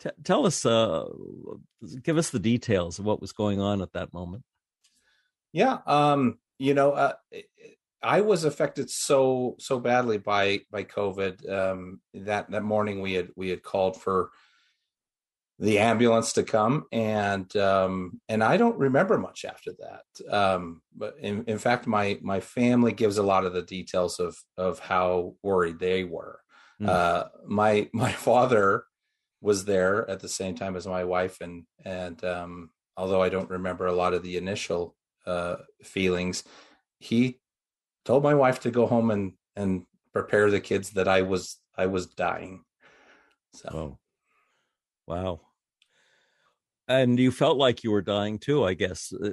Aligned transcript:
T- 0.00 0.10
tell 0.24 0.46
us, 0.46 0.66
uh, 0.66 1.04
give 2.02 2.18
us 2.18 2.30
the 2.30 2.38
details 2.38 2.98
of 2.98 3.04
what 3.04 3.20
was 3.20 3.32
going 3.32 3.60
on 3.60 3.80
at 3.82 3.92
that 3.92 4.12
moment. 4.12 4.44
Yeah, 5.52 5.78
um, 5.86 6.38
you 6.58 6.74
know, 6.74 6.92
uh, 6.92 7.14
I 8.02 8.20
was 8.20 8.44
affected 8.44 8.90
so 8.90 9.56
so 9.58 9.80
badly 9.80 10.18
by 10.18 10.60
by 10.70 10.84
COVID 10.84 11.50
um, 11.50 12.00
that 12.14 12.50
that 12.50 12.62
morning 12.62 13.00
we 13.00 13.14
had 13.14 13.30
we 13.36 13.48
had 13.48 13.62
called 13.62 14.00
for 14.00 14.30
the 15.58 15.78
ambulance 15.78 16.34
to 16.34 16.42
come 16.42 16.84
and 16.92 17.54
um, 17.56 18.20
and 18.28 18.44
I 18.44 18.58
don't 18.58 18.78
remember 18.78 19.16
much 19.16 19.44
after 19.46 19.72
that. 19.78 20.34
Um, 20.34 20.82
but 20.94 21.14
in, 21.20 21.44
in 21.46 21.58
fact, 21.58 21.86
my 21.86 22.18
my 22.22 22.40
family 22.40 22.92
gives 22.92 23.16
a 23.16 23.22
lot 23.22 23.44
of 23.44 23.54
the 23.54 23.62
details 23.62 24.20
of 24.20 24.36
of 24.56 24.78
how 24.78 25.34
worried 25.42 25.78
they 25.78 26.04
were. 26.04 26.40
Mm. 26.80 26.88
Uh, 26.88 27.24
my 27.46 27.88
my 27.94 28.12
father 28.12 28.84
was 29.46 29.64
there 29.64 30.10
at 30.10 30.18
the 30.18 30.28
same 30.28 30.56
time 30.56 30.74
as 30.74 30.88
my 30.88 31.04
wife, 31.04 31.40
and 31.40 31.64
and 31.84 32.22
um, 32.24 32.70
although 32.96 33.22
I 33.22 33.28
don't 33.28 33.48
remember 33.48 33.86
a 33.86 33.92
lot 33.92 34.12
of 34.12 34.24
the 34.24 34.36
initial 34.36 34.96
uh, 35.24 35.56
feelings, 35.84 36.42
he 36.98 37.38
told 38.04 38.24
my 38.24 38.34
wife 38.34 38.58
to 38.60 38.72
go 38.72 38.88
home 38.88 39.12
and 39.12 39.34
and 39.54 39.86
prepare 40.12 40.50
the 40.50 40.58
kids 40.58 40.90
that 40.90 41.06
I 41.06 41.22
was 41.22 41.58
I 41.76 41.86
was 41.86 42.06
dying. 42.06 42.64
So, 43.54 43.68
oh. 43.72 43.98
wow. 45.06 45.40
And 46.88 47.18
you 47.18 47.30
felt 47.30 47.56
like 47.56 47.84
you 47.84 47.92
were 47.92 48.02
dying 48.02 48.38
too, 48.38 48.64
I 48.64 48.74
guess. 48.74 49.12
Uh, 49.12 49.30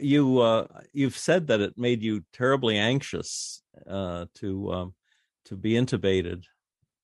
you 0.00 0.38
uh, 0.38 0.66
you've 0.94 1.18
said 1.18 1.48
that 1.48 1.60
it 1.60 1.76
made 1.76 2.02
you 2.02 2.24
terribly 2.32 2.78
anxious 2.78 3.62
uh, 3.86 4.24
to 4.36 4.72
um, 4.72 4.94
to 5.46 5.54
be 5.54 5.72
intubated, 5.72 6.44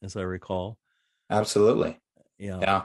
as 0.03 0.17
I 0.17 0.23
recall. 0.23 0.79
Absolutely. 1.29 2.01
Yeah. 2.41 2.59
Yeah. 2.61 2.83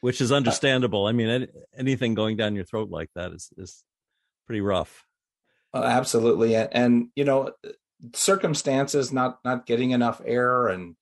Which 0.00 0.20
is 0.20 0.30
uh 0.30 0.36
understandable. 0.36 1.06
I 1.06 1.12
mean, 1.12 1.48
anything 1.76 2.14
going 2.14 2.36
down 2.36 2.54
your 2.54 2.64
throat 2.64 2.90
like 2.90 3.10
that 3.14 3.32
is 3.32 3.50
is 3.56 3.82
pretty 4.46 4.60
rough. 4.60 5.04
Oh, 5.74 5.82
absolutely, 5.82 6.54
and, 6.54 6.68
and 6.72 7.08
you 7.16 7.24
know, 7.24 7.52
circumstances 8.14 9.12
not 9.12 9.40
not 9.44 9.66
getting 9.66 9.90
enough 9.90 10.22
air 10.24 10.68
and 10.68 10.94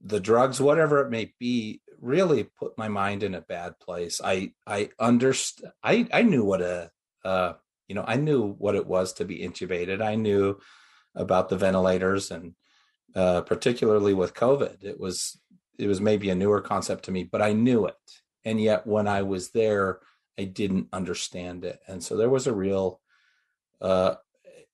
the 0.00 0.20
drugs, 0.20 0.60
whatever 0.60 1.00
it 1.00 1.10
may 1.10 1.34
be, 1.38 1.82
really 2.00 2.44
put 2.44 2.78
my 2.78 2.88
mind 2.88 3.22
in 3.22 3.34
a 3.34 3.40
bad 3.40 3.78
place. 3.78 4.20
I 4.24 4.52
I 4.66 4.90
underst 5.00 5.62
I 5.82 6.08
I 6.12 6.22
knew 6.22 6.44
what 6.44 6.62
a 6.62 6.90
uh 7.24 7.54
you 7.88 7.94
know 7.94 8.04
I 8.06 8.16
knew 8.16 8.54
what 8.54 8.74
it 8.74 8.86
was 8.86 9.12
to 9.14 9.24
be 9.24 9.40
intubated. 9.40 10.00
I 10.00 10.14
knew 10.14 10.58
about 11.14 11.48
the 11.48 11.56
ventilators 11.56 12.30
and 12.30 12.54
uh, 13.14 13.40
particularly 13.40 14.14
with 14.14 14.34
COVID, 14.34 14.84
it 14.84 15.00
was 15.00 15.40
it 15.78 15.86
was 15.86 16.00
maybe 16.00 16.30
a 16.30 16.34
newer 16.34 16.60
concept 16.60 17.04
to 17.04 17.10
me, 17.10 17.24
but 17.24 17.42
I 17.42 17.52
knew 17.52 17.86
it. 17.86 17.94
And 18.44 18.60
yet 18.60 18.86
when 18.86 19.06
I 19.06 19.22
was 19.22 19.50
there, 19.50 20.00
I 20.38 20.44
didn't 20.44 20.88
understand 20.92 21.64
it, 21.64 21.80
and 21.88 22.02
so 22.02 22.16
there 22.16 22.30
was 22.30 22.46
a 22.46 22.54
real 22.54 23.00
uh, 23.80 24.14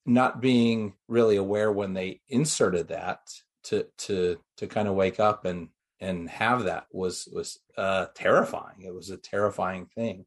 not 0.06 0.40
being 0.40 0.94
really 1.08 1.36
aware 1.36 1.72
when 1.72 1.94
they 1.94 2.20
inserted 2.28 2.88
that 2.88 3.20
to 3.64 3.86
to 3.98 4.38
to 4.58 4.66
kind 4.66 4.88
of 4.88 4.94
wake 4.94 5.18
up 5.18 5.44
and 5.44 5.68
and 6.00 6.28
have 6.28 6.64
that 6.64 6.86
was 6.92 7.28
was 7.32 7.58
uh, 7.78 8.06
terrifying. 8.14 8.82
It 8.82 8.94
was 8.94 9.10
a 9.10 9.16
terrifying 9.16 9.86
thing, 9.86 10.26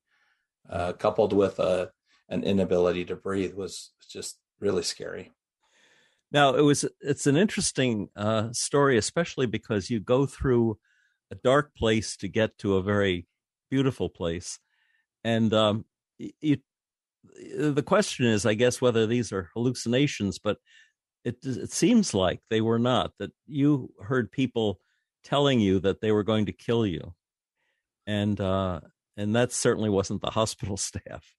uh, 0.70 0.94
coupled 0.94 1.34
with 1.34 1.60
a 1.60 1.64
uh, 1.64 1.86
an 2.30 2.44
inability 2.44 3.06
to 3.06 3.16
breathe 3.16 3.54
was 3.54 3.92
just 4.10 4.38
really 4.60 4.84
scary. 4.84 5.32
Now 6.32 6.56
it 6.56 6.62
was 6.62 6.86
it's 7.02 7.28
an 7.28 7.38
interesting 7.38 8.10
uh, 8.16 8.52
story, 8.52 8.98
especially 8.98 9.46
because 9.46 9.90
you 9.90 10.00
go 10.00 10.26
through 10.26 10.78
a 11.32 11.36
dark 11.36 11.76
place 11.76 12.18
to 12.18 12.28
get 12.28 12.58
to 12.60 12.76
a 12.76 12.84
very 12.84 13.28
beautiful 13.70 14.10
place, 14.10 14.60
and 15.24 15.54
um, 15.54 15.86
you 16.18 16.58
the 17.56 17.84
question 17.84 18.26
is, 18.26 18.46
I 18.46 18.54
guess, 18.54 18.82
whether 18.82 19.06
these 19.06 19.32
are 19.32 19.50
hallucinations, 19.54 20.40
but 20.40 20.58
it 21.24 21.38
it 21.44 21.72
seems 21.72 22.14
like 22.14 22.42
they 22.50 22.62
were 22.62 22.80
not. 22.80 23.12
That 23.20 23.32
you 23.46 23.94
heard 24.02 24.32
people 24.32 24.80
telling 25.24 25.60
you 25.60 25.80
that 25.80 26.02
they 26.02 26.12
were 26.12 26.24
going 26.24 26.46
to 26.48 26.52
kill 26.52 26.86
you, 26.86 27.14
and 28.06 28.40
uh, 28.40 28.82
and 29.16 29.36
that 29.36 29.52
certainly 29.52 29.90
wasn't 29.90 30.22
the 30.22 30.32
hospital 30.32 30.78
staff. 30.78 31.34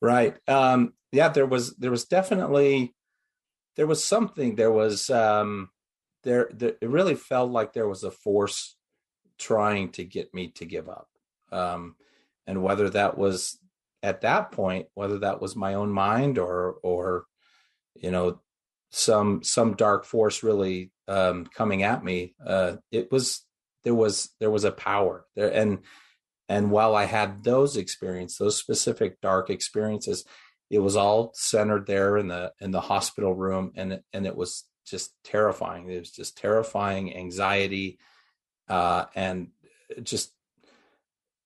Right. 0.00 0.36
Um, 0.48 0.94
yeah. 1.12 1.28
There 1.28 1.46
was 1.46 1.76
there 1.76 1.92
was 1.92 2.06
definitely 2.06 2.92
there 3.76 3.86
was 3.86 4.04
something. 4.04 4.56
There 4.56 4.72
was 4.72 5.10
um, 5.10 5.70
there, 6.24 6.48
there. 6.52 6.74
It 6.80 6.88
really 6.88 7.14
felt 7.14 7.50
like 7.50 7.72
there 7.72 7.88
was 7.88 8.04
a 8.04 8.10
force 8.10 8.76
trying 9.38 9.90
to 9.92 10.04
get 10.04 10.32
me 10.34 10.48
to 10.48 10.64
give 10.64 10.88
up. 10.88 11.08
Um, 11.50 11.96
and 12.46 12.62
whether 12.62 12.90
that 12.90 13.16
was 13.16 13.58
at 14.02 14.22
that 14.22 14.52
point, 14.52 14.86
whether 14.94 15.18
that 15.20 15.40
was 15.40 15.56
my 15.56 15.74
own 15.74 15.90
mind 15.90 16.38
or 16.38 16.76
or 16.82 17.24
you 17.94 18.10
know 18.10 18.40
some 18.90 19.42
some 19.42 19.74
dark 19.74 20.04
force 20.04 20.42
really 20.42 20.90
um, 21.08 21.46
coming 21.46 21.82
at 21.82 22.04
me, 22.04 22.34
uh, 22.44 22.76
it 22.90 23.10
was 23.10 23.44
there 23.84 23.94
was 23.94 24.30
there 24.40 24.50
was 24.50 24.64
a 24.64 24.72
power 24.72 25.26
there, 25.34 25.52
and 25.52 25.80
and 26.48 26.70
while 26.70 26.94
I 26.94 27.04
had 27.04 27.44
those 27.44 27.76
experiences, 27.76 28.38
those 28.38 28.58
specific 28.58 29.20
dark 29.20 29.50
experiences, 29.50 30.24
it 30.72 30.78
was 30.78 30.96
all 30.96 31.32
centered 31.34 31.86
there 31.86 32.16
in 32.16 32.28
the 32.28 32.50
in 32.58 32.70
the 32.70 32.80
hospital 32.80 33.34
room, 33.34 33.72
and 33.76 33.92
it, 33.92 34.04
and 34.14 34.26
it 34.26 34.34
was 34.34 34.64
just 34.86 35.12
terrifying. 35.22 35.88
It 35.90 35.98
was 35.98 36.10
just 36.10 36.38
terrifying 36.38 37.14
anxiety, 37.14 37.98
uh, 38.70 39.04
and 39.14 39.48
just 40.02 40.32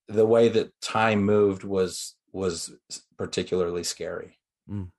the 0.06 0.24
way 0.24 0.48
that 0.48 0.80
time 0.80 1.24
moved 1.24 1.64
was 1.64 2.14
was 2.32 2.72
particularly 3.18 3.82
scary. 3.82 4.38
Mm. 4.70 4.90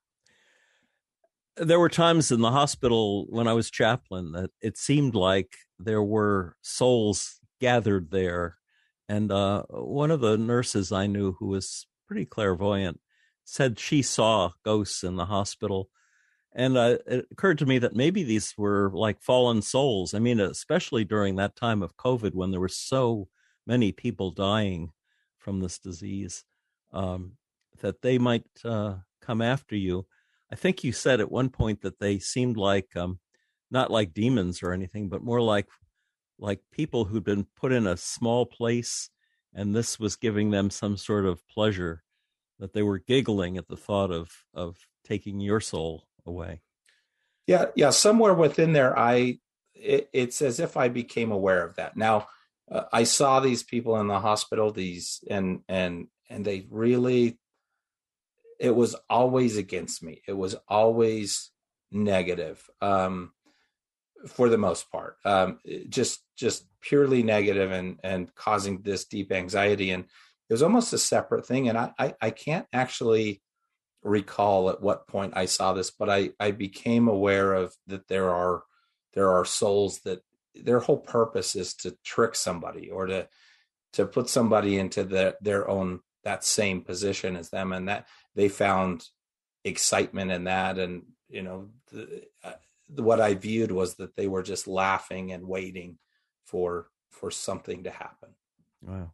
There 1.56 1.80
were 1.80 1.90
times 1.90 2.30
in 2.30 2.42
the 2.42 2.52
hospital 2.52 3.28
when 3.30 3.48
I 3.48 3.54
was 3.54 3.72
chaplain 3.72 4.34
that 4.34 4.50
it 4.62 4.78
seemed 4.78 5.16
like 5.16 5.56
there 5.80 6.04
were 6.04 6.58
souls 6.62 7.40
gathered 7.62 8.12
there. 8.12 8.58
And 9.08 9.32
uh, 9.32 9.64
one 9.70 10.12
of 10.12 10.20
the 10.20 10.38
nurses 10.38 10.92
I 10.92 11.08
knew 11.08 11.38
who 11.40 11.48
was 11.48 11.88
pretty 12.08 12.26
clairvoyant 12.26 13.00
said 13.48 13.80
she 13.80 14.02
saw 14.02 14.52
ghosts 14.64 15.06
in 15.06 15.16
the 15.16 15.26
hospital. 15.26 15.90
And 16.54 16.76
uh, 16.76 16.98
it 17.08 17.28
occurred 17.32 17.60
to 17.60 17.66
me 17.66 17.80
that 17.80 17.96
maybe 17.96 18.24
these 18.24 18.54
were 18.58 18.92
like 18.94 19.22
fallen 19.22 19.62
souls. 19.62 20.14
I 20.14 20.20
mean, 20.20 20.42
especially 20.42 21.06
during 21.06 21.38
that 21.38 21.56
time 21.56 21.82
of 21.82 21.96
COVID 21.96 22.34
when 22.34 22.52
there 22.52 22.60
were 22.60 22.68
so 22.68 23.30
many 23.66 23.94
people 23.94 24.32
dying 24.32 24.92
from 25.38 25.62
this 25.62 25.80
disease 25.80 26.44
um, 26.92 27.34
that 27.80 28.02
they 28.02 28.18
might 28.18 28.44
uh, 28.66 28.96
come 29.22 29.42
after 29.42 29.78
you. 29.78 30.06
I 30.52 30.56
think 30.56 30.84
you 30.84 30.92
said 30.92 31.22
at 31.22 31.32
one 31.32 31.50
point 31.50 31.82
that 31.82 32.00
they 32.00 32.20
seemed 32.20 32.58
like 32.58 32.98
um, 32.98 33.20
not 33.72 33.92
like 33.92 34.14
demons 34.14 34.62
or 34.62 34.74
anything, 34.74 35.08
but 35.08 35.24
more 35.24 35.42
like 35.42 35.68
like 36.40 36.60
people 36.72 37.06
who'd 37.06 37.24
been 37.24 37.48
put 37.56 37.72
in 37.72 37.88
a 37.88 37.98
small 37.98 38.46
place, 38.46 39.10
and 39.54 39.74
this 39.74 40.00
was 40.00 40.18
giving 40.18 40.52
them 40.52 40.70
some 40.70 40.96
sort 40.96 41.26
of 41.26 41.48
pleasure 41.48 42.04
that 42.60 42.74
they 42.74 42.84
were 42.84 43.00
giggling 43.00 43.58
at 43.58 43.68
the 43.68 43.78
thought 43.78 44.12
of 44.12 44.32
of 44.54 44.78
taking 45.04 45.40
your 45.40 45.60
soul 45.60 46.08
away. 46.26 46.62
Yeah, 47.46 47.66
yeah. 47.76 47.92
Somewhere 47.92 48.34
within 48.34 48.74
there, 48.74 48.98
I 48.98 49.40
it, 49.74 50.10
it's 50.14 50.42
as 50.42 50.60
if 50.60 50.76
I 50.76 50.90
became 50.90 51.32
aware 51.32 51.64
of 51.64 51.76
that. 51.76 51.96
Now, 51.96 52.28
uh, 52.70 52.84
I 52.92 53.04
saw 53.04 53.40
these 53.40 53.64
people 53.64 54.00
in 54.00 54.08
the 54.08 54.20
hospital, 54.20 54.72
these 54.72 55.24
and 55.30 55.62
and 55.68 56.08
and 56.30 56.44
they 56.44 56.66
really 56.70 57.38
it 58.60 58.76
was 58.76 58.96
always 59.10 59.58
against 59.58 60.04
me 60.04 60.22
it 60.28 60.34
was 60.34 60.56
always 60.68 61.52
negative 61.92 62.68
um 62.82 63.32
for 64.28 64.50
the 64.50 64.58
most 64.58 64.92
part 64.92 65.18
um 65.26 65.60
just 65.90 66.22
just 66.36 66.66
purely 66.82 67.24
negative 67.24 67.72
and 67.72 68.00
and 68.04 68.34
causing 68.36 68.82
this 68.82 69.06
deep 69.06 69.32
anxiety 69.32 69.92
and 69.92 70.06
it 70.50 70.54
was 70.54 70.64
almost 70.64 70.94
a 70.94 70.98
separate 70.98 71.46
thing 71.46 71.70
and 71.70 71.78
I, 71.78 71.92
I 71.98 72.14
i, 72.22 72.30
can't 72.30 72.66
actually 72.72 73.42
recall 74.04 74.70
at 74.70 74.82
what 74.82 75.08
point 75.08 75.34
i 75.36 75.46
saw 75.46 75.74
this 75.74 75.92
but 75.92 76.10
i 76.10 76.32
i 76.40 76.52
became 76.52 77.08
aware 77.08 77.54
of 77.54 77.74
that 77.88 78.08
there 78.08 78.30
are 78.30 78.64
there 79.14 79.32
are 79.32 79.46
souls 79.46 80.00
that 80.00 80.22
their 80.56 80.80
whole 80.80 80.98
purpose 80.98 81.56
is 81.56 81.76
to 81.76 81.98
trick 82.04 82.36
somebody 82.36 82.90
or 82.90 83.08
to 83.08 83.28
to 83.94 84.06
put 84.06 84.30
somebody 84.30 84.78
into 84.78 85.04
the, 85.04 85.36
their 85.42 85.68
own 85.68 86.02
that 86.24 86.44
same 86.44 86.82
position 86.82 87.36
as 87.36 87.50
them 87.50 87.72
and 87.72 87.88
that 87.88 88.08
they 88.36 88.50
found 88.50 89.06
excitement 89.64 90.32
in 90.32 90.46
that 90.46 90.78
and 90.78 91.04
you 91.30 91.42
know 91.42 91.70
the, 91.92 92.24
uh, 92.44 92.54
what 92.96 93.20
i 93.20 93.34
viewed 93.34 93.72
was 93.72 93.96
that 93.96 94.16
they 94.16 94.28
were 94.28 94.44
just 94.44 94.68
laughing 94.68 95.32
and 95.32 95.48
waiting 95.48 95.98
for 96.46 96.88
for 97.10 97.32
something 97.32 97.84
to 97.84 97.90
happen. 97.90 98.30
Wow 98.82 99.12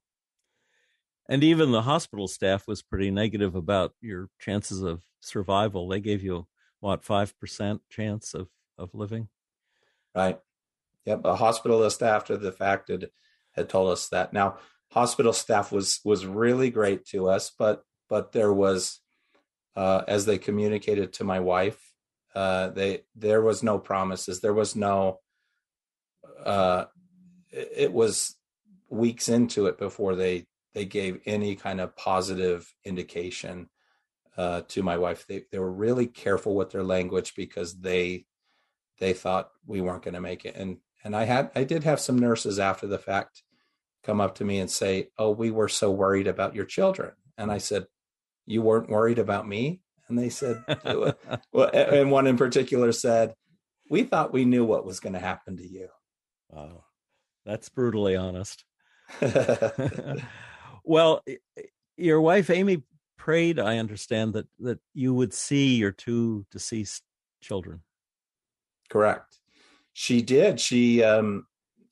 and 1.30 1.44
even 1.44 1.72
the 1.72 1.84
hospital 1.84 2.28
staff 2.28 2.68
was 2.68 2.82
pretty 2.82 3.12
negative 3.12 3.56
about 3.56 3.94
your 4.02 4.30
chances 4.40 4.82
of 4.82 5.02
survival 5.22 5.88
they 5.88 6.00
gave 6.00 6.24
you 6.24 6.48
what 6.80 7.04
5% 7.04 7.80
chance 7.90 8.34
of 8.34 8.48
of 8.78 8.94
living 8.94 9.30
right 10.16 10.40
yep 11.06 11.20
a 11.24 11.36
hospitalist 11.36 12.02
after 12.02 12.36
the 12.36 12.52
fact 12.52 12.90
had 12.90 13.10
had 13.54 13.70
told 13.70 13.92
us 13.92 14.10
that. 14.10 14.34
Now, 14.34 14.58
hospital 14.92 15.34
staff 15.34 15.72
was 15.72 16.00
was 16.04 16.26
really 16.26 16.70
great 16.70 17.06
to 17.08 17.30
us, 17.30 17.52
but 17.58 17.84
but 18.10 18.32
there 18.32 18.54
was, 18.54 19.00
uh, 19.76 20.04
as 20.08 20.26
they 20.26 20.38
communicated 20.38 21.14
to 21.14 21.24
my 21.24 21.40
wife, 21.40 21.80
uh, 22.36 22.70
they 22.70 23.04
there 23.16 23.42
was 23.42 23.64
no 23.64 23.80
promises. 23.80 24.42
There 24.42 24.54
was 24.54 24.76
no. 24.76 25.20
Uh, 26.44 26.86
it 27.52 27.94
was 27.94 28.36
weeks 28.90 29.30
into 29.30 29.68
it 29.68 29.78
before 29.78 30.16
they 30.16 30.46
they 30.74 30.86
gave 30.86 31.22
any 31.26 31.56
kind 31.56 31.80
of 31.80 31.96
positive 31.96 32.74
indication 32.84 33.70
uh, 34.38 34.62
to 34.68 34.84
my 34.84 34.98
wife. 34.98 35.26
They 35.28 35.44
they 35.52 35.60
were 35.60 35.72
really 35.72 36.08
careful 36.08 36.56
with 36.56 36.72
their 36.72 36.84
language 36.84 37.34
because 37.36 37.80
they 37.80 38.26
they 39.00 39.14
thought 39.14 39.52
we 39.66 39.82
weren't 39.82 40.04
going 40.04 40.14
to 40.16 40.22
make 40.22 40.46
it. 40.46 40.56
And 40.56 40.78
and 41.04 41.16
I 41.16 41.24
had 41.24 41.52
I 41.56 41.64
did 41.64 41.84
have 41.84 42.00
some 42.00 42.18
nurses 42.18 42.60
after 42.60 42.88
the 42.88 42.98
fact 42.98 43.44
come 44.04 44.20
up 44.20 44.36
to 44.36 44.46
me 44.46 44.60
and 44.60 44.70
say, 44.70 45.10
"Oh, 45.18 45.32
we 45.32 45.52
were 45.52 45.70
so 45.70 45.92
worried 45.92 46.28
about 46.28 46.56
your 46.56 46.66
children." 46.66 47.12
And 47.38 47.52
I 47.52 47.60
said, 47.60 47.86
"You 48.46 48.62
weren't 48.62 48.90
worried 48.90 49.20
about 49.20 49.48
me?" 49.48 49.82
And 50.10 50.20
they 50.20 50.30
said, 50.30 50.64
well, 51.54 51.70
and 51.74 52.12
one 52.12 52.28
in 52.28 52.38
particular 52.38 52.92
said, 52.92 53.34
"We 53.90 54.04
thought 54.04 54.34
we 54.34 54.46
knew 54.46 54.66
what 54.66 54.86
was 54.86 55.00
going 55.00 55.14
to 55.14 55.20
happen 55.20 55.58
to 55.58 55.68
you." 55.68 55.90
Wow, 56.50 56.86
that's 57.46 57.70
brutally 57.70 58.16
honest. 58.16 58.64
well, 60.84 61.24
your 61.98 62.22
wife 62.22 62.50
Amy 62.50 62.84
prayed, 63.18 63.60
I 63.60 63.78
understand 63.78 64.34
that 64.34 64.48
that 64.60 64.80
you 64.94 65.14
would 65.14 65.34
see 65.34 65.76
your 65.76 65.92
two 65.92 66.46
deceased 66.52 67.04
children. 67.42 67.82
Correct. 68.90 69.38
She 69.94 70.22
did. 70.22 70.60
She 70.60 71.04
um 71.04 71.46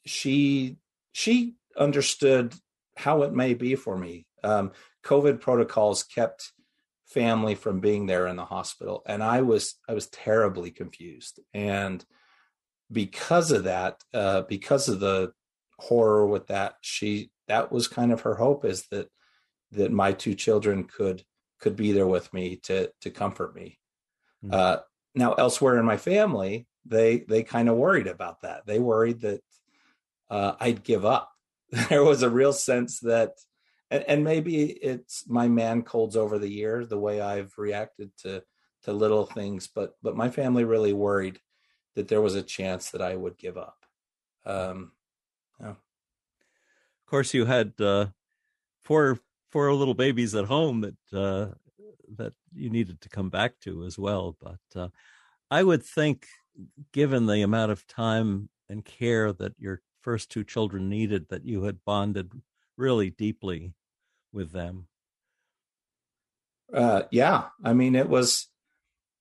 she 0.06 0.78
she 1.14 1.56
understood 1.78 2.54
how 2.98 3.24
it 3.24 3.34
may 3.34 3.54
be 3.54 3.76
for 3.76 3.98
me. 3.98 4.26
Um, 4.44 4.72
COVID 5.04 5.40
protocols 5.40 6.04
kept 6.04 6.52
family 7.06 7.56
from 7.56 7.80
being 7.80 8.06
there 8.06 8.28
in 8.28 8.36
the 8.36 8.46
hospital, 8.46 9.04
and 9.06 9.24
I 9.24 9.42
was 9.42 9.76
I 9.88 9.94
was 9.94 10.08
terribly 10.08 10.72
confused. 10.72 11.40
And 11.54 12.04
because 12.92 13.52
of 13.52 13.66
that, 13.66 14.02
uh, 14.14 14.44
because 14.44 14.90
of 14.90 15.00
the 15.00 15.32
horror 15.80 16.28
with 16.28 16.48
that, 16.48 16.76
she 16.82 17.32
that 17.52 17.70
was 17.70 17.90
kind 17.90 18.14
of 18.14 18.22
her 18.22 18.36
hope 18.36 18.64
is 18.64 18.88
that 18.92 19.10
that 19.74 19.92
my 19.92 20.14
two 20.14 20.36
children 20.36 20.86
could 20.86 21.24
could 21.60 21.76
be 21.76 21.92
there 21.92 22.08
with 22.08 22.34
me 22.34 22.56
to 22.68 22.90
to 23.02 23.10
comfort 23.12 23.54
me. 23.54 23.78
Mm-hmm. 24.44 24.54
Uh, 24.54 24.78
now, 25.14 25.34
elsewhere 25.34 25.78
in 25.78 25.86
my 25.86 25.98
family, 25.98 26.66
they 26.86 27.20
they 27.20 27.44
kind 27.44 27.68
of 27.68 27.76
worried 27.76 28.08
about 28.08 28.42
that. 28.42 28.66
They 28.66 28.80
worried 28.80 29.22
that 29.22 29.42
uh, 30.30 30.54
I'd 30.60 30.84
give 30.84 31.06
up. 31.06 31.30
There 31.90 32.04
was 32.04 32.22
a 32.22 32.30
real 32.30 32.52
sense 32.52 33.00
that, 33.00 33.32
and, 33.90 34.04
and 34.06 34.24
maybe 34.26 34.64
it's 34.66 35.24
my 35.30 35.48
man 35.48 35.84
colds 35.84 36.18
over 36.18 36.38
the 36.38 36.52
years, 36.62 36.90
the 36.90 37.00
way 37.08 37.22
I've 37.22 37.54
reacted 37.58 38.12
to 38.24 38.44
to 38.84 38.94
little 38.94 39.26
things, 39.26 39.68
but 39.68 39.96
but 40.02 40.16
my 40.16 40.30
family 40.30 40.64
really 40.64 40.94
worried 40.94 41.40
that 41.96 42.08
there 42.08 42.22
was 42.22 42.36
a 42.36 42.50
chance 42.58 42.92
that 42.92 43.02
I 43.02 43.16
would 43.16 43.38
give 43.38 43.58
up. 43.58 43.78
Um, 44.46 44.94
yeah. 45.60 45.76
Course, 47.12 47.34
you 47.34 47.44
had 47.44 47.74
uh, 47.82 48.06
four 48.86 49.20
four 49.52 49.74
little 49.74 49.94
babies 49.94 50.34
at 50.34 50.46
home 50.46 50.80
that 50.80 50.96
uh, 51.14 51.54
that 52.16 52.32
you 52.54 52.70
needed 52.70 53.02
to 53.02 53.10
come 53.10 53.30
back 53.30 53.60
to 53.64 53.84
as 53.84 54.00
well. 54.00 54.38
But 54.40 54.80
uh, 54.80 54.88
I 55.52 55.62
would 55.62 55.84
think 55.84 56.26
given 56.94 57.26
the 57.26 57.42
amount 57.42 57.74
of 57.74 57.86
time 57.86 58.48
and 58.70 58.86
care 58.86 59.34
that 59.34 59.56
your 59.60 59.82
first 60.00 60.32
two 60.32 60.46
children 60.46 60.88
needed, 60.88 61.28
that 61.28 61.44
you 61.46 61.64
had 61.64 61.84
bonded 61.86 62.32
really 62.78 63.10
deeply 63.10 63.74
with 64.32 64.54
them. 64.54 64.88
Uh, 66.74 67.04
yeah, 67.12 67.48
I 67.62 67.74
mean, 67.74 67.96
it 67.96 68.08
was, 68.08 68.48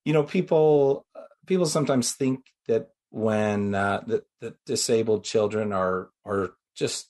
you 0.04 0.12
know, 0.12 0.22
people 0.22 1.06
people 1.44 1.66
sometimes 1.66 2.12
think 2.12 2.46
that 2.68 2.90
when 3.08 3.74
uh, 3.74 4.04
that 4.06 4.26
that 4.40 4.64
disabled 4.64 5.24
children 5.24 5.72
are 5.72 6.10
are 6.24 6.52
just 6.76 7.09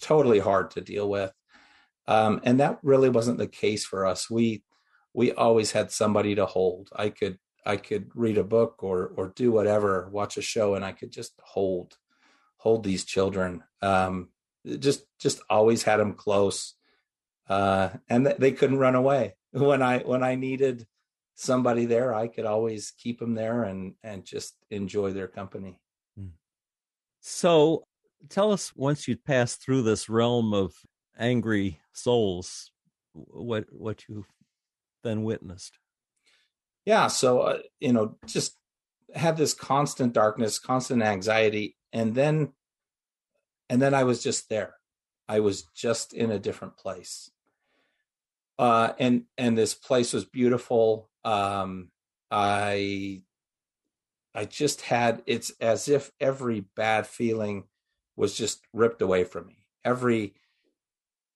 totally 0.00 0.38
hard 0.38 0.72
to 0.72 0.80
deal 0.80 1.08
with, 1.08 1.32
um, 2.06 2.40
and 2.44 2.60
that 2.60 2.78
really 2.82 3.08
wasn't 3.08 3.38
the 3.38 3.46
case 3.46 3.84
for 3.84 4.06
us. 4.06 4.30
We 4.30 4.62
we 5.14 5.32
always 5.32 5.72
had 5.72 5.90
somebody 5.90 6.34
to 6.34 6.46
hold. 6.46 6.90
I 6.94 7.10
could 7.10 7.38
I 7.64 7.76
could 7.76 8.10
read 8.14 8.38
a 8.38 8.44
book 8.44 8.82
or 8.82 9.12
or 9.16 9.28
do 9.28 9.52
whatever, 9.52 10.08
watch 10.10 10.36
a 10.36 10.42
show, 10.42 10.74
and 10.74 10.84
I 10.84 10.92
could 10.92 11.12
just 11.12 11.32
hold 11.42 11.96
hold 12.56 12.84
these 12.84 13.04
children. 13.04 13.62
Um, 13.80 14.28
just 14.78 15.04
just 15.18 15.40
always 15.50 15.82
had 15.82 15.98
them 15.98 16.14
close, 16.14 16.74
uh, 17.48 17.90
and 18.08 18.26
they 18.26 18.52
couldn't 18.52 18.78
run 18.78 18.94
away 18.94 19.36
when 19.52 19.82
I 19.82 19.98
when 19.98 20.22
I 20.22 20.34
needed 20.34 20.86
somebody 21.34 21.86
there. 21.86 22.14
I 22.14 22.28
could 22.28 22.46
always 22.46 22.92
keep 22.96 23.18
them 23.18 23.34
there 23.34 23.64
and 23.64 23.94
and 24.02 24.24
just 24.24 24.54
enjoy 24.70 25.12
their 25.12 25.28
company. 25.28 25.78
Hmm. 26.16 26.28
So, 27.20 27.84
tell 28.28 28.52
us 28.52 28.72
once 28.74 29.08
you 29.08 29.16
pass 29.16 29.56
through 29.56 29.82
this 29.82 30.08
realm 30.08 30.54
of 30.54 30.74
angry 31.18 31.80
souls, 31.92 32.70
what 33.12 33.66
what 33.70 34.08
you 34.08 34.24
then 35.02 35.22
witnessed? 35.22 35.78
Yeah 36.84 37.06
so 37.08 37.40
uh, 37.40 37.58
you 37.80 37.92
know 37.92 38.16
just 38.26 38.56
had 39.14 39.36
this 39.36 39.54
constant 39.54 40.12
darkness 40.12 40.58
constant 40.58 41.02
anxiety 41.02 41.76
and 41.92 42.14
then 42.14 42.52
and 43.68 43.80
then 43.80 43.94
i 43.94 44.04
was 44.04 44.22
just 44.22 44.48
there. 44.48 44.74
I 45.28 45.40
was 45.40 45.62
just 45.74 46.12
in 46.12 46.30
a 46.30 46.38
different 46.38 46.76
place. 46.76 47.30
Uh 48.58 48.92
and 48.98 49.24
and 49.38 49.56
this 49.56 49.74
place 49.74 50.12
was 50.12 50.24
beautiful. 50.24 51.10
Um 51.24 51.90
i 52.30 53.22
i 54.34 54.44
just 54.46 54.80
had 54.80 55.22
it's 55.26 55.50
as 55.60 55.88
if 55.88 56.10
every 56.20 56.60
bad 56.74 57.06
feeling 57.06 57.64
was 58.16 58.34
just 58.34 58.62
ripped 58.72 59.02
away 59.02 59.24
from 59.24 59.46
me 59.46 59.64
every 59.84 60.34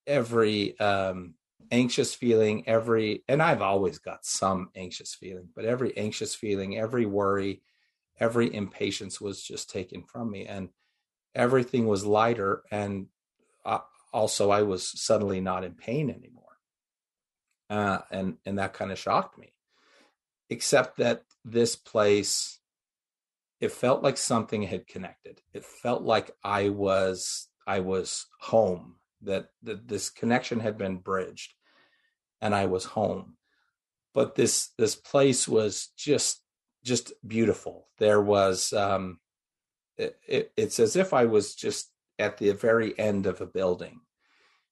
every 0.07 0.79
um 0.79 1.35
anxious 1.71 2.15
feeling, 2.15 2.67
every, 2.67 3.25
and 3.29 3.43
I've 3.43 3.63
always 3.63 3.99
got 3.99 4.25
some 4.25 4.71
anxious 4.75 5.15
feeling, 5.15 5.49
but 5.55 5.65
every 5.65 5.97
anxious 5.97 6.35
feeling, 6.35 6.77
every 6.77 7.07
worry, 7.07 7.63
every 8.19 8.53
impatience 8.55 9.21
was 9.21 9.43
just 9.43 9.71
taken 9.71 10.03
from 10.03 10.31
me. 10.31 10.47
And 10.47 10.71
everything 11.35 11.87
was 11.87 12.05
lighter. 12.05 12.63
And 12.71 13.07
uh, 13.65 13.81
also, 14.13 14.51
I 14.51 14.63
was 14.63 14.89
suddenly 15.01 15.41
not 15.41 15.65
in 15.65 15.73
pain 15.73 16.11
anymore. 16.11 16.45
Uh, 17.69 17.99
and, 18.11 18.37
and 18.47 18.59
that 18.59 18.75
kind 18.75 18.93
of 18.93 18.99
shocked 18.99 19.39
me. 19.39 19.53
Except 20.49 20.99
that 20.99 21.25
this 21.45 21.75
place, 21.75 22.61
it 23.61 23.73
felt 23.73 24.03
like 24.03 24.17
something 24.17 24.63
had 24.63 24.87
connected. 24.87 25.41
It 25.53 25.65
felt 25.65 26.03
like 26.03 26.31
I 26.45 26.69
was 26.69 27.49
I 27.67 27.81
was 27.81 28.27
home 28.41 28.97
that, 29.23 29.49
that 29.63 29.89
this 29.89 30.11
connection 30.11 30.61
had 30.61 30.79
been 30.79 30.99
bridged 30.99 31.55
and 32.41 32.55
I 32.55 32.67
was 32.67 32.85
home. 32.85 33.37
But 34.15 34.35
this 34.35 34.71
this 34.79 34.95
place 34.95 35.47
was 35.47 35.89
just 35.97 36.43
just 36.85 37.13
beautiful. 37.27 37.89
There 37.99 38.23
was 38.23 38.73
um, 38.73 39.19
it, 39.99 40.17
it, 40.27 40.53
it's 40.57 40.81
as 40.81 40.97
if 40.97 41.13
I 41.13 41.27
was 41.27 41.55
just 41.55 41.91
at 42.19 42.39
the 42.39 42.53
very 42.53 42.99
end 42.99 43.27
of 43.27 43.43
a 43.43 43.47
building, 43.47 44.01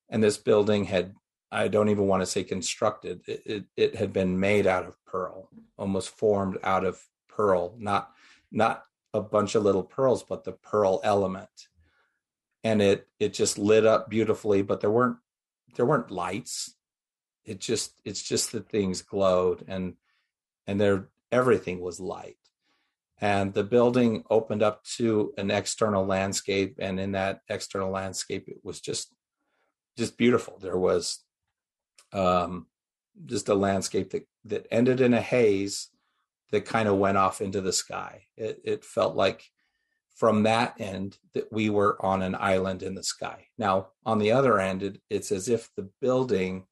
and 0.09 0.23
this 0.23 0.39
building 0.39 0.85
had 0.85 1.15
I 1.53 1.69
don't 1.69 1.91
even 1.91 2.07
want 2.07 2.23
to 2.23 2.27
say 2.27 2.43
constructed. 2.43 3.21
It, 3.27 3.43
it, 3.45 3.65
it 3.77 3.97
had 3.97 4.15
been 4.15 4.41
made 4.41 4.67
out 4.67 4.87
of 4.87 4.95
pearl, 5.05 5.51
almost 5.77 6.09
formed 6.09 6.59
out 6.63 6.85
of 6.85 6.99
pearl, 7.29 7.77
not 7.79 8.13
not 8.55 8.85
a 9.13 9.21
bunch 9.21 9.55
of 9.55 9.63
little 9.63 9.83
pearls, 9.83 10.23
but 10.23 10.45
the 10.45 10.53
pearl 10.53 11.01
element. 11.05 11.49
And 12.63 12.81
it 12.81 13.07
it 13.19 13.35
just 13.35 13.59
lit 13.59 13.85
up 13.85 14.09
beautifully, 14.09 14.63
but 14.63 14.81
there 14.81 14.91
weren't 14.91 15.19
there 15.77 15.87
weren't 15.87 16.11
lights. 16.11 16.75
It 17.45 17.61
just 17.61 18.01
it's 18.05 18.23
just 18.23 18.53
that 18.53 18.69
things 18.69 19.03
glowed 19.03 19.65
and 19.69 19.95
and 20.67 20.81
there 20.81 21.09
everything 21.31 21.81
was 21.81 22.01
light. 22.01 22.37
And 23.21 23.53
the 23.55 23.65
building 23.65 24.25
opened 24.31 24.63
up 24.63 24.83
to 24.97 25.33
an 25.37 25.51
external 25.51 26.05
landscape 26.05 26.77
and 26.79 26.99
in 26.99 27.13
that 27.13 27.41
external 27.49 27.91
landscape 27.91 28.49
it 28.49 28.59
was 28.63 28.81
just 28.81 29.13
just 29.99 30.17
beautiful. 30.17 30.59
There 30.59 30.79
was 30.79 31.23
um 32.13 32.67
just 33.27 33.49
a 33.49 33.55
landscape 33.55 34.11
that 34.11 34.27
that 34.47 34.67
ended 34.71 35.01
in 35.01 35.13
a 35.13 35.21
haze 35.21 35.91
that 36.55 36.65
kind 36.65 36.89
of 36.89 36.97
went 36.97 37.19
off 37.19 37.41
into 37.41 37.61
the 37.61 37.73
sky 37.73 38.23
it, 38.37 38.61
it 38.65 38.85
felt 38.85 39.15
like 39.15 39.45
from 40.17 40.45
that 40.45 40.75
end 40.79 41.19
that 41.35 41.53
we 41.53 41.69
were 41.69 41.97
on 42.05 42.23
an 42.23 42.37
island 42.39 42.83
in 42.83 42.95
the 42.95 43.03
sky 43.03 43.47
now 43.59 43.89
on 44.07 44.19
the 44.19 44.33
other 44.33 44.59
end 44.59 44.83
it, 44.83 45.01
it's 45.11 45.31
as 45.31 45.49
if 45.49 45.69
the 45.77 45.89
building 46.01 46.65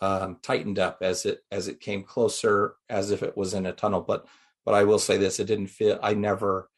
um, 0.00 0.38
tightened 0.42 0.78
up 0.78 0.98
as 1.02 1.26
it 1.26 1.40
as 1.50 1.68
it 1.68 1.80
came 1.80 2.02
closer, 2.02 2.74
as 2.88 3.10
if 3.10 3.22
it 3.22 3.36
was 3.36 3.54
in 3.54 3.66
a 3.66 3.72
tunnel. 3.72 4.00
But 4.00 4.26
but 4.64 4.74
I 4.74 4.84
will 4.84 4.98
say 4.98 5.16
this: 5.16 5.40
it 5.40 5.46
didn't 5.46 5.68
feel. 5.68 5.98
I 6.02 6.14
never 6.14 6.70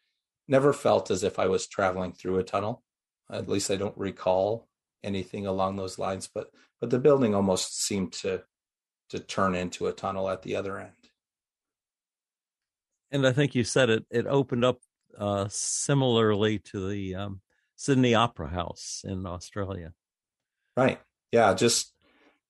never 0.48 0.72
felt 0.72 1.10
as 1.10 1.22
if 1.22 1.38
I 1.38 1.46
was 1.46 1.66
traveling 1.66 2.12
through 2.12 2.38
a 2.38 2.44
tunnel. 2.44 2.82
At 3.30 3.48
least 3.48 3.70
I 3.70 3.76
don't 3.76 3.96
recall 3.96 4.68
anything 5.04 5.46
along 5.46 5.76
those 5.76 5.98
lines. 5.98 6.28
But 6.32 6.50
but 6.80 6.90
the 6.90 6.98
building 6.98 7.34
almost 7.34 7.82
seemed 7.82 8.12
to 8.14 8.42
to 9.10 9.20
turn 9.20 9.54
into 9.54 9.86
a 9.86 9.92
tunnel 9.92 10.28
at 10.28 10.42
the 10.42 10.56
other 10.56 10.78
end. 10.78 11.01
And 13.12 13.26
I 13.26 13.32
think 13.32 13.54
you 13.54 13.62
said 13.62 13.90
it. 13.90 14.04
It 14.10 14.26
opened 14.26 14.64
up 14.64 14.78
uh, 15.16 15.46
similarly 15.50 16.58
to 16.58 16.88
the 16.88 17.14
um, 17.14 17.40
Sydney 17.76 18.14
Opera 18.14 18.48
House 18.48 19.04
in 19.06 19.26
Australia. 19.26 19.92
Right. 20.76 20.98
Yeah. 21.30 21.52
Just 21.52 21.92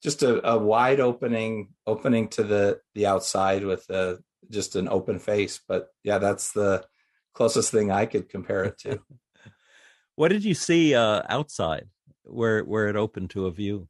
just 0.03 0.23
a, 0.23 0.49
a 0.49 0.59
wide 0.59 1.01
opening 1.01 1.75
opening 1.87 2.29
to 2.29 2.45
the 2.45 2.81
the 2.95 3.07
outside 3.07 3.65
with 3.65 3.89
a 3.91 4.19
just 4.51 4.77
an 4.77 4.89
open 4.89 5.19
face. 5.19 5.61
But 5.67 5.89
yeah, 6.05 6.19
that's 6.19 6.53
the 6.53 6.85
closest 7.35 7.73
thing 7.73 7.91
I 7.91 8.07
could 8.07 8.29
compare 8.29 8.65
it 8.65 8.79
to. 8.81 9.01
what 10.15 10.29
did 10.29 10.45
you 10.45 10.55
see 10.55 10.95
uh, 10.95 11.23
outside 11.29 11.89
where 12.23 12.63
where 12.63 12.89
it 12.89 12.97
opened 12.97 13.31
to 13.31 13.47
a 13.47 13.51
view? 13.51 13.89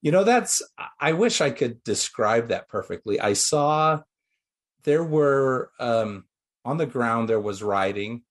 You 0.00 0.12
know, 0.12 0.24
that's 0.24 0.62
I 1.00 1.12
wish 1.12 1.40
I 1.40 1.50
could 1.50 1.82
describe 1.84 2.48
that 2.48 2.68
perfectly. 2.68 3.20
I 3.20 3.34
saw 3.34 4.02
there 4.86 5.04
were 5.04 5.70
um, 5.78 6.24
on 6.64 6.78
the 6.78 6.86
ground 6.86 7.28
there 7.28 7.40
was 7.40 7.62
writing, 7.62 8.22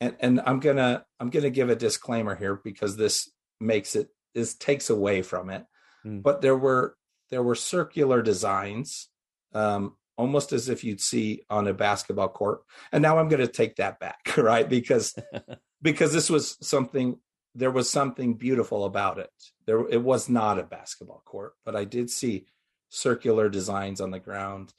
and 0.00 0.14
and 0.20 0.40
I'm 0.46 0.60
gonna 0.60 1.04
I'm 1.18 1.30
gonna 1.30 1.50
give 1.50 1.70
a 1.70 1.76
disclaimer 1.76 2.36
here 2.36 2.60
because 2.62 2.96
this 2.96 3.28
makes 3.60 3.96
it 3.96 4.08
this 4.34 4.54
takes 4.54 4.90
away 4.90 5.22
from 5.22 5.50
it. 5.50 5.64
Mm. 6.06 6.22
But 6.22 6.42
there 6.42 6.56
were 6.56 6.96
there 7.30 7.42
were 7.42 7.56
circular 7.56 8.22
designs 8.22 9.08
um, 9.54 9.96
almost 10.16 10.52
as 10.52 10.68
if 10.68 10.84
you'd 10.84 11.00
see 11.00 11.42
on 11.50 11.66
a 11.66 11.74
basketball 11.74 12.28
court. 12.28 12.60
And 12.92 13.02
now 13.02 13.18
I'm 13.18 13.28
to 13.28 13.48
take 13.48 13.76
that 13.76 13.98
back, 13.98 14.20
right? 14.36 14.68
Because 14.68 15.14
because 15.82 16.12
this 16.12 16.30
was 16.30 16.56
something 16.60 17.18
there 17.56 17.70
was 17.70 17.88
something 17.88 18.34
beautiful 18.34 18.84
about 18.84 19.18
it. 19.18 19.30
There 19.66 19.88
it 19.88 20.02
was 20.02 20.28
not 20.28 20.58
a 20.58 20.64
basketball 20.64 21.22
court, 21.24 21.54
but 21.64 21.76
I 21.76 21.84
did 21.84 22.10
see 22.10 22.46
circular 22.88 23.48
designs 23.48 24.00
on 24.00 24.10
the 24.10 24.20
ground. 24.20 24.72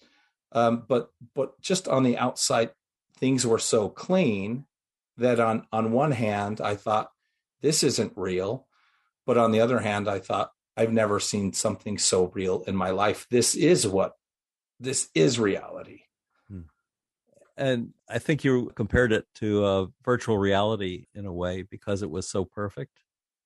Um, 0.56 0.86
but 0.88 1.10
but 1.36 1.62
just 1.62 1.88
on 1.90 2.04
the 2.04 2.18
outside, 2.18 2.72
things 3.18 3.46
were 3.46 3.60
so 3.60 3.90
clean 3.90 4.66
that 5.18 5.40
on 5.40 5.68
on 5.72 5.92
one 5.92 6.12
hand 6.12 6.62
I 6.62 6.76
thought 6.76 7.12
this 7.62 7.84
isn't 7.84 8.14
real, 8.16 8.66
but 9.26 9.38
on 9.38 9.52
the 9.52 9.60
other 9.60 9.80
hand 9.80 10.08
I 10.08 10.20
thought 10.20 10.52
I've 10.78 10.94
never 10.94 11.20
seen 11.20 11.52
something 11.52 11.98
so 11.98 12.32
real 12.34 12.64
in 12.68 12.76
my 12.76 12.92
life. 12.92 13.28
This 13.30 13.54
is 13.54 13.86
what 13.86 14.14
this 14.80 15.10
is 15.14 15.40
reality. 15.40 16.04
Hmm. 16.48 16.62
And 17.58 17.94
I 18.10 18.20
think 18.20 18.46
you 18.46 18.72
compared 18.76 19.12
it 19.12 19.26
to 19.36 19.66
uh, 19.66 19.86
virtual 20.06 20.38
reality 20.38 21.08
in 21.14 21.26
a 21.26 21.34
way 21.34 21.64
because 21.64 22.02
it 22.02 22.10
was 22.10 22.30
so 22.30 22.46
perfect. 22.46 23.00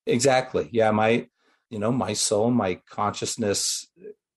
Exactly. 0.05 0.69
Yeah. 0.71 0.91
My, 0.91 1.27
you 1.71 1.79
know, 1.79 1.91
my 1.91 2.13
soul, 2.13 2.49
my 2.51 2.81
consciousness 2.89 3.87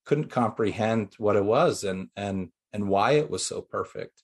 couldn't 0.04 0.30
comprehend 0.30 1.14
what 1.18 1.36
it 1.36 1.44
was 1.44 1.84
and, 1.84 2.08
and, 2.16 2.50
and 2.72 2.88
why 2.88 3.12
it 3.12 3.30
was 3.30 3.44
so 3.44 3.60
perfect. 3.60 4.22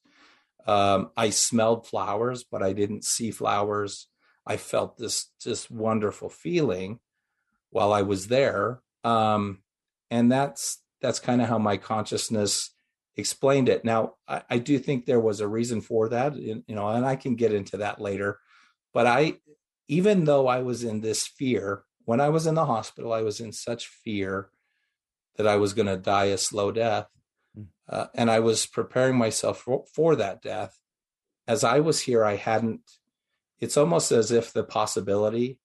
Um, 0.66 1.10
I 1.16 1.30
smelled 1.30 1.86
flowers, 1.86 2.44
but 2.44 2.62
I 2.62 2.72
didn't 2.72 3.04
see 3.04 3.30
flowers. 3.30 4.08
I 4.46 4.56
felt 4.56 4.98
this 4.98 5.30
just 5.40 5.70
wonderful 5.70 6.28
feeling 6.28 7.00
while 7.70 7.92
I 7.92 8.02
was 8.02 8.28
there. 8.28 8.80
Um, 9.04 9.62
and 10.10 10.30
that's 10.30 10.82
that's 11.00 11.20
kind 11.20 11.40
of 11.40 11.48
how 11.48 11.58
my 11.58 11.76
consciousness 11.76 12.74
explained 13.16 13.68
it. 13.68 13.84
Now, 13.84 14.14
I, 14.26 14.42
I, 14.50 14.58
do 14.58 14.78
think 14.78 15.04
there 15.04 15.20
was 15.20 15.40
a 15.40 15.48
reason 15.48 15.80
for 15.80 16.08
that, 16.08 16.36
you 16.36 16.62
know, 16.68 16.88
and 16.88 17.04
I 17.04 17.16
can 17.16 17.36
get 17.36 17.52
into 17.52 17.76
that 17.78 18.00
later. 18.00 18.38
But 18.92 19.06
I, 19.06 19.34
even 19.88 20.24
though 20.24 20.48
I 20.48 20.60
was 20.60 20.82
in 20.84 21.00
this 21.00 21.26
fear, 21.26 21.84
when 22.04 22.20
I 22.20 22.30
was 22.30 22.46
in 22.46 22.54
the 22.54 22.66
hospital, 22.66 23.12
I 23.12 23.22
was 23.22 23.40
in 23.40 23.52
such 23.52 23.86
fear 23.86 24.50
that 25.36 25.46
I 25.46 25.56
was 25.56 25.74
going 25.74 25.86
to 25.86 25.96
die 25.96 26.26
a 26.26 26.38
slow 26.38 26.72
death. 26.72 27.06
Hmm. 27.58 27.64
Uh, 27.88 28.06
and 28.14 28.30
I 28.30 28.40
was 28.40 28.66
preparing 28.66 29.16
myself 29.16 29.60
for, 29.60 29.84
for 29.92 30.14
that 30.16 30.42
death. 30.42 30.78
As 31.46 31.64
I 31.64 31.80
was 31.80 32.00
here, 32.00 32.24
I 32.24 32.36
hadn't, 32.36 32.82
it's 33.58 33.76
almost 33.76 34.12
as 34.12 34.30
if 34.30 34.52
the 34.52 34.64
possibility 34.64 35.58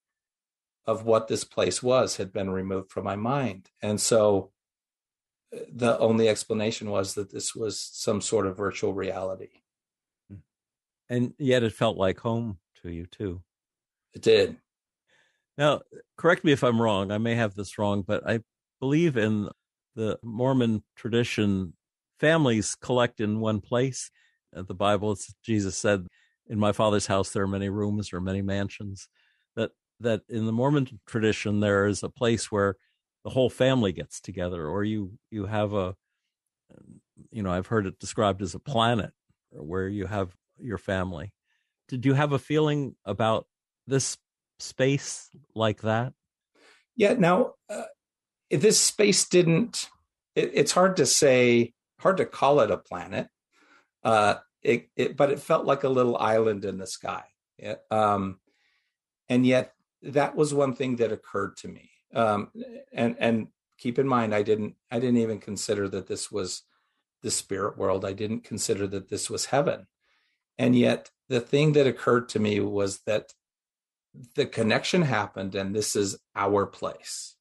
of 0.86 1.06
what 1.06 1.28
this 1.28 1.44
place 1.44 1.84
was 1.84 2.18
had 2.18 2.34
been 2.34 2.50
removed 2.50 2.92
from 2.92 3.04
my 3.04 3.16
mind. 3.16 3.70
And 3.82 4.00
so 4.00 4.52
the 5.72 5.98
only 6.00 6.30
explanation 6.30 6.90
was 6.90 7.14
that 7.14 7.32
this 7.32 7.54
was 7.54 7.80
some 7.80 8.22
sort 8.22 8.48
of 8.48 8.58
virtual 8.58 8.94
reality. 8.94 9.62
And 11.10 11.34
yet 11.38 11.64
it 11.64 11.74
felt 11.74 11.98
like 11.98 12.20
home 12.20 12.58
to 12.82 12.90
you 12.90 13.06
too. 13.06 13.42
It 14.14 14.22
did. 14.22 14.58
Now, 15.58 15.82
correct 16.18 16.44
me 16.44 16.52
if 16.52 16.64
I'm 16.64 16.82
wrong. 16.82 17.12
I 17.12 17.18
may 17.18 17.36
have 17.36 17.54
this 17.54 17.78
wrong, 17.78 18.02
but 18.02 18.28
I 18.28 18.40
believe 18.80 19.18
in 19.18 19.50
the 19.96 20.18
Mormon 20.24 20.84
tradition, 20.96 21.74
families 22.24 22.75
collect 22.75 23.20
in 23.20 23.39
one 23.39 23.60
place. 23.60 24.10
Uh, 24.56 24.62
the 24.62 24.74
Bible, 24.74 25.18
Jesus 25.44 25.75
said, 25.75 26.08
"In 26.48 26.60
my 26.60 26.72
Father's 26.72 27.08
house 27.08 27.32
there 27.32 27.44
are 27.44 27.58
many 27.58 27.70
rooms 27.70 28.13
or 28.13 28.22
many 28.22 28.42
mansions." 28.42 29.10
That 29.56 29.72
that 30.00 30.22
in 30.30 30.46
the 30.46 30.51
Mormon 30.51 30.88
tradition 31.06 31.60
there 31.60 31.86
is 31.86 32.03
a 32.03 32.10
place 32.10 32.51
where 32.51 32.77
the 33.24 33.30
whole 33.30 33.50
family 33.50 33.92
gets 33.92 34.20
together 34.20 34.68
or 34.68 34.84
you 34.84 35.18
you 35.32 35.46
have 35.46 35.74
a 35.74 35.96
you 37.32 37.44
know 37.44 37.51
i've 37.51 37.68
heard 37.68 37.86
it 37.86 38.00
described 38.00 38.42
as 38.42 38.56
a 38.56 38.60
planet 38.60 39.12
where 39.51 39.88
you 39.88 40.06
have 40.06 40.36
your 40.60 40.77
family 40.77 41.32
did 41.88 42.06
you 42.06 42.13
have 42.13 42.34
a 42.34 42.39
feeling 42.39 42.96
about 43.06 43.48
this 43.88 44.18
space 44.60 45.30
like 45.56 45.82
that 45.82 46.13
yeah 46.96 47.13
now 47.13 47.53
uh, 47.70 47.84
this 48.51 48.80
space 48.80 49.27
didn't 49.27 49.89
it, 50.36 50.51
it's 50.53 50.72
hard 50.72 50.98
to 50.98 51.06
say 51.06 51.74
hard 52.03 52.17
to 52.17 52.25
call 52.25 52.60
it 52.60 52.72
a 52.72 52.77
planet 52.77 53.27
uh 54.03 54.36
it, 54.62 54.89
it 54.95 55.17
but 55.17 55.31
it 55.31 55.39
felt 55.39 55.65
like 55.65 55.83
a 55.83 55.89
little 55.89 56.17
island 56.17 56.63
in 56.65 56.77
the 56.77 56.88
sky 56.88 57.24
um 57.89 58.39
and 59.29 59.45
yet 59.45 59.74
that 60.01 60.36
was 60.36 60.53
one 60.53 60.75
thing 60.75 60.98
that 60.98 61.12
occurred 61.12 61.57
to 61.57 61.67
me 61.67 61.89
um, 62.13 62.51
and 62.93 63.15
and 63.19 63.48
keep 63.77 64.00
in 64.00 64.07
mind, 64.07 64.33
I 64.33 64.43
didn't 64.43 64.75
I 64.91 65.00
didn't 65.00 65.17
even 65.17 65.39
consider 65.39 65.88
that 65.89 66.07
this 66.07 66.31
was 66.31 66.63
the 67.22 67.31
spirit 67.31 67.77
world. 67.77 68.05
I 68.05 68.13
didn't 68.13 68.43
consider 68.43 68.88
that 68.88 69.10
this 69.10 69.29
was 69.29 69.45
heaven, 69.45 69.88
and 70.57 70.75
yet 70.75 71.12
the 71.29 71.41
thing 71.41 71.74
that 71.74 71.88
occurred 71.88 72.29
to 72.29 72.39
me 72.39 72.60
was 72.60 73.00
that 73.05 73.33
the 74.36 74.45
connection 74.45 75.01
happened, 75.01 75.55
and 75.55 75.75
this 75.75 75.95
is 75.95 76.17
our 76.36 76.65
place. 76.65 77.36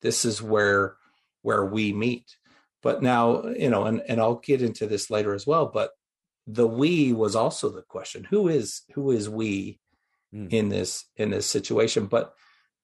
This 0.00 0.24
is 0.24 0.40
where 0.40 0.96
where 1.42 1.64
we 1.64 1.92
meet. 1.92 2.36
But 2.82 3.02
now, 3.02 3.46
you 3.48 3.70
know, 3.70 3.84
and 3.84 4.02
and 4.08 4.20
I'll 4.20 4.36
get 4.36 4.62
into 4.62 4.86
this 4.86 5.10
later 5.10 5.34
as 5.34 5.46
well. 5.46 5.66
But 5.66 5.90
the 6.46 6.66
we 6.66 7.12
was 7.12 7.34
also 7.34 7.68
the 7.68 7.82
question: 7.82 8.24
who 8.24 8.48
is 8.48 8.82
who 8.94 9.10
is 9.10 9.28
we 9.28 9.80
mm. 10.34 10.52
in 10.52 10.68
this 10.68 11.04
in 11.16 11.30
this 11.30 11.46
situation? 11.46 12.06
But 12.06 12.34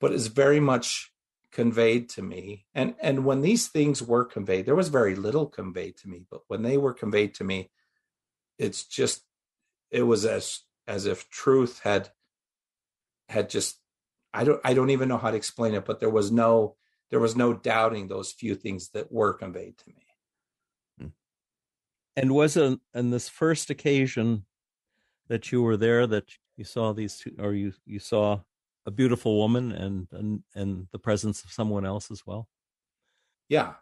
but 0.00 0.12
is 0.12 0.26
very 0.26 0.60
much 0.60 1.12
conveyed 1.54 2.08
to 2.08 2.20
me 2.20 2.66
and 2.74 2.96
and 3.00 3.24
when 3.24 3.40
these 3.40 3.68
things 3.68 4.02
were 4.02 4.24
conveyed 4.24 4.66
there 4.66 4.74
was 4.74 4.88
very 4.88 5.14
little 5.14 5.46
conveyed 5.46 5.96
to 5.96 6.08
me 6.08 6.20
but 6.28 6.40
when 6.48 6.62
they 6.62 6.76
were 6.76 6.92
conveyed 6.92 7.32
to 7.32 7.44
me 7.44 7.70
it's 8.58 8.84
just 8.84 9.22
it 9.92 10.02
was 10.02 10.26
as 10.26 10.62
as 10.88 11.06
if 11.06 11.30
truth 11.30 11.80
had 11.84 12.10
had 13.28 13.48
just 13.48 13.78
i 14.34 14.42
don't 14.42 14.60
i 14.64 14.74
don't 14.74 14.90
even 14.90 15.08
know 15.08 15.16
how 15.16 15.30
to 15.30 15.36
explain 15.36 15.74
it 15.74 15.84
but 15.84 16.00
there 16.00 16.10
was 16.10 16.32
no 16.32 16.74
there 17.14 17.20
was 17.20 17.36
no 17.36 17.52
doubting 17.52 18.08
those 18.08 18.32
few 18.32 18.56
things 18.56 18.88
that 18.88 19.12
were 19.12 19.32
conveyed 19.32 19.78
to 19.78 19.88
me 19.90 20.06
hmm. 20.98 21.06
and 22.16 22.34
was 22.34 22.56
it 22.56 22.76
on 22.92 23.10
this 23.10 23.28
first 23.28 23.70
occasion 23.70 24.44
that 25.28 25.52
you 25.52 25.62
were 25.62 25.76
there 25.76 26.08
that 26.08 26.24
you 26.56 26.64
saw 26.64 26.92
these 26.92 27.16
two 27.18 27.30
or 27.38 27.52
you 27.52 27.72
you 27.86 28.00
saw 28.00 28.40
a 28.84 28.90
beautiful 28.90 29.38
woman 29.38 29.70
and 29.70 30.08
and 30.10 30.42
and 30.56 30.88
the 30.90 30.98
presence 30.98 31.44
of 31.44 31.52
someone 31.52 31.86
else 31.86 32.10
as 32.10 32.26
well 32.26 32.48
yeah. 33.48 33.66
yeah. 33.66 33.74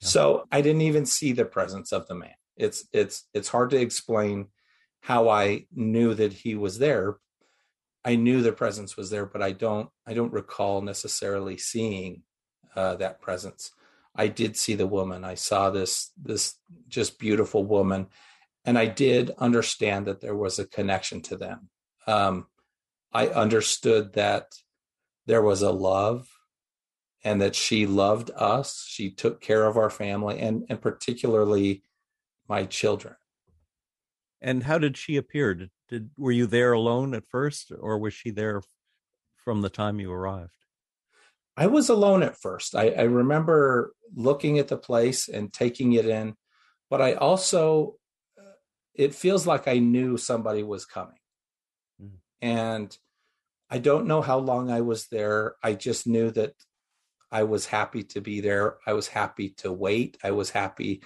so 0.00 0.44
i 0.52 0.60
didn't 0.60 0.82
even 0.82 1.06
see 1.06 1.32
the 1.32 1.46
presence 1.46 1.92
of 1.92 2.06
the 2.08 2.14
man 2.14 2.36
it's 2.58 2.86
it's 2.92 3.24
it's 3.32 3.48
hard 3.48 3.70
to 3.70 3.80
explain 3.80 4.48
how 5.00 5.30
i 5.30 5.64
knew 5.74 6.12
that 6.12 6.34
he 6.34 6.54
was 6.54 6.78
there 6.78 7.16
i 8.04 8.16
knew 8.16 8.42
the 8.42 8.52
presence 8.52 8.98
was 8.98 9.08
there 9.08 9.24
but 9.24 9.40
i 9.40 9.50
don't 9.50 9.88
i 10.06 10.12
don't 10.12 10.34
recall 10.34 10.82
necessarily 10.82 11.56
seeing 11.56 12.22
uh, 12.76 12.94
that 12.96 13.20
presence 13.20 13.72
i 14.14 14.28
did 14.28 14.56
see 14.56 14.74
the 14.74 14.86
woman 14.86 15.24
i 15.24 15.34
saw 15.34 15.70
this 15.70 16.12
this 16.22 16.56
just 16.88 17.18
beautiful 17.18 17.64
woman 17.64 18.06
and 18.64 18.78
i 18.78 18.86
did 18.86 19.30
understand 19.38 20.06
that 20.06 20.20
there 20.20 20.36
was 20.36 20.58
a 20.58 20.66
connection 20.66 21.20
to 21.20 21.36
them 21.36 21.68
um, 22.06 22.46
I 23.12 23.28
understood 23.28 24.12
that 24.12 24.52
there 25.26 25.42
was 25.42 25.62
a 25.62 25.70
love 25.70 26.28
and 27.24 27.40
that 27.40 27.56
she 27.56 27.86
loved 27.86 28.30
us. 28.36 28.84
She 28.86 29.10
took 29.10 29.40
care 29.40 29.64
of 29.64 29.76
our 29.76 29.90
family 29.90 30.38
and, 30.38 30.64
and 30.68 30.80
particularly 30.80 31.82
my 32.48 32.64
children. 32.64 33.16
And 34.40 34.64
how 34.64 34.78
did 34.78 34.96
she 34.96 35.16
appear? 35.16 35.54
Did, 35.54 35.70
did 35.88 36.10
were 36.16 36.30
you 36.30 36.46
there 36.46 36.72
alone 36.72 37.14
at 37.14 37.26
first, 37.26 37.72
or 37.80 37.98
was 37.98 38.12
she 38.12 38.30
there 38.30 38.60
from 39.34 39.62
the 39.62 39.70
time 39.70 39.98
you 39.98 40.12
arrived? 40.12 40.65
I 41.56 41.66
was 41.66 41.88
alone 41.88 42.22
at 42.22 42.38
first. 42.40 42.74
I, 42.74 42.90
I 42.90 43.02
remember 43.02 43.92
looking 44.14 44.58
at 44.58 44.68
the 44.68 44.76
place 44.76 45.28
and 45.28 45.52
taking 45.52 45.94
it 45.94 46.06
in, 46.06 46.34
but 46.90 47.00
I 47.00 47.14
also, 47.14 47.96
uh, 48.38 48.56
it 48.94 49.14
feels 49.14 49.46
like 49.46 49.66
I 49.66 49.78
knew 49.78 50.16
somebody 50.16 50.62
was 50.62 50.84
coming. 50.84 51.18
Mm. 52.02 52.10
And 52.42 52.98
I 53.70 53.78
don't 53.78 54.06
know 54.06 54.20
how 54.20 54.38
long 54.38 54.70
I 54.70 54.82
was 54.82 55.08
there. 55.08 55.56
I 55.62 55.72
just 55.74 56.06
knew 56.06 56.30
that 56.32 56.52
I 57.30 57.42
was 57.42 57.66
happy 57.66 58.04
to 58.04 58.20
be 58.20 58.40
there. 58.40 58.76
I 58.86 58.92
was 58.92 59.08
happy 59.08 59.50
to 59.58 59.72
wait. 59.72 60.18
I 60.22 60.30
was 60.30 60.50
happy. 60.50 61.02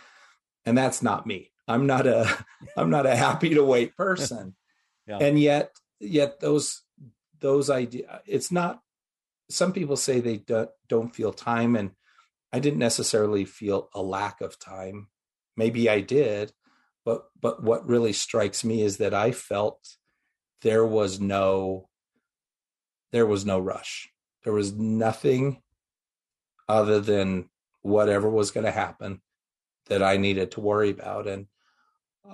And 0.66 0.76
that's 0.76 1.02
not 1.02 1.26
me. 1.26 1.52
I'm 1.66 1.86
not 1.86 2.06
a 2.06 2.28
I'm 2.76 2.90
not 2.90 3.06
a 3.06 3.16
happy 3.16 3.54
to 3.54 3.64
wait 3.64 3.96
person. 3.96 4.54
yeah. 5.06 5.18
And 5.18 5.38
yet 5.38 5.70
yet 6.00 6.40
those 6.40 6.82
those 7.40 7.70
idea 7.70 8.20
it's 8.26 8.50
not 8.50 8.80
some 9.50 9.72
people 9.72 9.96
say 9.96 10.20
they 10.20 10.38
do, 10.38 10.68
don't 10.88 11.14
feel 11.14 11.32
time 11.32 11.76
and 11.76 11.90
I 12.52 12.58
didn't 12.58 12.78
necessarily 12.78 13.44
feel 13.44 13.88
a 13.94 14.02
lack 14.02 14.40
of 14.40 14.58
time. 14.58 15.08
Maybe 15.56 15.88
I 15.88 16.00
did, 16.00 16.52
but 17.04 17.26
but 17.40 17.62
what 17.62 17.88
really 17.88 18.12
strikes 18.12 18.64
me 18.64 18.82
is 18.82 18.96
that 18.96 19.14
I 19.14 19.32
felt 19.32 19.96
there 20.62 20.86
was 20.86 21.20
no 21.20 21.88
there 23.12 23.26
was 23.26 23.44
no 23.44 23.58
rush. 23.58 24.08
There 24.44 24.52
was 24.52 24.72
nothing 24.72 25.62
other 26.68 27.00
than 27.00 27.50
whatever 27.82 28.30
was 28.30 28.50
going 28.50 28.66
to 28.66 28.70
happen 28.70 29.20
that 29.86 30.02
I 30.02 30.16
needed 30.16 30.52
to 30.52 30.60
worry 30.60 30.90
about. 30.90 31.26
And 31.26 31.46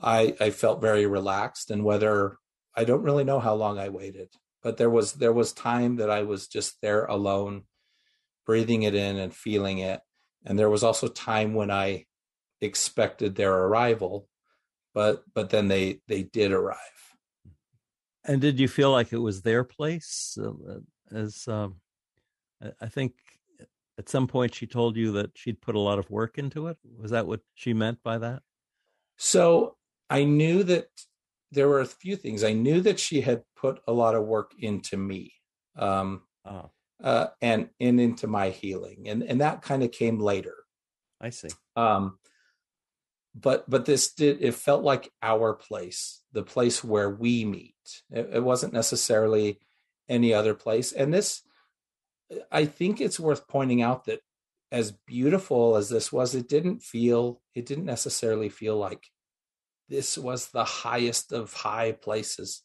I, 0.02 0.36
I 0.38 0.50
felt 0.50 0.80
very 0.82 1.06
relaxed 1.06 1.70
and 1.70 1.84
whether 1.84 2.36
I 2.74 2.84
don't 2.84 3.02
really 3.02 3.24
know 3.24 3.40
how 3.40 3.54
long 3.54 3.78
I 3.78 3.88
waited, 3.88 4.28
but 4.66 4.78
there 4.78 4.90
was, 4.90 5.12
there 5.12 5.32
was 5.32 5.52
time 5.52 5.94
that 5.98 6.10
I 6.10 6.24
was 6.24 6.48
just 6.48 6.80
there 6.82 7.04
alone, 7.04 7.62
breathing 8.44 8.82
it 8.82 8.96
in 8.96 9.16
and 9.16 9.32
feeling 9.32 9.78
it. 9.78 10.00
And 10.44 10.58
there 10.58 10.68
was 10.68 10.82
also 10.82 11.06
time 11.06 11.54
when 11.54 11.70
I 11.70 12.06
expected 12.60 13.36
their 13.36 13.54
arrival, 13.54 14.28
but, 14.92 15.22
but 15.32 15.50
then 15.50 15.68
they, 15.68 16.00
they 16.08 16.24
did 16.24 16.50
arrive. 16.50 16.76
And 18.24 18.40
did 18.40 18.58
you 18.58 18.66
feel 18.66 18.90
like 18.90 19.12
it 19.12 19.18
was 19.18 19.42
their 19.42 19.62
place? 19.62 20.36
Uh, 20.36 20.80
as 21.14 21.46
um, 21.46 21.76
I 22.80 22.88
think 22.88 23.12
at 24.00 24.08
some 24.08 24.26
point 24.26 24.52
she 24.52 24.66
told 24.66 24.96
you 24.96 25.12
that 25.12 25.30
she'd 25.38 25.62
put 25.62 25.76
a 25.76 25.78
lot 25.78 26.00
of 26.00 26.10
work 26.10 26.38
into 26.38 26.66
it. 26.66 26.76
Was 26.98 27.12
that 27.12 27.28
what 27.28 27.42
she 27.54 27.72
meant 27.72 28.02
by 28.02 28.18
that? 28.18 28.42
So 29.16 29.76
I 30.10 30.24
knew 30.24 30.64
that 30.64 30.88
there 31.52 31.68
were 31.68 31.80
a 31.80 31.86
few 31.86 32.16
things. 32.16 32.44
I 32.44 32.52
knew 32.52 32.80
that 32.82 32.98
she 32.98 33.20
had 33.20 33.42
put 33.56 33.80
a 33.86 33.92
lot 33.92 34.14
of 34.14 34.24
work 34.24 34.52
into 34.58 34.96
me, 34.96 35.32
um, 35.76 36.22
oh. 36.44 36.70
uh, 37.02 37.28
and 37.40 37.70
and 37.80 38.00
into 38.00 38.26
my 38.26 38.50
healing, 38.50 39.08
and 39.08 39.22
and 39.22 39.40
that 39.40 39.62
kind 39.62 39.82
of 39.82 39.92
came 39.92 40.18
later. 40.18 40.54
I 41.20 41.30
see. 41.30 41.48
Um, 41.76 42.18
but 43.34 43.68
but 43.68 43.84
this 43.84 44.12
did 44.12 44.42
it 44.42 44.54
felt 44.54 44.82
like 44.82 45.10
our 45.22 45.54
place, 45.54 46.22
the 46.32 46.42
place 46.42 46.82
where 46.82 47.10
we 47.10 47.44
meet. 47.44 47.74
It, 48.10 48.30
it 48.34 48.42
wasn't 48.42 48.72
necessarily 48.72 49.60
any 50.08 50.34
other 50.34 50.54
place, 50.54 50.92
and 50.92 51.12
this 51.12 51.42
I 52.50 52.64
think 52.64 53.00
it's 53.00 53.20
worth 53.20 53.46
pointing 53.46 53.82
out 53.82 54.06
that 54.06 54.20
as 54.72 54.92
beautiful 55.06 55.76
as 55.76 55.88
this 55.88 56.12
was, 56.12 56.34
it 56.34 56.48
didn't 56.48 56.82
feel, 56.82 57.40
it 57.54 57.66
didn't 57.66 57.84
necessarily 57.84 58.48
feel 58.48 58.76
like 58.76 59.06
this 59.88 60.18
was 60.18 60.48
the 60.48 60.64
highest 60.64 61.32
of 61.32 61.52
high 61.52 61.92
places. 61.92 62.62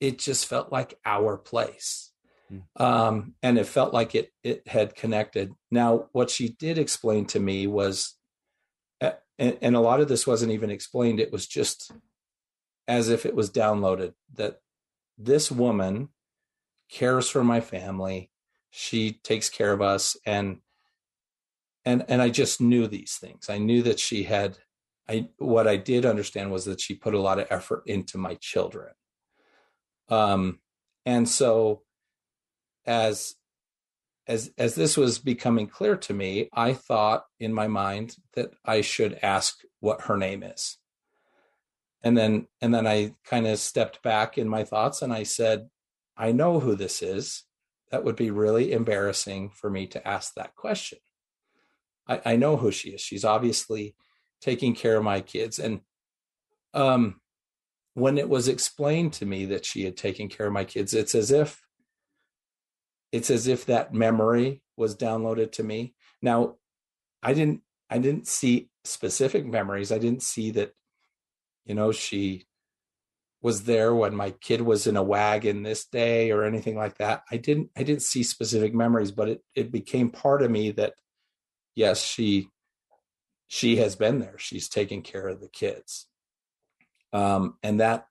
It 0.00 0.18
just 0.18 0.46
felt 0.46 0.72
like 0.72 0.98
our 1.04 1.36
place. 1.36 2.12
Mm. 2.52 2.62
Um, 2.80 3.34
and 3.42 3.58
it 3.58 3.66
felt 3.66 3.92
like 3.92 4.14
it 4.14 4.32
it 4.42 4.66
had 4.68 4.94
connected. 4.94 5.52
Now, 5.70 6.08
what 6.12 6.30
she 6.30 6.48
did 6.48 6.78
explain 6.78 7.26
to 7.26 7.40
me 7.40 7.66
was, 7.66 8.16
and, 9.00 9.58
and 9.60 9.76
a 9.76 9.80
lot 9.80 10.00
of 10.00 10.08
this 10.08 10.26
wasn't 10.26 10.52
even 10.52 10.70
explained. 10.70 11.20
It 11.20 11.32
was 11.32 11.46
just 11.46 11.92
as 12.86 13.08
if 13.08 13.24
it 13.26 13.34
was 13.34 13.50
downloaded 13.50 14.14
that 14.34 14.60
this 15.18 15.50
woman 15.50 16.08
cares 16.90 17.28
for 17.28 17.42
my 17.42 17.60
family 17.60 18.30
she 18.70 19.12
takes 19.12 19.48
care 19.48 19.72
of 19.72 19.80
us 19.80 20.16
and 20.26 20.58
and 21.84 22.04
and 22.08 22.20
i 22.20 22.28
just 22.28 22.60
knew 22.60 22.86
these 22.86 23.16
things 23.20 23.48
i 23.48 23.58
knew 23.58 23.82
that 23.82 23.98
she 23.98 24.24
had 24.24 24.58
i 25.08 25.28
what 25.38 25.66
i 25.66 25.76
did 25.76 26.04
understand 26.04 26.50
was 26.50 26.64
that 26.64 26.80
she 26.80 26.94
put 26.94 27.14
a 27.14 27.20
lot 27.20 27.38
of 27.38 27.46
effort 27.50 27.82
into 27.86 28.18
my 28.18 28.34
children 28.36 28.92
um 30.08 30.58
and 31.06 31.28
so 31.28 31.82
as 32.86 33.34
as 34.26 34.50
as 34.56 34.74
this 34.74 34.96
was 34.96 35.18
becoming 35.18 35.66
clear 35.66 35.96
to 35.96 36.12
me 36.12 36.48
i 36.52 36.72
thought 36.72 37.24
in 37.40 37.52
my 37.52 37.66
mind 37.66 38.16
that 38.34 38.50
i 38.64 38.80
should 38.80 39.18
ask 39.22 39.58
what 39.80 40.02
her 40.02 40.16
name 40.16 40.42
is 40.42 40.78
and 42.02 42.16
then 42.16 42.46
and 42.60 42.74
then 42.74 42.86
i 42.86 43.14
kind 43.24 43.46
of 43.46 43.58
stepped 43.58 44.02
back 44.02 44.38
in 44.38 44.48
my 44.48 44.64
thoughts 44.64 45.02
and 45.02 45.12
i 45.12 45.22
said 45.22 45.68
i 46.16 46.32
know 46.32 46.60
who 46.60 46.74
this 46.74 47.02
is 47.02 47.44
that 47.94 48.02
would 48.02 48.16
be 48.16 48.32
really 48.32 48.72
embarrassing 48.72 49.50
for 49.50 49.70
me 49.70 49.86
to 49.86 50.04
ask 50.04 50.34
that 50.34 50.56
question. 50.56 50.98
I, 52.08 52.20
I 52.24 52.36
know 52.36 52.56
who 52.56 52.72
she 52.72 52.90
is. 52.90 53.00
She's 53.00 53.24
obviously 53.24 53.94
taking 54.44 54.74
care 54.74 54.96
of 54.96 55.02
my 55.02 55.20
kids. 55.22 55.58
And 55.58 55.80
um, 56.74 57.20
when 57.94 58.18
it 58.18 58.28
was 58.28 58.46
explained 58.46 59.14
to 59.14 59.26
me 59.26 59.46
that 59.46 59.64
she 59.64 59.84
had 59.84 59.96
taken 59.96 60.28
care 60.28 60.46
of 60.46 60.52
my 60.52 60.64
kids, 60.64 60.92
it's 60.92 61.14
as 61.14 61.30
if 61.30 61.62
it's 63.10 63.30
as 63.30 63.46
if 63.46 63.66
that 63.66 63.94
memory 63.94 64.60
was 64.76 64.96
downloaded 64.96 65.52
to 65.52 65.62
me. 65.62 65.94
Now, 66.20 66.56
I 67.22 67.32
didn't 67.32 67.62
I 67.88 67.98
didn't 67.98 68.26
see 68.26 68.68
specific 68.84 69.46
memories. 69.46 69.92
I 69.92 69.98
didn't 69.98 70.22
see 70.22 70.50
that, 70.52 70.72
you 71.64 71.74
know, 71.74 71.92
she 71.92 72.44
was 73.40 73.64
there 73.64 73.94
when 73.94 74.14
my 74.14 74.30
kid 74.30 74.60
was 74.60 74.86
in 74.86 74.96
a 74.96 75.02
wagon 75.02 75.62
this 75.62 75.86
day 75.86 76.32
or 76.32 76.44
anything 76.44 76.76
like 76.76 76.98
that. 76.98 77.22
I 77.30 77.38
didn't 77.38 77.70
I 77.76 77.82
didn't 77.82 78.02
see 78.02 78.22
specific 78.22 78.74
memories, 78.74 79.10
but 79.10 79.28
it 79.28 79.40
it 79.54 79.72
became 79.72 80.10
part 80.10 80.42
of 80.42 80.50
me 80.50 80.72
that 80.72 80.94
yes, 81.74 82.04
she 82.04 82.48
she 83.54 83.76
has 83.76 83.94
been 83.94 84.18
there. 84.18 84.34
She's 84.36 84.68
taking 84.68 85.02
care 85.02 85.28
of 85.28 85.40
the 85.40 85.46
kids. 85.48 86.08
Um, 87.12 87.56
and 87.62 87.78
that 87.78 88.08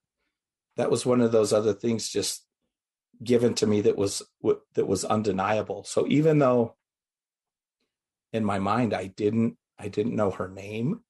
that 0.77 0.89
was 0.89 1.05
one 1.05 1.19
of 1.19 1.33
those 1.33 1.51
other 1.51 1.73
things 1.73 2.07
just 2.07 2.45
given 3.21 3.53
to 3.55 3.67
me 3.67 3.81
that 3.81 3.97
was 3.97 4.21
that 4.75 4.87
was 4.87 5.03
undeniable. 5.03 5.83
So 5.83 6.07
even 6.07 6.39
though 6.39 6.75
in 8.31 8.45
my 8.45 8.59
mind 8.59 8.93
I 8.93 9.07
didn't 9.07 9.57
I 9.77 9.89
didn't 9.89 10.15
know 10.15 10.31
her 10.31 10.47
name, 10.47 11.01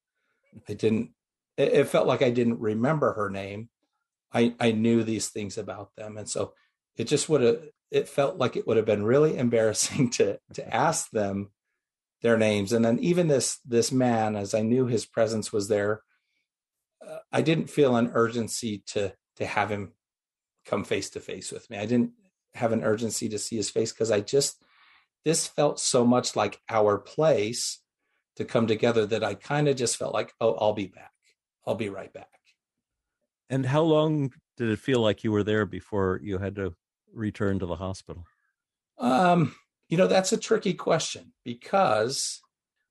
I 0.67 0.73
didn't 0.73 1.11
it, 1.55 1.71
it 1.71 1.87
felt 1.87 2.07
like 2.07 2.23
I 2.23 2.31
didn't 2.31 2.59
remember 2.59 3.13
her 3.13 3.29
name 3.29 3.69
I, 4.33 4.55
I 4.59 4.71
knew 4.71 5.03
these 5.03 5.27
things 5.27 5.59
about 5.59 5.91
them. 5.95 6.17
And 6.17 6.27
so 6.27 6.53
it 6.97 7.03
just 7.03 7.29
would 7.29 7.41
have, 7.41 7.61
it 7.91 8.09
felt 8.09 8.37
like 8.37 8.55
it 8.55 8.65
would 8.65 8.77
have 8.77 8.85
been 8.87 9.05
really 9.05 9.37
embarrassing 9.45 10.09
to, 10.11 10.39
to 10.55 10.73
ask 10.73 11.11
them 11.11 11.51
their 12.23 12.37
names. 12.37 12.71
And 12.73 12.83
then 12.83 12.97
even 12.99 13.27
this, 13.27 13.59
this 13.65 13.91
man, 13.91 14.35
as 14.35 14.53
I 14.53 14.61
knew 14.61 14.87
his 14.87 15.05
presence 15.05 15.53
was 15.53 15.67
there, 15.67 16.01
uh, 17.05 17.17
I 17.31 17.41
didn't 17.41 17.69
feel 17.69 17.95
an 17.95 18.11
urgency 18.13 18.81
to, 18.87 19.13
to 19.35 19.45
have 19.45 19.69
him 19.69 19.91
come 20.65 20.85
face 20.85 21.09
to 21.11 21.19
face 21.19 21.51
with 21.51 21.69
me. 21.69 21.77
I 21.77 21.85
didn't 21.85 22.11
have 22.55 22.71
an 22.71 22.83
urgency 22.83 23.27
to 23.29 23.37
see 23.37 23.57
his 23.57 23.69
face 23.69 23.91
because 23.91 24.09
I 24.09 24.21
just, 24.21 24.63
this 25.25 25.47
felt 25.47 25.79
so 25.79 26.05
much 26.05 26.35
like 26.35 26.61
our 26.69 26.97
place 26.97 27.79
to 28.37 28.45
come 28.45 28.67
together 28.67 29.05
that 29.05 29.23
I 29.23 29.35
kind 29.35 29.67
of 29.67 29.75
just 29.75 29.97
felt 29.97 30.13
like, 30.13 30.33
oh, 30.39 30.53
I'll 30.53 30.73
be 30.73 30.87
back. 30.87 31.11
I'll 31.67 31.75
be 31.75 31.89
right 31.89 32.11
back. 32.11 32.27
And 33.49 33.65
how 33.65 33.81
long 33.81 34.31
did 34.57 34.69
it 34.69 34.79
feel 34.79 35.01
like 35.01 35.23
you 35.23 35.31
were 35.31 35.43
there 35.43 35.65
before 35.65 36.19
you 36.23 36.37
had 36.37 36.55
to 36.55 36.73
return 37.13 37.59
to 37.59 37.65
the 37.65 37.75
hospital? 37.75 38.25
Um, 38.97 39.53
you 39.89 39.97
know, 39.97 40.07
that's 40.07 40.31
a 40.31 40.37
tricky 40.37 40.73
question 40.73 41.33
because 41.43 42.41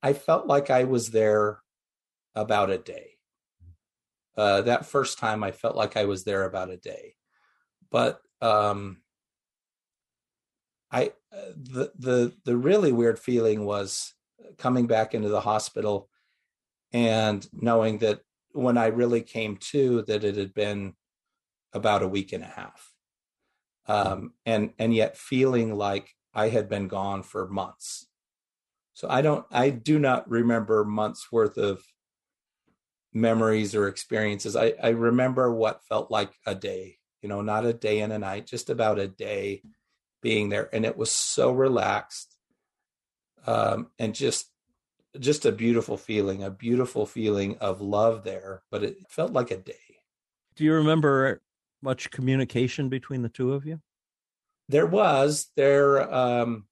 I 0.03 0.13
felt 0.13 0.47
like 0.47 0.71
I 0.71 0.85
was 0.85 1.11
there 1.11 1.61
about 2.35 2.71
a 2.71 2.79
day. 2.79 3.11
Uh, 4.37 4.63
that 4.63 4.87
first 4.87 5.19
time, 5.19 5.45
I 5.45 5.51
felt 5.51 5.77
like 5.77 5.97
I 5.97 6.07
was 6.07 6.25
there 6.25 6.45
about 6.45 6.71
a 6.71 6.77
day, 6.77 7.15
but 7.91 8.21
um, 8.41 9.03
I 10.91 11.13
uh, 11.33 11.53
the 11.57 11.93
the 11.99 12.33
the 12.45 12.57
really 12.57 12.93
weird 12.93 13.19
feeling 13.19 13.65
was 13.65 14.15
coming 14.59 14.87
back 14.87 15.15
into 15.15 15.29
the 15.29 15.41
hospital 15.41 16.09
and 16.93 17.47
knowing 17.53 17.99
that 17.99 18.21
when 18.53 18.77
I 18.77 18.87
really 18.87 19.23
came 19.23 19.57
to 19.57 20.03
that 20.03 20.25
it 20.25 20.37
had 20.37 20.55
been 20.55 20.95
about 21.73 22.03
a 22.03 22.09
week 22.09 22.33
and 22.33 22.45
a 22.45 22.47
half. 22.47 22.91
Um, 23.87 24.35
and 24.47 24.73
and 24.79 24.95
yet 24.95 25.17
feeling 25.17 25.75
like 25.75 26.15
I 26.35 26.49
had 26.49 26.69
been 26.69 26.89
gone 26.89 27.23
for 27.23 27.49
months. 27.49 28.07
So 28.95 29.09
I 29.09 29.23
don't 29.23 29.47
I 29.51 29.71
do 29.71 29.99
not 29.99 30.31
remember 30.31 30.85
months 30.85 31.31
worth 31.33 31.57
of 31.59 31.83
memories 33.13 33.75
or 33.75 33.89
experiences. 33.89 34.57
I, 34.57 34.75
I 34.83 34.91
remember 34.91 35.53
what 35.53 35.85
felt 35.85 36.11
like 36.11 36.33
a 36.47 36.55
day, 36.55 36.99
you 37.21 37.29
know, 37.29 37.43
not 37.43 37.67
a 37.67 37.73
day 37.73 38.01
and 38.01 38.13
a 38.13 38.19
night, 38.19 38.47
just 38.47 38.71
about 38.71 38.99
a 38.99 39.09
day 39.09 39.63
being 40.23 40.49
there 40.49 40.71
and 40.73 40.87
it 40.87 40.97
was 40.97 41.11
so 41.11 41.53
relaxed 41.53 42.37
um, 43.47 43.89
and 43.99 44.15
just 44.15 44.49
just 45.19 45.45
a 45.45 45.53
beautiful 45.53 45.99
feeling 45.99 46.43
a 46.43 46.51
beautiful 46.51 47.05
feeling 47.05 47.59
of 47.59 47.83
love 47.83 48.25
there 48.25 48.63
but 48.71 48.83
it 48.83 48.97
felt 49.11 49.33
like 49.33 49.51
a 49.51 49.59
day 49.59 49.75
do 50.57 50.65
you 50.65 50.73
remember 50.73 51.43
much 51.83 52.11
communication 52.11 52.89
between 52.89 53.21
the 53.21 53.29
two 53.29 53.53
of 53.53 53.67
you 53.67 53.79
there 54.69 54.87
was 54.87 55.51
there 55.57 56.13
um 56.13 56.67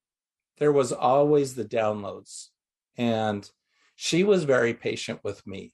there 0.59 0.73
was 0.73 0.93
always 0.93 1.55
the 1.55 1.65
downloads 1.65 2.49
and 2.97 3.51
she 3.97 4.25
was 4.25 4.45
very 4.45 4.73
patient 4.75 5.21
with 5.23 5.47
me. 5.47 5.73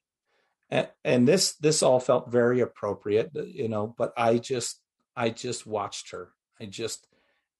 And, 0.71 0.89
and 1.05 1.29
this 1.29 1.55
this 1.57 1.83
all 1.83 2.01
felt 2.01 2.31
very 2.31 2.61
appropriate 2.61 3.31
you 3.35 3.69
know 3.69 3.95
but 3.97 4.13
i 4.17 4.39
just 4.39 4.81
i 5.17 5.31
just 5.31 5.67
watched 5.67 6.11
her. 6.11 6.33
I 6.61 6.67
just 6.67 7.07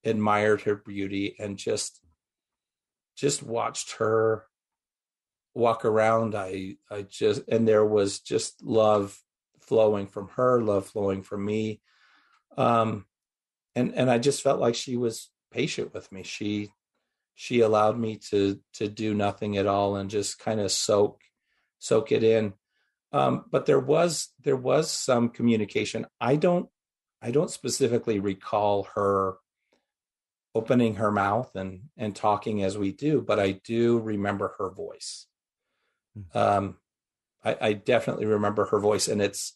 admired 0.05 0.63
her 0.63 0.77
beauty 0.77 1.37
and 1.39 1.57
just 1.57 2.01
just 3.17 3.43
watched 3.43 3.93
her 3.95 4.45
walk 5.55 5.85
around. 5.85 6.35
I 6.35 6.77
i 6.91 7.03
just 7.03 7.43
and 7.49 7.67
there 7.67 7.85
was 7.85 8.21
just 8.21 8.63
love 8.63 9.19
flowing 9.61 10.07
from 10.07 10.29
her 10.37 10.61
love 10.61 10.87
flowing 10.87 11.23
from 11.23 11.45
me. 11.45 11.81
Um 12.57 13.07
and 13.77 13.95
and 13.95 14.11
i 14.11 14.19
just 14.19 14.43
felt 14.43 14.59
like 14.59 14.75
she 14.75 14.97
was 14.97 15.31
patient 15.57 15.95
with 15.95 16.11
me. 16.13 16.23
She 16.23 16.71
she 17.35 17.61
allowed 17.61 17.99
me 17.99 18.19
to 18.31 18.61
to 18.75 18.89
do 18.89 19.15
nothing 19.15 19.57
at 19.57 19.67
all 19.67 19.97
and 19.97 20.11
just 20.11 20.39
kind 20.39 20.61
of 20.61 20.71
soak 20.71 21.21
soak 21.79 22.13
it 22.13 22.23
in. 22.23 22.55
Um 23.13 23.45
but 23.51 23.67
there 23.67 23.81
was 23.81 24.29
there 24.45 24.57
was 24.57 24.91
some 24.91 25.31
communication. 25.31 26.07
I 26.21 26.37
don't 26.37 26.69
i 27.23 27.31
don't 27.31 27.51
specifically 27.51 28.19
recall 28.21 28.89
her 28.95 29.39
opening 30.55 30.97
her 30.97 31.11
mouth 31.11 31.51
and 31.55 31.83
and 31.97 32.15
talking 32.15 32.63
as 32.63 32.77
we 32.77 32.93
do 32.93 33.23
but 33.23 33.39
i 33.39 33.53
do 33.53 33.99
remember 33.99 34.55
her 34.59 34.71
voice. 34.71 35.27
Hmm. 36.15 36.39
um 36.39 36.77
i 37.45 37.57
i 37.69 37.73
definitely 37.73 38.27
remember 38.27 38.67
her 38.67 38.79
voice 38.79 39.09
and 39.09 39.23
it's 39.23 39.55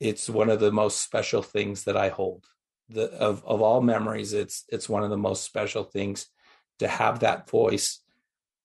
it's 0.00 0.28
one 0.30 0.50
of 0.50 0.60
the 0.60 0.72
most 0.72 1.02
special 1.02 1.42
things 1.42 1.84
that 1.84 1.96
i 1.96 2.08
hold 2.08 2.46
the 2.88 3.12
of 3.12 3.44
of 3.44 3.60
all 3.60 3.80
memories 3.80 4.32
it's 4.32 4.64
it's 4.68 4.88
one 4.88 5.02
of 5.02 5.10
the 5.10 5.16
most 5.16 5.42
special 5.42 5.82
things 5.82 6.26
to 6.78 6.86
have 6.86 7.20
that 7.20 7.48
voice 7.48 8.00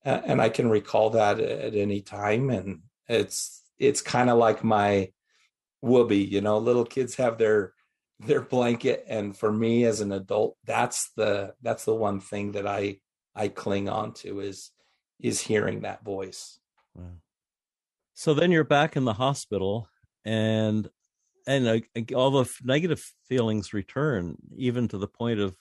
and 0.03 0.41
i 0.41 0.49
can 0.49 0.69
recall 0.69 1.11
that 1.11 1.39
at 1.39 1.75
any 1.75 2.01
time 2.01 2.49
and 2.49 2.81
it's 3.07 3.63
it's 3.79 4.01
kind 4.01 4.29
of 4.29 4.37
like 4.37 4.63
my 4.63 5.09
woobie 5.83 6.29
you 6.29 6.41
know 6.41 6.57
little 6.59 6.85
kids 6.85 7.15
have 7.15 7.37
their 7.37 7.73
their 8.19 8.41
blanket 8.41 9.03
and 9.07 9.35
for 9.35 9.51
me 9.51 9.85
as 9.85 10.01
an 10.01 10.11
adult 10.11 10.55
that's 10.65 11.11
the 11.15 11.53
that's 11.61 11.85
the 11.85 11.95
one 11.95 12.19
thing 12.19 12.51
that 12.51 12.67
i 12.67 12.97
i 13.35 13.47
cling 13.47 13.89
on 13.89 14.13
to 14.13 14.39
is 14.39 14.71
is 15.19 15.41
hearing 15.41 15.81
that 15.81 16.03
voice 16.03 16.59
wow. 16.95 17.05
so 18.13 18.33
then 18.35 18.51
you're 18.51 18.63
back 18.63 18.95
in 18.95 19.05
the 19.05 19.13
hospital 19.13 19.87
and 20.23 20.87
and 21.51 21.67
uh, 21.67 22.15
all 22.15 22.31
the 22.31 22.49
negative 22.63 23.11
feelings 23.27 23.73
return 23.73 24.35
even 24.55 24.87
to 24.87 24.97
the 24.97 25.07
point 25.07 25.39
of 25.39 25.55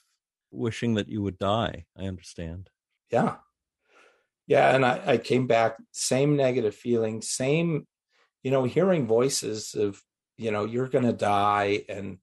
wishing 0.51 0.95
that 0.95 1.09
you 1.09 1.21
would 1.21 1.37
die 1.37 1.85
i 1.97 2.05
understand 2.05 2.69
yeah 3.11 3.35
yeah 4.47 4.75
and 4.75 4.85
i 4.85 5.01
i 5.05 5.17
came 5.17 5.47
back 5.47 5.77
same 5.91 6.35
negative 6.35 6.75
feeling 6.75 7.21
same 7.21 7.87
you 8.43 8.51
know 8.51 8.63
hearing 8.63 9.07
voices 9.07 9.73
of 9.75 10.01
you 10.37 10.51
know 10.51 10.65
you're 10.65 10.89
going 10.89 11.05
to 11.05 11.13
die 11.13 11.83
and 11.87 12.17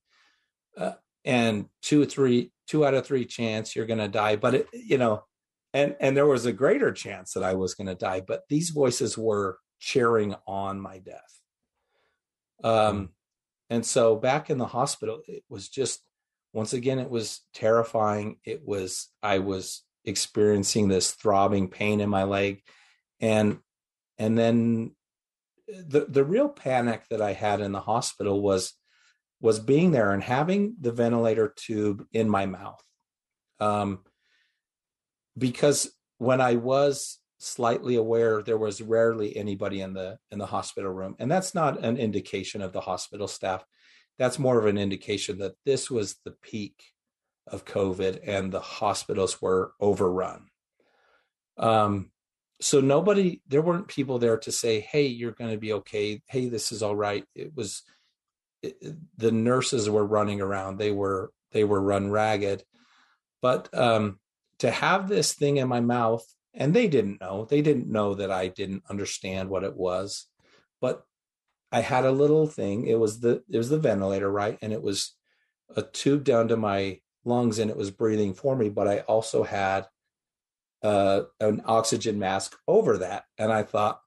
uh, 0.77 0.93
and 1.25 1.67
two 1.83 2.05
three 2.05 2.53
two 2.67 2.85
out 2.85 2.95
of 2.95 3.07
three 3.07 3.25
chance 3.25 3.75
you're 3.75 3.87
going 3.87 3.99
to 3.99 4.09
die 4.09 4.37
but 4.37 4.55
it, 4.55 4.69
you 4.73 4.99
know 4.99 5.25
and 5.73 5.97
and 6.01 6.17
there 6.17 6.27
was 6.27 6.47
a 6.47 6.53
greater 6.53 6.93
chance 6.93 7.33
that 7.33 7.45
i 7.45 7.55
was 7.55 7.75
going 7.75 7.87
to 7.87 7.95
die 7.95 8.21
but 8.21 8.43
these 8.49 8.71
voices 8.71 9.17
were 9.17 9.59
cheering 9.79 10.35
on 10.47 10.81
my 10.81 10.99
death 10.99 11.41
um. 12.65 13.11
And 13.71 13.85
so 13.85 14.17
back 14.17 14.51
in 14.51 14.59
the 14.59 14.67
hospital 14.67 15.21
it 15.27 15.45
was 15.49 15.69
just 15.69 16.01
once 16.53 16.73
again 16.73 16.99
it 16.99 17.11
was 17.11 17.41
terrifying 17.55 18.37
it 18.45 18.67
was 18.67 19.09
i 19.23 19.39
was 19.39 19.83
experiencing 20.05 20.89
this 20.89 21.13
throbbing 21.13 21.69
pain 21.69 22.01
in 22.01 22.09
my 22.09 22.25
leg 22.25 22.63
and 23.21 23.59
and 24.19 24.39
then 24.39 24.93
the 25.69 26.07
the 26.09 26.25
real 26.25 26.49
panic 26.49 27.05
that 27.11 27.21
i 27.21 27.33
had 27.33 27.61
in 27.61 27.73
the 27.73 27.81
hospital 27.81 28.41
was 28.41 28.75
was 29.41 29.61
being 29.61 29.93
there 29.93 30.13
and 30.13 30.23
having 30.23 30.75
the 30.81 30.93
ventilator 30.93 31.53
tube 31.55 32.05
in 32.13 32.29
my 32.29 32.47
mouth. 32.47 32.83
Um, 33.61 34.01
because 35.37 35.91
when 36.19 36.41
I 36.41 36.57
was 36.57 37.18
slightly 37.39 37.95
aware, 37.95 38.43
there 38.43 38.59
was 38.59 38.83
rarely 38.83 39.37
anybody 39.37 39.81
in 39.81 39.95
the 39.95 40.19
in 40.31 40.39
the 40.39 40.47
hospital 40.47 40.91
room, 40.91 41.17
and 41.19 41.31
that's 41.31 41.55
not 41.55 41.85
an 41.85 41.97
indication 41.97 42.63
of 42.63 42.73
the 42.73 42.81
hospital 42.81 43.29
staff. 43.29 43.65
That's 44.19 44.39
more 44.39 44.59
of 44.59 44.67
an 44.67 44.79
indication 44.79 45.39
that 45.39 45.55
this 45.65 45.91
was 45.91 46.17
the 46.25 46.33
peak 46.43 46.83
of 47.47 47.65
COVID 47.65 48.21
and 48.27 48.53
the 48.53 48.61
hospitals 48.61 49.41
were 49.41 49.73
overrun. 49.81 50.49
Um, 51.57 52.11
so 52.61 52.81
nobody, 52.81 53.41
there 53.47 53.63
weren't 53.63 53.87
people 53.87 54.19
there 54.19 54.39
to 54.39 54.53
say, 54.53 54.81
"Hey, 54.81 55.07
you're 55.07 55.33
going 55.33 55.53
to 55.53 55.59
be 55.59 55.73
okay. 55.75 56.21
Hey, 56.27 56.49
this 56.49 56.73
is 56.73 56.83
all 56.83 56.97
right." 56.97 57.25
It 57.35 57.55
was 57.55 57.83
the 58.63 59.33
nurses 59.33 59.89
were 59.89 60.05
running 60.05 60.41
around 60.41 60.79
they 60.79 60.91
were 60.91 61.31
they 61.53 61.65
were 61.65 61.81
run 61.81 62.11
ragged 62.11 62.65
but 63.41 63.69
um 63.73 64.19
to 64.59 64.71
have 64.71 65.09
this 65.09 65.33
thing 65.35 65.59
in 65.59 65.69
my 65.69 65.81
mouth 65.81 66.25
and 66.59 66.75
they 66.75 66.89
didn't 66.89 67.21
know. 67.21 67.47
They 67.49 67.63
didn't 67.63 67.91
know 67.91 68.15
that 68.15 68.31
i 68.31 68.49
didn't 68.49 68.83
understand 68.91 69.49
what 69.49 69.65
it 69.65 69.77
was. 69.77 70.27
But 70.81 71.05
i 71.73 71.81
had 71.81 72.05
a 72.05 72.13
little 72.13 72.47
thing. 72.47 72.87
It 72.87 72.99
was 72.99 73.21
the 73.21 73.43
it 73.51 73.57
was 73.57 73.71
the 73.71 73.79
ventilator 73.79 74.31
right? 74.31 74.59
And 74.61 74.73
it 74.73 74.83
was 74.83 75.15
a 75.75 75.83
tube 75.83 76.25
down 76.25 76.49
to 76.49 76.57
my 76.57 77.01
lungs 77.25 77.59
and 77.59 77.71
it 77.71 77.77
was 77.77 77.91
breathing 77.91 78.33
for 78.33 78.57
me 78.57 78.71
but 78.71 78.89
i 78.89 79.01
also 79.01 79.43
had 79.43 79.87
uh, 80.83 81.23
an 81.41 81.61
oxygen 81.67 82.19
mask 82.19 82.57
over 82.67 82.99
that. 82.99 83.25
And 83.39 83.53
i 83.53 83.63
thought 83.63 84.01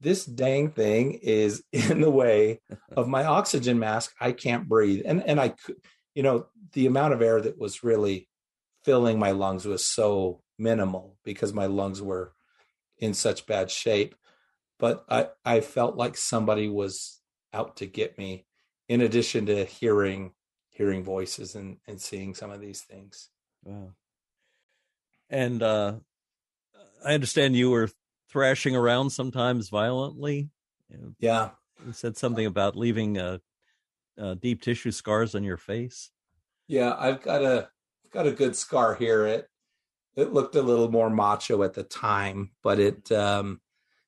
this 0.00 0.24
dang 0.24 0.70
thing 0.70 1.14
is 1.22 1.62
in 1.72 2.00
the 2.00 2.10
way 2.10 2.60
of 2.96 3.08
my 3.08 3.24
oxygen 3.24 3.78
mask. 3.78 4.14
I 4.20 4.32
can't 4.32 4.68
breathe. 4.68 5.02
And 5.04 5.22
and 5.22 5.40
I 5.40 5.54
you 6.14 6.24
know, 6.24 6.46
the 6.72 6.86
amount 6.86 7.14
of 7.14 7.22
air 7.22 7.40
that 7.40 7.60
was 7.60 7.84
really 7.84 8.28
filling 8.84 9.20
my 9.20 9.30
lungs 9.30 9.64
was 9.66 9.86
so 9.86 10.40
minimal 10.58 11.16
because 11.24 11.52
my 11.52 11.66
lungs 11.66 12.02
were 12.02 12.32
in 12.98 13.14
such 13.14 13.46
bad 13.46 13.70
shape. 13.70 14.14
But 14.78 15.04
I, 15.08 15.28
I 15.44 15.60
felt 15.60 15.96
like 15.96 16.16
somebody 16.16 16.68
was 16.68 17.20
out 17.52 17.76
to 17.78 17.86
get 17.86 18.18
me, 18.18 18.46
in 18.88 19.00
addition 19.00 19.46
to 19.46 19.64
hearing 19.64 20.32
hearing 20.70 21.02
voices 21.02 21.56
and, 21.56 21.78
and 21.88 22.00
seeing 22.00 22.34
some 22.34 22.52
of 22.52 22.60
these 22.60 22.82
things. 22.82 23.30
Wow. 23.64 23.94
And 25.28 25.62
uh 25.62 25.94
I 27.04 27.14
understand 27.14 27.56
you 27.56 27.70
were 27.70 27.90
thrashing 28.30 28.76
around 28.76 29.10
sometimes 29.10 29.68
violently. 29.68 30.50
Yeah. 31.18 31.50
You 31.86 31.92
said 31.92 32.16
something 32.16 32.46
about 32.46 32.76
leaving 32.76 33.18
uh, 33.18 33.38
uh, 34.20 34.34
deep 34.34 34.62
tissue 34.62 34.90
scars 34.90 35.34
on 35.34 35.44
your 35.44 35.56
face. 35.56 36.10
Yeah, 36.66 36.94
I've 36.98 37.22
got 37.22 37.42
a 37.42 37.70
got 38.12 38.26
a 38.26 38.32
good 38.32 38.56
scar 38.56 38.94
here. 38.94 39.26
It 39.26 39.48
it 40.18 40.32
looked 40.32 40.56
a 40.56 40.62
little 40.62 40.90
more 40.90 41.08
macho 41.08 41.62
at 41.62 41.74
the 41.74 41.84
time, 41.84 42.50
but 42.62 42.80
it 42.80 43.10
um 43.12 43.60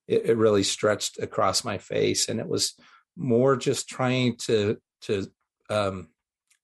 it, 0.08 0.26
it 0.30 0.36
really 0.36 0.64
stretched 0.64 1.18
across 1.18 1.64
my 1.64 1.78
face, 1.78 2.28
and 2.28 2.40
it 2.40 2.48
was 2.48 2.74
more 3.16 3.56
just 3.56 3.88
trying 3.88 4.36
to 4.36 4.78
to 5.02 5.30
um 5.70 6.08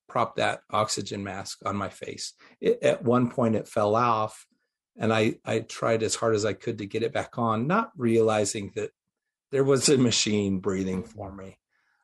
prop 0.08 0.36
that 0.36 0.60
oxygen 0.70 1.22
mask 1.22 1.58
on 1.64 1.76
my 1.76 1.88
face. 1.88 2.32
It, 2.60 2.82
at 2.82 3.04
one 3.04 3.30
point, 3.30 3.54
it 3.54 3.68
fell 3.68 3.94
off, 3.94 4.46
and 4.96 5.12
I 5.12 5.36
I 5.44 5.60
tried 5.60 6.02
as 6.02 6.16
hard 6.16 6.34
as 6.34 6.44
I 6.44 6.52
could 6.52 6.78
to 6.78 6.86
get 6.86 7.04
it 7.04 7.12
back 7.12 7.38
on, 7.38 7.68
not 7.68 7.92
realizing 7.96 8.72
that 8.74 8.90
there 9.52 9.64
was 9.64 9.88
a 9.88 9.96
machine 9.96 10.58
breathing 10.58 11.04
for 11.04 11.32
me. 11.32 11.56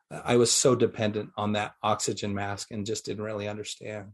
I 0.09 0.37
was 0.37 0.51
so 0.51 0.75
dependent 0.75 1.31
on 1.35 1.53
that 1.53 1.73
oxygen 1.81 2.33
mask 2.33 2.71
and 2.71 2.85
just 2.85 3.05
didn't 3.05 3.23
really 3.23 3.47
understand. 3.47 4.11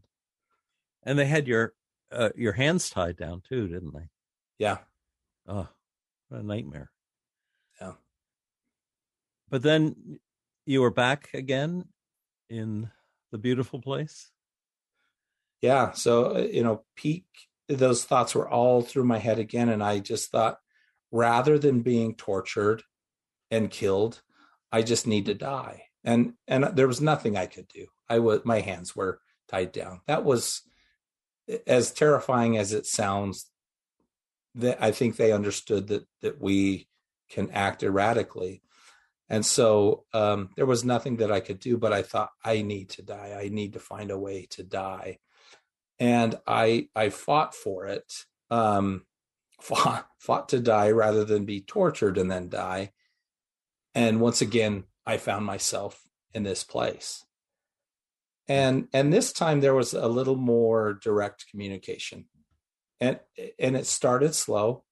And 1.04 1.18
they 1.18 1.26
had 1.26 1.46
your 1.46 1.74
uh, 2.12 2.30
your 2.36 2.52
hands 2.52 2.90
tied 2.90 3.16
down 3.16 3.42
too, 3.48 3.68
didn't 3.68 3.94
they? 3.94 4.08
Yeah. 4.58 4.78
Oh, 5.46 5.68
what 6.28 6.40
a 6.40 6.46
nightmare. 6.46 6.90
Yeah. 7.80 7.92
But 9.48 9.62
then 9.62 10.18
you 10.66 10.82
were 10.82 10.90
back 10.90 11.30
again 11.34 11.86
in 12.48 12.90
the 13.32 13.38
beautiful 13.38 13.80
place. 13.80 14.30
Yeah. 15.60 15.92
So 15.92 16.36
uh, 16.36 16.40
you 16.40 16.62
know, 16.62 16.84
peak 16.96 17.24
those 17.78 18.04
thoughts 18.04 18.34
were 18.34 18.48
all 18.48 18.82
through 18.82 19.04
my 19.04 19.18
head 19.18 19.38
again. 19.38 19.68
And 19.68 19.82
I 19.82 20.00
just 20.00 20.30
thought, 20.30 20.58
rather 21.12 21.58
than 21.58 21.80
being 21.80 22.14
tortured 22.14 22.82
and 23.50 23.70
killed, 23.70 24.22
I 24.72 24.82
just 24.82 25.06
need 25.06 25.26
to 25.26 25.34
die. 25.34 25.84
And 26.04 26.34
and 26.48 26.64
there 26.76 26.88
was 26.88 27.00
nothing 27.00 27.36
I 27.36 27.46
could 27.46 27.68
do. 27.68 27.86
I 28.08 28.20
was 28.20 28.40
my 28.44 28.60
hands 28.60 28.96
were 28.96 29.20
tied 29.48 29.72
down. 29.72 30.00
That 30.06 30.24
was 30.24 30.62
as 31.66 31.92
terrifying 31.92 32.56
as 32.56 32.72
it 32.72 32.86
sounds, 32.86 33.50
that 34.54 34.82
I 34.82 34.90
think 34.92 35.16
they 35.16 35.32
understood 35.32 35.88
that 35.88 36.06
that 36.22 36.40
we 36.40 36.88
can 37.28 37.50
act 37.50 37.82
erratically. 37.82 38.62
And 39.28 39.46
so 39.46 40.04
um, 40.12 40.50
there 40.56 40.66
was 40.66 40.84
nothing 40.84 41.18
that 41.18 41.30
I 41.30 41.38
could 41.38 41.60
do, 41.60 41.78
but 41.78 41.92
I 41.92 42.02
thought 42.02 42.30
I 42.44 42.62
need 42.62 42.90
to 42.90 43.02
die. 43.02 43.38
I 43.40 43.48
need 43.48 43.74
to 43.74 43.78
find 43.78 44.10
a 44.10 44.18
way 44.18 44.46
to 44.50 44.64
die, 44.64 45.18
and 45.98 46.38
I 46.46 46.88
I 46.94 47.10
fought 47.10 47.54
for 47.54 47.86
it. 47.86 48.12
Um, 48.50 49.06
fought 49.60 50.06
fought 50.18 50.48
to 50.48 50.58
die 50.58 50.90
rather 50.90 51.24
than 51.24 51.44
be 51.44 51.60
tortured 51.60 52.16
and 52.18 52.30
then 52.30 52.48
die. 52.48 52.92
And 53.94 54.20
once 54.20 54.40
again, 54.40 54.84
I 55.06 55.16
found 55.16 55.44
myself 55.44 56.00
in 56.32 56.44
this 56.44 56.64
place. 56.64 57.24
And 58.50 58.88
and 58.92 59.12
this 59.12 59.32
time 59.32 59.60
there 59.60 59.76
was 59.76 59.94
a 59.94 60.08
little 60.08 60.34
more 60.34 60.94
direct 60.94 61.46
communication. 61.48 62.24
And 62.98 63.20
and 63.60 63.76
it 63.76 63.86
started 63.86 64.34
slow. 64.34 64.82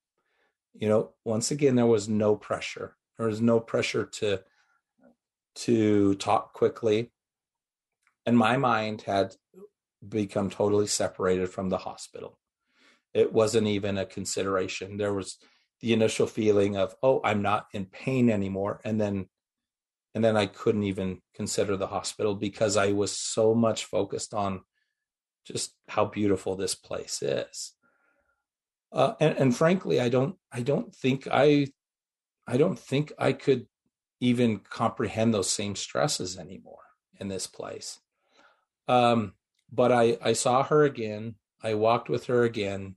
You 0.75 0.89
know, 0.89 1.11
once 1.25 1.51
again 1.51 1.75
there 1.75 1.85
was 1.85 2.09
no 2.09 2.37
pressure. 2.37 2.95
There 3.19 3.27
was 3.27 3.41
no 3.41 3.59
pressure 3.59 4.05
to 4.05 4.45
to 5.57 6.15
talk 6.15 6.53
quickly. 6.53 7.11
And 8.25 8.39
my 8.39 8.57
mind 8.59 9.03
had 9.03 9.35
become 10.09 10.51
totally 10.51 10.87
separated 10.87 11.49
from 11.49 11.69
the 11.69 11.79
hospital. 11.79 12.39
It 13.13 13.33
wasn't 13.33 13.67
even 13.67 13.99
a 13.99 14.07
consideration. 14.07 14.99
There 14.99 15.15
was 15.15 15.37
the 15.81 15.93
initial 15.93 16.29
feeling 16.29 16.77
of, 16.77 16.95
oh, 17.03 17.21
I'm 17.25 17.43
not 17.43 17.67
in 17.73 17.87
pain 17.87 18.31
anymore. 18.31 18.81
And 18.85 19.01
then 19.01 19.27
and 20.19 20.25
then 20.25 20.37
I 20.37 20.47
couldn't 20.47 20.83
even 20.83 21.23
consider 21.33 21.77
the 21.77 21.87
hospital 21.87 22.35
because 22.35 22.77
I 22.77 22.91
was 22.91 23.17
so 23.17 23.55
much 23.55 23.85
focused 23.85 24.35
on 24.35 24.63
just 25.47 25.77
how 25.87 26.07
beautiful 26.07 26.57
this 26.57 26.75
place 26.75 27.23
is. 27.23 27.75
Uh, 28.91 29.15
and, 29.21 29.39
and 29.39 29.57
frankly, 29.57 30.01
I 30.01 30.09
don't 30.09 30.35
I 30.51 30.63
don't 30.63 30.93
think 30.93 31.29
I 31.31 31.69
I 32.49 32.57
don't 32.57 32.77
think 32.77 33.13
I 33.17 33.33
could 33.33 33.69
even 34.19 34.59
comprehend 34.59 35.33
those 35.33 35.49
same 35.49 35.77
stresses 35.77 36.37
anymore 36.37 36.83
in 37.21 37.29
this 37.29 37.47
place. 37.47 38.01
Um, 38.89 39.35
but 39.71 39.93
I, 39.93 40.19
I 40.21 40.33
saw 40.33 40.65
her 40.65 40.83
again. 40.83 41.37
I 41.63 41.75
walked 41.75 42.09
with 42.09 42.27
her 42.27 42.43
again. 42.43 42.97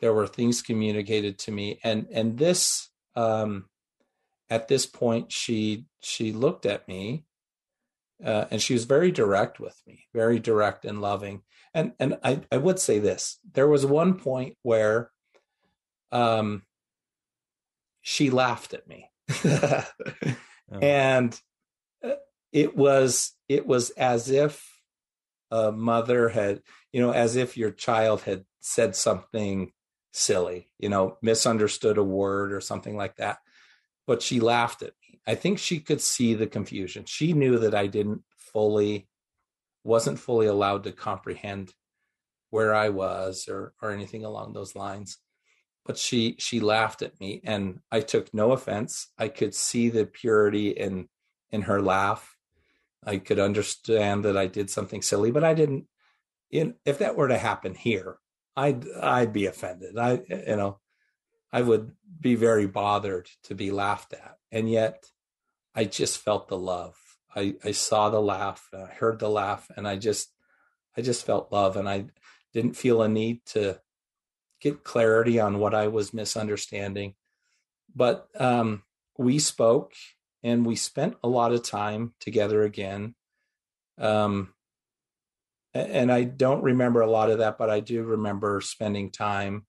There 0.00 0.12
were 0.12 0.26
things 0.26 0.60
communicated 0.60 1.38
to 1.38 1.52
me, 1.52 1.80
and 1.82 2.06
and 2.12 2.36
this 2.36 2.90
um, 3.16 3.64
at 4.50 4.68
this 4.68 4.86
point 4.86 5.32
she 5.32 5.86
she 6.00 6.32
looked 6.32 6.66
at 6.66 6.86
me, 6.88 7.24
uh, 8.24 8.46
and 8.50 8.60
she 8.60 8.74
was 8.74 8.84
very 8.84 9.10
direct 9.10 9.58
with 9.60 9.80
me, 9.86 10.06
very 10.12 10.38
direct 10.38 10.84
and 10.84 11.00
loving. 11.00 11.42
And 11.72 11.92
and 11.98 12.18
I 12.22 12.40
I 12.52 12.58
would 12.58 12.78
say 12.78 12.98
this: 12.98 13.38
there 13.52 13.68
was 13.68 13.84
one 13.86 14.14
point 14.14 14.56
where, 14.62 15.10
um, 16.12 16.62
she 18.04 18.30
laughed 18.30 18.74
at 18.74 18.86
me 18.86 19.10
oh. 19.44 19.84
and 20.80 21.40
uh, 22.04 22.12
it 22.52 22.76
was 22.76 23.32
it 23.48 23.66
was 23.66 23.90
as 23.90 24.30
if 24.30 24.62
a 25.50 25.72
mother 25.72 26.28
had 26.28 26.60
you 26.92 27.00
know 27.00 27.12
as 27.12 27.34
if 27.34 27.56
your 27.56 27.70
child 27.70 28.20
had 28.20 28.44
said 28.60 28.94
something 28.94 29.72
silly 30.12 30.68
you 30.78 30.90
know 30.90 31.16
misunderstood 31.22 31.96
a 31.96 32.04
word 32.04 32.52
or 32.52 32.60
something 32.60 32.94
like 32.94 33.16
that 33.16 33.38
but 34.06 34.22
she 34.22 34.40
laughed 34.40 34.82
at 34.82 34.92
me. 35.08 35.20
I 35.26 35.34
think 35.34 35.58
she 35.58 35.80
could 35.80 36.00
see 36.00 36.34
the 36.34 36.46
confusion. 36.46 37.04
She 37.06 37.32
knew 37.32 37.58
that 37.58 37.74
i 37.74 37.86
didn't 37.86 38.22
fully 38.36 39.08
wasn't 39.82 40.18
fully 40.18 40.46
allowed 40.46 40.84
to 40.84 40.92
comprehend 40.92 41.74
where 42.50 42.74
i 42.74 42.88
was 42.88 43.48
or 43.48 43.74
or 43.82 43.90
anything 43.90 44.24
along 44.24 44.52
those 44.52 44.76
lines 44.76 45.18
but 45.84 45.98
she 45.98 46.36
she 46.38 46.60
laughed 46.60 47.02
at 47.02 47.18
me 47.20 47.40
and 47.44 47.80
i 47.92 48.00
took 48.00 48.32
no 48.32 48.52
offense. 48.52 49.08
I 49.18 49.28
could 49.28 49.54
see 49.54 49.90
the 49.90 50.06
purity 50.06 50.70
in 50.70 51.08
in 51.50 51.62
her 51.62 51.80
laugh. 51.80 52.36
I 53.04 53.18
could 53.18 53.38
understand 53.38 54.24
that 54.24 54.36
i 54.36 54.46
did 54.46 54.70
something 54.70 55.02
silly 55.02 55.30
but 55.30 55.44
i 55.44 55.54
didn't 55.54 55.86
in 56.50 56.74
if 56.84 56.98
that 56.98 57.16
were 57.16 57.28
to 57.28 57.38
happen 57.38 57.74
here 57.74 58.18
i'd 58.56 58.86
i'd 59.02 59.32
be 59.32 59.46
offended. 59.46 59.98
I 59.98 60.22
you 60.28 60.56
know 60.56 60.78
i 61.54 61.62
would 61.62 61.92
be 62.20 62.34
very 62.34 62.66
bothered 62.66 63.28
to 63.42 63.54
be 63.54 63.70
laughed 63.70 64.12
at 64.12 64.36
and 64.52 64.70
yet 64.70 65.06
i 65.74 65.84
just 65.84 66.18
felt 66.18 66.48
the 66.48 66.58
love 66.58 66.96
i 67.34 67.54
i 67.64 67.70
saw 67.70 68.10
the 68.10 68.20
laugh 68.20 68.68
i 68.74 68.92
heard 69.00 69.18
the 69.18 69.30
laugh 69.30 69.66
and 69.76 69.88
i 69.88 69.96
just 69.96 70.34
i 70.98 71.00
just 71.00 71.24
felt 71.24 71.50
love 71.50 71.76
and 71.78 71.88
i 71.88 72.04
didn't 72.52 72.76
feel 72.76 73.02
a 73.02 73.08
need 73.08 73.44
to 73.46 73.80
get 74.64 74.82
clarity 74.82 75.38
on 75.38 75.58
what 75.58 75.74
I 75.74 75.88
was 75.88 76.14
misunderstanding. 76.14 77.14
But 77.94 78.28
um, 78.38 78.82
we 79.18 79.38
spoke 79.38 79.92
and 80.42 80.64
we 80.64 80.74
spent 80.74 81.16
a 81.22 81.28
lot 81.28 81.52
of 81.52 81.62
time 81.62 82.14
together 82.18 82.62
again. 82.62 83.14
Um, 83.98 84.54
and 85.74 86.10
I 86.10 86.24
don't 86.24 86.62
remember 86.62 87.02
a 87.02 87.10
lot 87.10 87.30
of 87.30 87.38
that, 87.38 87.58
but 87.58 87.68
I 87.68 87.80
do 87.80 88.04
remember 88.04 88.60
spending 88.60 89.10
time. 89.10 89.66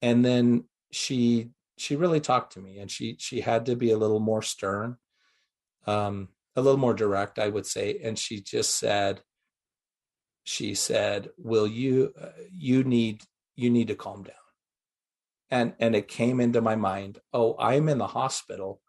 And 0.00 0.24
then 0.24 0.64
she 0.94 1.50
she 1.76 1.96
really 1.96 2.20
talked 2.20 2.52
to 2.54 2.60
me, 2.60 2.78
and 2.78 2.90
she 2.90 3.16
she 3.18 3.40
had 3.40 3.66
to 3.66 3.76
be 3.76 3.90
a 3.90 3.98
little 3.98 4.20
more 4.20 4.42
stern, 4.42 4.96
um, 5.86 6.28
a 6.56 6.62
little 6.62 6.78
more 6.78 6.94
direct, 6.94 7.38
I 7.38 7.48
would 7.48 7.66
say. 7.66 8.00
And 8.02 8.18
she 8.18 8.40
just 8.40 8.78
said, 8.78 9.22
she 10.44 10.74
said, 10.74 11.30
"Will 11.36 11.66
you 11.66 12.12
uh, 12.20 12.28
you 12.50 12.84
need 12.84 13.24
you 13.56 13.70
need 13.70 13.88
to 13.88 13.94
calm 13.94 14.22
down. 14.22 14.34
And 15.50 15.74
and 15.78 15.94
it 15.94 16.08
came 16.08 16.40
into 16.40 16.60
my 16.60 16.76
mind 16.76 17.20
oh 17.32 17.56
i'm 17.58 17.88
in 17.88 17.98
the 17.98 18.06
hospital. 18.06 18.80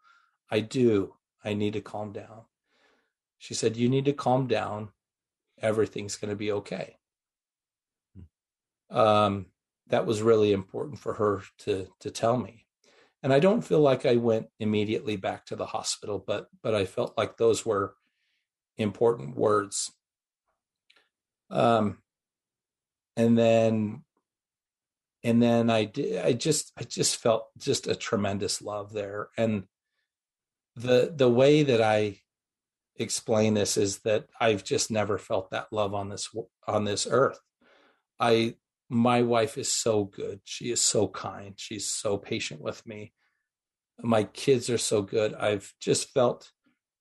I 0.50 0.60
do. 0.60 1.14
I 1.44 1.54
need 1.54 1.72
to 1.72 1.80
calm 1.80 2.12
down. 2.12 2.42
She 3.38 3.54
said 3.54 3.76
you 3.76 3.88
need 3.88 4.04
to 4.06 4.12
calm 4.12 4.46
down. 4.46 4.90
Everything's 5.60 6.16
going 6.16 6.30
to 6.30 6.36
be 6.36 6.52
okay. 6.52 6.96
Um, 8.90 9.46
that 9.88 10.06
was 10.06 10.22
really 10.22 10.52
important 10.52 10.98
for 10.98 11.14
her 11.14 11.42
to 11.58 11.88
to 12.00 12.10
tell 12.10 12.36
me. 12.36 12.66
And 13.22 13.32
i 13.32 13.40
don't 13.40 13.62
feel 13.62 13.80
like 13.80 14.06
i 14.06 14.16
went 14.16 14.46
immediately 14.60 15.16
back 15.16 15.46
to 15.46 15.56
the 15.56 15.66
hospital 15.66 16.22
but 16.24 16.48
but 16.62 16.74
i 16.74 16.84
felt 16.84 17.16
like 17.16 17.36
those 17.36 17.64
were 17.66 17.94
important 18.78 19.36
words. 19.36 19.92
Um 21.50 21.98
and 23.16 23.36
then 23.38 24.02
and 25.24 25.42
then 25.42 25.70
I 25.70 25.84
did, 25.84 26.24
I 26.24 26.32
just 26.34 26.72
I 26.78 26.84
just 26.84 27.16
felt 27.16 27.48
just 27.58 27.86
a 27.88 27.96
tremendous 27.96 28.62
love 28.62 28.92
there. 28.92 29.28
And 29.36 29.64
the 30.76 31.12
the 31.14 31.30
way 31.30 31.62
that 31.64 31.80
I 31.80 32.20
explain 32.96 33.54
this 33.54 33.76
is 33.76 33.98
that 34.00 34.28
I've 34.40 34.62
just 34.62 34.90
never 34.90 35.18
felt 35.18 35.50
that 35.50 35.72
love 35.72 35.94
on 35.94 36.10
this 36.10 36.28
on 36.68 36.84
this 36.84 37.06
earth. 37.10 37.40
I 38.20 38.54
my 38.88 39.22
wife 39.22 39.58
is 39.58 39.72
so 39.72 40.04
good. 40.04 40.40
She 40.44 40.70
is 40.70 40.80
so 40.80 41.08
kind. 41.08 41.54
She's 41.56 41.88
so 41.88 42.16
patient 42.16 42.60
with 42.60 42.86
me. 42.86 43.12
My 44.00 44.24
kids 44.24 44.70
are 44.70 44.78
so 44.78 45.02
good. 45.02 45.34
I've 45.34 45.72
just 45.80 46.12
felt 46.12 46.52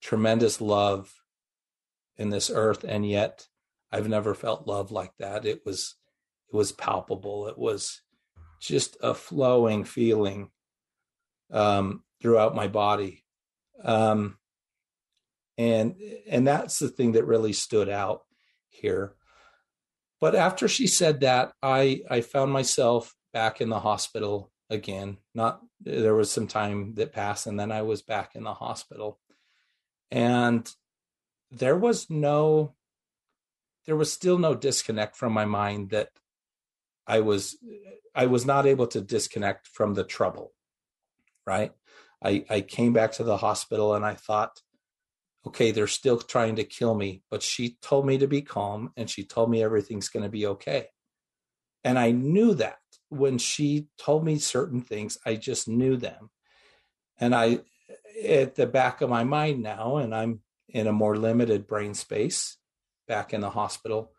tremendous 0.01 0.61
love 0.61 1.13
in 2.17 2.29
this 2.29 2.49
earth 2.49 2.83
and 2.87 3.07
yet 3.07 3.47
I've 3.91 4.07
never 4.07 4.33
felt 4.33 4.67
love 4.67 4.91
like 4.91 5.13
that. 5.19 5.45
It 5.45 5.61
was 5.65 5.95
it 6.51 6.55
was 6.55 6.71
palpable. 6.71 7.47
It 7.47 7.57
was 7.57 8.01
just 8.59 8.97
a 9.01 9.13
flowing 9.13 9.83
feeling 9.83 10.49
um, 11.51 12.03
throughout 12.21 12.55
my 12.55 12.67
body. 12.67 13.23
Um, 13.83 14.37
and 15.57 15.95
and 16.29 16.47
that's 16.47 16.79
the 16.79 16.89
thing 16.89 17.13
that 17.13 17.25
really 17.25 17.53
stood 17.53 17.89
out 17.89 18.23
here. 18.69 19.15
But 20.21 20.35
after 20.35 20.67
she 20.67 20.87
said 20.87 21.21
that, 21.21 21.53
I 21.61 22.01
I 22.09 22.21
found 22.21 22.51
myself 22.51 23.13
back 23.33 23.61
in 23.61 23.69
the 23.69 23.79
hospital 23.79 24.51
again. 24.69 25.17
Not 25.33 25.61
there 25.81 26.15
was 26.15 26.31
some 26.31 26.47
time 26.47 26.93
that 26.95 27.13
passed, 27.13 27.47
and 27.47 27.59
then 27.59 27.71
I 27.71 27.81
was 27.81 28.01
back 28.01 28.35
in 28.35 28.43
the 28.43 28.53
hospital, 28.53 29.19
and 30.11 30.69
there 31.51 31.77
was 31.77 32.09
no 32.09 32.75
there 33.85 33.95
was 33.95 34.11
still 34.11 34.37
no 34.37 34.55
disconnect 34.55 35.15
from 35.15 35.33
my 35.33 35.45
mind 35.45 35.91
that 35.91 36.09
I 37.07 37.19
was 37.19 37.57
I 38.15 38.25
was 38.27 38.45
not 38.45 38.65
able 38.65 38.87
to 38.87 39.01
disconnect 39.01 39.67
from 39.67 39.93
the 39.93 40.03
trouble. 40.03 40.53
Right. 41.45 41.71
I, 42.23 42.45
I 42.49 42.61
came 42.61 42.93
back 42.93 43.11
to 43.13 43.23
the 43.23 43.37
hospital 43.37 43.93
and 43.93 44.03
I 44.03 44.15
thought, 44.15 44.61
okay, 45.47 45.71
they're 45.71 45.87
still 45.87 46.17
trying 46.17 46.55
to 46.55 46.63
kill 46.63 46.95
me, 46.95 47.21
but 47.29 47.43
she 47.43 47.77
told 47.81 48.05
me 48.05 48.17
to 48.17 48.27
be 48.27 48.41
calm 48.41 48.91
and 48.97 49.09
she 49.09 49.23
told 49.23 49.49
me 49.49 49.63
everything's 49.63 50.09
going 50.09 50.23
to 50.23 50.29
be 50.29 50.47
okay. 50.47 50.87
And 51.83 51.99
I 51.99 52.11
knew 52.11 52.55
that 52.55 52.79
when 53.09 53.37
she 53.37 53.87
told 53.97 54.25
me 54.25 54.39
certain 54.39 54.81
things, 54.81 55.17
I 55.25 55.35
just 55.35 55.67
knew 55.67 55.97
them. 55.97 56.31
And 57.19 57.35
I, 57.35 57.59
at 58.23 58.55
the 58.55 58.65
back 58.65 59.01
of 59.01 59.09
my 59.09 59.23
mind 59.23 59.61
now, 59.61 59.97
and 59.97 60.13
I'm 60.15 60.41
in 60.67 60.87
a 60.87 60.91
more 60.91 61.15
limited 61.15 61.67
brain 61.67 61.93
space 61.93 62.57
back 63.07 63.33
in 63.33 63.41
the 63.41 63.51
hospital, 63.51 64.15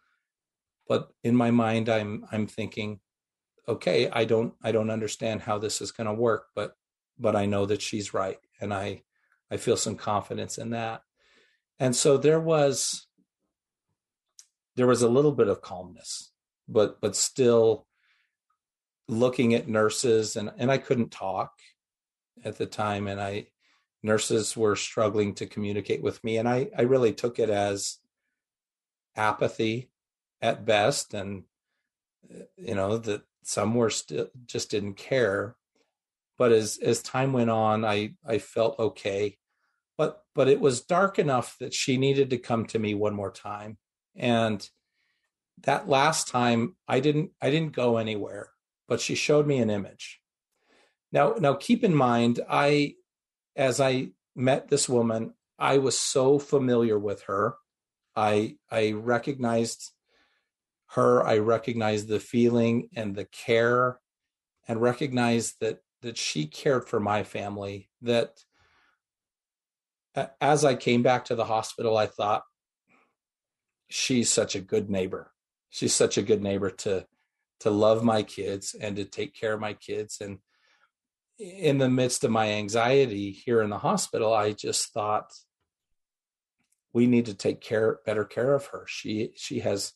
but 0.89 1.11
in 1.23 1.35
my 1.35 1.51
mind 1.51 1.89
i'm 1.89 2.27
i'm 2.33 2.47
thinking 2.47 3.01
okay 3.69 4.09
i 4.11 4.25
don't 4.25 4.55
i 4.63 4.73
don't 4.73 4.91
understand 4.91 5.43
how 5.43 5.59
this 5.59 5.81
is 5.81 5.93
going 5.93 6.07
to 6.07 6.13
work 6.13 6.47
but 6.55 6.77
but 7.19 7.37
i 7.37 7.47
know 7.47 7.67
that 7.67 7.83
she's 7.83 8.15
right 8.15 8.39
and 8.61 8.73
i 8.73 9.03
i 9.51 9.57
feel 9.57 9.77
some 9.77 9.97
confidence 9.97 10.59
in 10.59 10.71
that 10.71 11.03
and 11.79 11.95
so 11.95 12.17
there 12.17 12.41
was 12.41 13.07
there 14.77 14.87
was 14.87 15.03
a 15.03 15.09
little 15.09 15.33
bit 15.33 15.49
of 15.49 15.63
calmness 15.63 16.33
but 16.69 17.01
but 17.01 17.17
still 17.17 17.87
looking 19.09 19.55
at 19.55 19.69
nurses 19.69 20.37
and 20.37 20.51
and 20.59 20.71
I 20.71 20.79
couldn't 20.79 21.11
talk 21.11 21.53
at 22.45 22.57
the 22.59 22.67
time 22.67 23.07
and 23.07 23.21
I 23.21 23.47
nurses 24.03 24.57
were 24.57 24.77
struggling 24.77 25.35
to 25.35 25.47
communicate 25.47 26.03
with 26.03 26.23
me 26.25 26.39
and 26.39 26.49
I 26.49 26.69
I 26.77 26.83
really 26.83 27.13
took 27.13 27.39
it 27.39 27.51
as 27.51 27.99
apathy 29.15 29.91
at 30.43 30.67
best 30.67 31.15
and 31.15 31.45
you 32.57 32.75
know 32.75 32.99
that 32.99 33.23
some 33.43 33.75
were 33.75 33.91
still 33.91 34.29
just 34.45 34.71
didn't 34.71 34.95
care. 34.95 35.57
But 36.37 36.53
as 36.53 36.79
as 36.79 37.01
time 37.01 37.33
went 37.33 37.49
on 37.49 37.85
i 37.85 38.13
i 38.27 38.39
felt 38.39 38.79
okay 38.79 39.39
but 39.97 40.23
but 40.35 40.49
it 40.49 40.61
was 40.61 40.83
dark 40.83 41.19
enough 41.19 41.57
that 41.59 41.75
she 41.75 41.97
needed 41.97 42.31
to 42.31 42.39
come 42.39 42.67
to 42.67 42.79
me 42.79 42.95
one 42.95 43.15
more 43.15 43.31
time. 43.31 43.79
And 44.15 44.69
that 45.63 45.89
last 45.89 46.29
time 46.29 46.77
i 46.87 47.01
didn't 47.01 47.31
i 47.41 47.51
didn't 47.51 47.73
go 47.73 47.97
anywhere 47.97 48.51
but 48.89 49.01
she 49.01 49.15
showed 49.15 49.47
me 49.47 49.59
an 49.59 49.71
image. 49.71 50.21
Now 51.13 51.35
now 51.39 51.55
keep 51.55 51.83
in 51.85 51.95
mind 51.95 52.41
i 52.49 52.95
as 53.55 53.81
i 53.81 54.11
met 54.35 54.69
this 54.69 54.89
woman 54.89 55.33
i 55.59 55.79
was 55.79 55.99
so 55.99 56.39
familiar 56.39 56.99
with 56.99 57.23
her. 57.23 57.55
I 58.15 58.57
i 58.71 58.93
recognized 58.93 59.93
her 60.91 61.25
i 61.27 61.39
recognized 61.39 62.09
the 62.09 62.21
feeling 62.21 62.89
and 62.95 63.15
the 63.15 63.25
care 63.25 63.99
and 64.69 64.81
recognized 64.81 65.57
that 65.61 65.81
that 66.03 66.17
she 66.17 66.47
cared 66.47 66.87
for 66.87 67.01
my 67.01 67.23
family 67.23 67.89
that 68.03 68.45
as 70.41 70.65
i 70.65 70.75
came 70.75 71.03
back 71.03 71.27
to 71.27 71.35
the 71.35 71.45
hospital 71.45 71.97
i 71.97 72.07
thought 72.07 72.43
she's 73.89 74.31
such 74.31 74.55
a 74.55 74.61
good 74.61 74.91
neighbor. 74.91 75.33
She's 75.71 75.95
such 75.95 76.19
a 76.19 76.23
good 76.23 76.43
neighbor 76.43 76.71
to 76.71 77.07
to 77.61 77.71
love 77.71 78.05
my 78.05 78.23
kids 78.23 78.77
and 78.79 78.97
to 78.97 79.05
take 79.05 79.35
care 79.35 79.55
of 79.55 79.61
my 79.61 79.73
kids. 79.73 80.19
And 80.21 80.39
in 81.39 81.79
the 81.79 81.89
midst 81.89 82.23
of 82.25 82.31
my 82.31 82.53
anxiety 82.53 83.31
here 83.31 83.61
in 83.61 83.69
the 83.69 83.77
hospital 83.77 84.33
i 84.33 84.53
just 84.53 84.95
thought 84.95 85.31
we 86.95 87.07
need 87.07 87.27
to 87.27 87.35
take 87.35 87.61
care 87.61 87.99
better 88.07 88.25
care 88.25 88.55
of 88.55 88.67
her. 88.67 88.85
She 88.89 89.33
she 89.37 89.61
has 89.61 89.93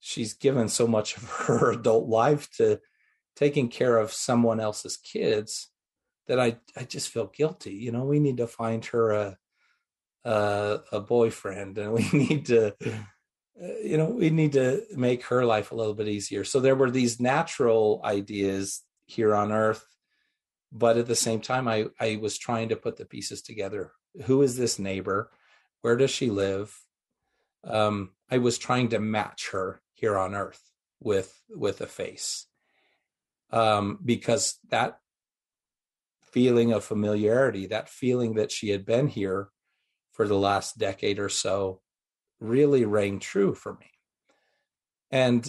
she's 0.00 0.34
given 0.34 0.68
so 0.68 0.86
much 0.86 1.16
of 1.16 1.28
her 1.46 1.72
adult 1.72 2.08
life 2.08 2.50
to 2.56 2.80
taking 3.34 3.68
care 3.68 3.96
of 3.96 4.12
someone 4.12 4.60
else's 4.60 4.98
kids 4.98 5.71
that 6.28 6.38
I 6.38 6.58
I 6.76 6.84
just 6.84 7.08
feel 7.08 7.26
guilty. 7.26 7.74
You 7.74 7.92
know, 7.92 8.04
we 8.04 8.20
need 8.20 8.38
to 8.38 8.46
find 8.46 8.84
her 8.86 9.10
a 9.12 9.38
a, 10.24 10.80
a 10.92 11.00
boyfriend, 11.00 11.78
and 11.78 11.92
we 11.92 12.08
need 12.12 12.46
to, 12.46 12.74
uh, 12.84 13.78
you 13.82 13.96
know, 13.96 14.06
we 14.06 14.30
need 14.30 14.52
to 14.52 14.82
make 14.94 15.24
her 15.24 15.44
life 15.44 15.72
a 15.72 15.74
little 15.74 15.94
bit 15.94 16.08
easier. 16.08 16.44
So 16.44 16.60
there 16.60 16.76
were 16.76 16.90
these 16.90 17.20
natural 17.20 18.00
ideas 18.04 18.82
here 19.06 19.34
on 19.34 19.52
Earth, 19.52 19.84
but 20.70 20.96
at 20.96 21.06
the 21.06 21.16
same 21.16 21.40
time, 21.40 21.68
I 21.68 21.86
I 22.00 22.16
was 22.20 22.38
trying 22.38 22.70
to 22.70 22.76
put 22.76 22.96
the 22.96 23.04
pieces 23.04 23.42
together. 23.42 23.92
Who 24.24 24.42
is 24.42 24.56
this 24.56 24.78
neighbor? 24.78 25.30
Where 25.80 25.96
does 25.96 26.10
she 26.10 26.30
live? 26.30 26.78
Um, 27.64 28.10
I 28.30 28.38
was 28.38 28.58
trying 28.58 28.90
to 28.90 28.98
match 28.98 29.50
her 29.50 29.80
here 29.94 30.16
on 30.18 30.34
Earth 30.34 30.62
with 31.00 31.36
with 31.50 31.80
a 31.80 31.86
face, 31.86 32.46
um, 33.50 33.98
because 34.04 34.58
that 34.70 34.98
feeling 36.32 36.72
of 36.72 36.82
familiarity, 36.84 37.66
that 37.66 37.88
feeling 37.88 38.34
that 38.34 38.50
she 38.50 38.70
had 38.70 38.84
been 38.84 39.06
here 39.06 39.48
for 40.12 40.26
the 40.26 40.38
last 40.38 40.78
decade 40.78 41.18
or 41.18 41.28
so, 41.28 41.80
really 42.40 42.84
rang 42.84 43.18
true 43.18 43.54
for 43.54 43.74
me. 43.74 43.90
And 45.10 45.48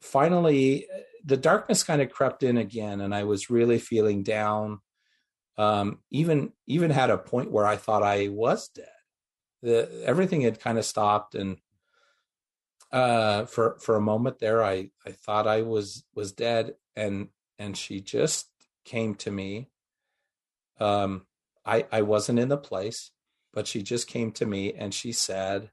finally, 0.00 0.86
the 1.24 1.36
darkness 1.36 1.82
kind 1.82 2.00
of 2.00 2.10
crept 2.10 2.42
in 2.42 2.56
again, 2.56 3.00
and 3.00 3.14
I 3.14 3.24
was 3.24 3.50
really 3.50 3.78
feeling 3.78 4.22
down. 4.22 4.80
Um, 5.58 5.98
even 6.10 6.52
even 6.66 6.90
had 6.90 7.10
a 7.10 7.18
point 7.18 7.50
where 7.50 7.66
I 7.66 7.76
thought 7.76 8.02
I 8.02 8.28
was 8.28 8.68
dead. 8.68 8.86
The, 9.62 10.02
everything 10.06 10.40
had 10.40 10.60
kind 10.60 10.78
of 10.78 10.86
stopped, 10.86 11.34
and 11.34 11.58
uh, 12.92 13.44
for 13.44 13.76
for 13.80 13.96
a 13.96 14.00
moment 14.00 14.38
there, 14.38 14.64
I 14.64 14.90
I 15.04 15.10
thought 15.10 15.46
I 15.46 15.62
was 15.62 16.04
was 16.14 16.32
dead, 16.32 16.76
and 16.96 17.28
and 17.58 17.76
she 17.76 18.00
just 18.00 18.48
came 18.84 19.14
to 19.16 19.30
me 19.30 19.68
um, 20.80 21.26
I 21.64 21.86
I 21.92 22.02
wasn't 22.02 22.38
in 22.38 22.48
the 22.48 22.56
place, 22.56 23.10
but 23.52 23.66
she 23.66 23.82
just 23.82 24.08
came 24.08 24.32
to 24.32 24.46
me 24.46 24.72
and 24.72 24.92
she 24.94 25.12
said, 25.12 25.70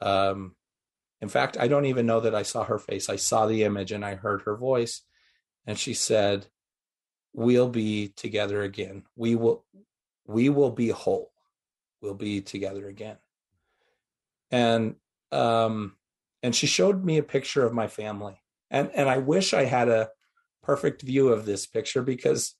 um, 0.00 0.54
in 1.20 1.28
fact, 1.28 1.56
I 1.58 1.68
don't 1.68 1.86
even 1.86 2.06
know 2.06 2.20
that 2.20 2.34
I 2.34 2.42
saw 2.42 2.64
her 2.64 2.78
face. 2.78 3.08
I 3.08 3.16
saw 3.16 3.46
the 3.46 3.64
image 3.64 3.92
and 3.92 4.04
I 4.04 4.14
heard 4.14 4.42
her 4.42 4.56
voice, 4.56 5.02
and 5.66 5.78
she 5.78 5.94
said, 5.94 6.46
"We'll 7.32 7.70
be 7.70 8.08
together 8.08 8.62
again. 8.62 9.04
We 9.16 9.34
will, 9.34 9.64
we 10.26 10.50
will 10.50 10.70
be 10.70 10.88
whole. 10.88 11.32
We'll 12.02 12.14
be 12.14 12.42
together 12.42 12.88
again." 12.88 13.16
And 14.50 14.96
um, 15.32 15.96
and 16.42 16.54
she 16.54 16.66
showed 16.66 17.04
me 17.04 17.16
a 17.16 17.22
picture 17.22 17.64
of 17.64 17.72
my 17.72 17.88
family, 17.88 18.42
and 18.70 18.90
and 18.94 19.08
I 19.08 19.18
wish 19.18 19.54
I 19.54 19.64
had 19.64 19.88
a 19.88 20.10
perfect 20.62 21.00
view 21.02 21.28
of 21.28 21.46
this 21.46 21.66
picture 21.66 22.02
because 22.02 22.54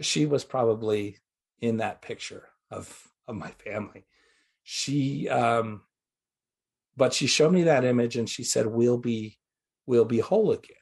she 0.00 0.26
was 0.26 0.44
probably 0.44 1.18
in 1.60 1.78
that 1.78 2.02
picture 2.02 2.44
of 2.70 3.08
of 3.26 3.36
my 3.36 3.50
family. 3.50 4.06
She 4.62 5.28
um 5.28 5.82
but 6.96 7.14
she 7.14 7.26
showed 7.26 7.52
me 7.52 7.64
that 7.64 7.84
image 7.84 8.16
and 8.16 8.28
she 8.28 8.42
said 8.44 8.66
we'll 8.66 8.98
be 8.98 9.38
we'll 9.86 10.04
be 10.04 10.18
whole 10.20 10.52
again. 10.52 10.76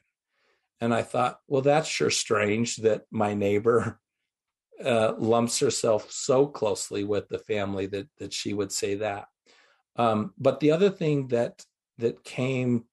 And 0.79 0.93
I 0.93 1.01
thought, 1.01 1.39
well 1.47 1.61
that's 1.61 1.87
sure 1.87 2.09
strange 2.09 2.77
that 2.77 3.03
my 3.11 3.33
neighbor 3.33 3.99
uh, 4.83 5.13
lumps 5.17 5.59
herself 5.59 6.11
so 6.11 6.45
closely 6.45 7.03
with 7.03 7.29
the 7.29 7.39
family 7.39 7.87
that 7.87 8.07
that 8.17 8.33
she 8.33 8.53
would 8.53 8.71
say 8.71 8.95
that. 8.95 9.27
Um, 9.95 10.33
but 10.37 10.59
the 10.59 10.71
other 10.71 10.89
thing 10.89 11.29
that 11.29 11.65
that 11.97 12.23
came 12.23 12.85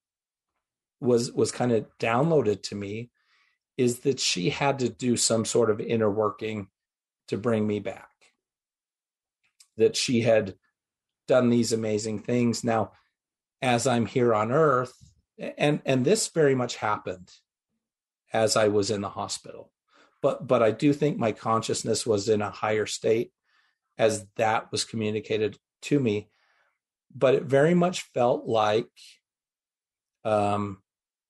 was 1.01 1.33
was 1.33 1.53
kind 1.53 1.73
of 1.73 1.87
downloaded 1.99 2.63
to 2.63 2.75
me 2.75 3.11
is 3.77 4.01
that 4.01 4.21
she 4.21 4.51
had 4.51 4.79
to 4.81 4.89
do 4.89 5.17
some 5.17 5.45
sort 5.45 5.71
of 5.71 5.81
inner 5.81 6.11
working 6.11 6.69
to 7.29 7.37
bring 7.37 7.67
me 7.67 7.81
back. 7.81 8.11
That 9.77 9.97
she 9.97 10.21
had 10.21 10.55
done 11.27 11.51
these 11.51 11.73
amazing 11.73 12.21
things. 12.21 12.63
Now, 12.63 12.93
as 13.61 13.87
I'm 13.87 14.07
here 14.07 14.35
on 14.35 14.53
earth, 14.53 14.95
and 15.59 15.81
and 15.85 16.05
this 16.05 16.29
very 16.29 16.55
much 16.55 16.77
happened 16.77 17.31
as 18.33 18.57
I 18.57 18.69
was 18.69 18.91
in 18.91 19.01
the 19.01 19.09
hospital. 19.09 19.73
But 20.23 20.47
but 20.47 20.63
I 20.63 20.71
do 20.71 20.93
think 20.93 21.19
my 21.19 21.33
consciousness 21.33 22.07
was 22.07 22.29
in 22.29 22.43
a 22.43 22.51
higher 22.51 22.87
state 22.87 23.33
as 23.99 24.27
that 24.37 24.71
was 24.73 24.85
communicated 24.85 25.59
to 25.83 25.99
me. 25.99 26.29
But 27.15 27.35
it 27.35 27.45
very 27.45 27.75
much 27.75 28.03
felt 28.15 28.47
like 28.47 28.91
um 30.25 30.79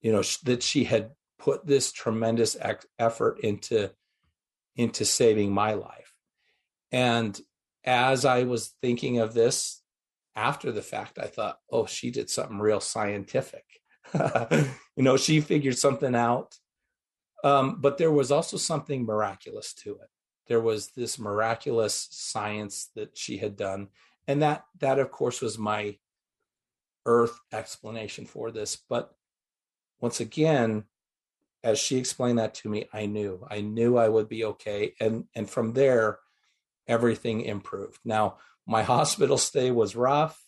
you 0.01 0.13
know 0.13 0.23
that 0.45 0.63
she 0.63 0.85
had 0.85 1.11
put 1.45 1.67
this 1.67 1.93
tremendous 1.93 2.57
effort 2.99 3.39
into 3.41 3.91
into 4.77 5.05
saving 5.05 5.53
my 5.53 5.75
life. 5.75 6.13
And 6.91 7.39
as 7.87 8.25
i 8.25 8.45
was 8.45 8.75
thinking 8.81 9.19
of 9.19 9.35
this 9.35 9.83
after 10.35 10.73
the 10.73 10.81
fact 10.81 11.19
i 11.19 11.27
thought 11.27 11.59
oh 11.71 11.85
she 11.85 12.11
did 12.11 12.31
something 12.31 12.59
real 12.59 12.81
scientific. 12.81 13.65
You 14.97 15.03
know 15.03 15.17
she 15.17 15.41
figured 15.41 15.77
something 15.77 16.15
out. 16.15 16.57
Um, 17.43 17.81
but 17.81 17.99
there 17.99 18.13
was 18.13 18.31
also 18.31 18.57
something 18.57 19.05
miraculous 19.05 19.75
to 19.83 19.91
it. 19.97 20.09
There 20.47 20.61
was 20.61 20.93
this 20.93 21.19
miraculous 21.19 22.07
science 22.11 22.91
that 22.95 23.19
she 23.19 23.39
had 23.39 23.57
done. 23.57 23.89
And 24.29 24.41
that 24.41 24.65
that 24.79 25.01
of 25.01 25.11
course 25.11 25.41
was 25.43 25.59
my 25.59 25.99
earth 27.05 27.39
explanation 27.53 28.25
for 28.25 28.53
this. 28.53 28.79
But 28.89 29.13
once 30.01 30.21
again 30.21 30.85
as 31.65 31.79
she 31.79 31.97
explained 31.97 32.39
that 32.39 32.55
to 32.57 32.69
me, 32.69 32.87
I 32.93 33.07
knew, 33.07 33.45
I 33.51 33.63
knew 33.63 33.97
I 33.97 34.09
would 34.09 34.29
be 34.29 34.45
okay. 34.45 34.95
And, 35.01 35.25
and 35.35 35.49
from 35.49 35.73
there, 35.73 36.19
everything 36.87 37.41
improved. 37.41 37.99
Now, 38.05 38.37
my 38.67 38.83
hospital 38.83 39.39
stay 39.39 39.71
was 39.71 39.97
rough, 39.97 40.39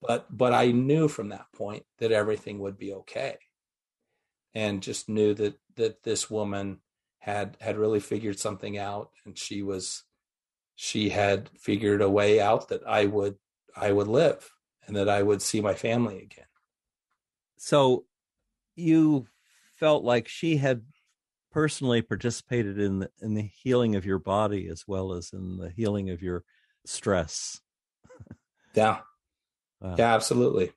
but, 0.00 0.26
but 0.34 0.52
I 0.52 0.70
knew 0.70 1.08
from 1.08 1.30
that 1.30 1.46
point 1.52 1.84
that 1.98 2.12
everything 2.12 2.60
would 2.60 2.78
be 2.78 2.92
okay. 2.92 3.38
And 4.54 4.82
just 4.82 5.08
knew 5.08 5.34
that, 5.34 5.58
that 5.74 6.04
this 6.04 6.30
woman 6.30 6.78
had, 7.18 7.56
had 7.60 7.76
really 7.76 8.00
figured 8.00 8.38
something 8.38 8.78
out 8.78 9.10
and 9.24 9.36
she 9.36 9.62
was, 9.62 10.04
she 10.76 11.08
had 11.08 11.50
figured 11.58 12.02
a 12.02 12.08
way 12.08 12.40
out 12.40 12.68
that 12.68 12.86
I 12.86 13.06
would, 13.06 13.34
I 13.76 13.90
would 13.90 14.06
live 14.06 14.48
and 14.86 14.94
that 14.94 15.08
I 15.08 15.22
would 15.22 15.42
see 15.42 15.60
my 15.60 15.74
family 15.74 16.18
again. 16.18 16.46
So 17.58 18.04
you 18.76 19.26
felt 19.78 20.04
like 20.04 20.28
she 20.28 20.56
had 20.56 20.82
personally 21.52 22.02
participated 22.02 22.78
in 22.78 23.00
the, 23.00 23.10
in 23.22 23.34
the 23.34 23.50
healing 23.62 23.96
of 23.96 24.04
your 24.04 24.18
body 24.18 24.68
as 24.68 24.84
well 24.86 25.12
as 25.12 25.30
in 25.32 25.56
the 25.56 25.70
healing 25.70 26.10
of 26.10 26.22
your 26.22 26.44
stress. 26.84 27.60
Yeah. 28.74 28.98
Wow. 29.80 29.94
Yeah, 29.98 30.14
absolutely. 30.14 30.72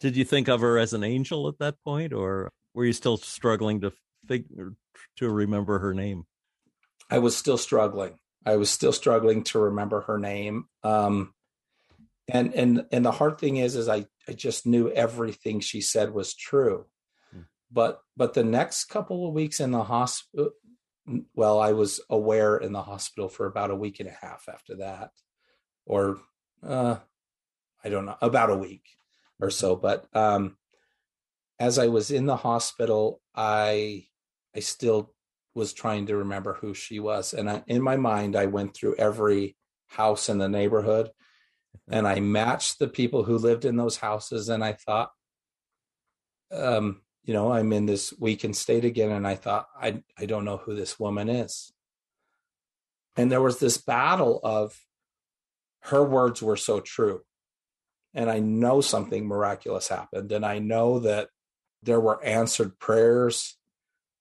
Did 0.00 0.16
you 0.16 0.24
think 0.24 0.48
of 0.48 0.60
her 0.60 0.78
as 0.78 0.92
an 0.92 1.04
angel 1.04 1.46
at 1.48 1.58
that 1.58 1.76
point 1.84 2.12
or 2.12 2.50
were 2.74 2.84
you 2.84 2.92
still 2.92 3.16
struggling 3.16 3.82
to 3.82 3.92
figure 4.26 4.74
to 5.18 5.30
remember 5.30 5.78
her 5.78 5.94
name? 5.94 6.24
I 7.10 7.18
was 7.18 7.36
still 7.36 7.58
struggling. 7.58 8.14
I 8.44 8.56
was 8.56 8.70
still 8.70 8.92
struggling 8.92 9.44
to 9.44 9.58
remember 9.60 10.00
her 10.02 10.18
name. 10.18 10.64
Um, 10.82 11.34
and 12.28 12.54
and 12.54 12.86
and 12.90 13.04
the 13.04 13.12
hard 13.12 13.38
thing 13.38 13.56
is, 13.56 13.76
is 13.76 13.88
I 13.88 14.06
I 14.28 14.32
just 14.32 14.66
knew 14.66 14.90
everything 14.90 15.60
she 15.60 15.80
said 15.80 16.12
was 16.12 16.34
true. 16.34 16.86
But 17.72 18.00
but 18.16 18.34
the 18.34 18.44
next 18.44 18.84
couple 18.84 19.26
of 19.26 19.34
weeks 19.34 19.60
in 19.60 19.70
the 19.70 19.84
hospital, 19.84 20.50
well, 21.34 21.60
I 21.60 21.72
was 21.72 22.00
aware 22.10 22.56
in 22.56 22.72
the 22.72 22.82
hospital 22.82 23.28
for 23.28 23.46
about 23.46 23.70
a 23.70 23.76
week 23.76 24.00
and 24.00 24.08
a 24.08 24.16
half 24.20 24.48
after 24.48 24.76
that, 24.76 25.10
or 25.86 26.18
uh, 26.62 26.96
I 27.82 27.88
don't 27.88 28.06
know, 28.06 28.16
about 28.20 28.50
a 28.50 28.56
week 28.56 28.84
or 29.40 29.50
so. 29.50 29.74
But 29.74 30.06
um, 30.14 30.56
as 31.58 31.78
I 31.78 31.88
was 31.88 32.10
in 32.10 32.26
the 32.26 32.36
hospital, 32.36 33.20
I 33.34 34.04
I 34.54 34.60
still 34.60 35.14
was 35.54 35.72
trying 35.72 36.06
to 36.06 36.16
remember 36.16 36.54
who 36.54 36.74
she 36.74 37.00
was, 37.00 37.32
and 37.32 37.48
I, 37.48 37.62
in 37.66 37.82
my 37.82 37.96
mind, 37.96 38.36
I 38.36 38.46
went 38.46 38.74
through 38.74 38.96
every 38.96 39.56
house 39.86 40.28
in 40.28 40.38
the 40.38 40.48
neighborhood, 40.48 41.10
and 41.88 42.06
I 42.06 42.20
matched 42.20 42.78
the 42.78 42.88
people 42.88 43.24
who 43.24 43.38
lived 43.38 43.64
in 43.64 43.76
those 43.76 43.96
houses, 43.96 44.48
and 44.48 44.62
I 44.62 44.74
thought, 44.74 45.10
um, 46.50 47.02
you 47.24 47.34
know, 47.34 47.52
I'm 47.52 47.72
in 47.72 47.86
this 47.86 48.12
weakened 48.18 48.56
state 48.56 48.84
again, 48.84 49.10
and 49.10 49.26
I 49.26 49.34
thought, 49.34 49.68
I 49.80 50.02
I 50.18 50.26
don't 50.26 50.44
know 50.44 50.58
who 50.58 50.74
this 50.74 50.98
woman 50.98 51.28
is, 51.28 51.72
and 53.16 53.30
there 53.30 53.42
was 53.42 53.58
this 53.58 53.78
battle 53.78 54.40
of 54.42 54.78
her 55.86 56.04
words 56.04 56.42
were 56.42 56.56
so 56.56 56.80
true 56.80 57.22
and 58.14 58.30
I 58.30 58.38
know 58.40 58.80
something 58.80 59.26
miraculous 59.26 59.88
happened, 59.88 60.32
and 60.32 60.44
I 60.44 60.58
know 60.58 60.98
that 61.00 61.28
there 61.82 62.00
were 62.00 62.22
answered 62.24 62.78
prayers. 62.78 63.56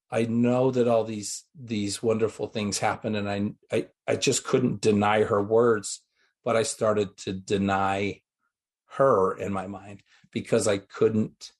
I 0.09 0.23
know 0.23 0.71
that 0.71 0.87
all 0.87 1.03
these 1.03 1.45
these 1.59 2.01
wonderful 2.01 2.47
things 2.47 2.79
happened, 2.79 3.15
and 3.15 3.29
I 3.29 3.51
I, 3.75 3.87
I 4.07 4.15
just 4.15 4.43
couldn't 4.43 4.81
deny 4.81 5.23
her 5.23 5.41
words, 5.41 6.01
but 6.43 6.55
I 6.55 6.63
started 6.63 7.17
to 7.17 7.33
deny 7.33 8.21
her 8.97 9.37
in 9.37 9.53
my 9.53 9.67
mind 9.67 10.03
because 10.31 10.67
I 10.67 10.77
couldn't 10.77 11.51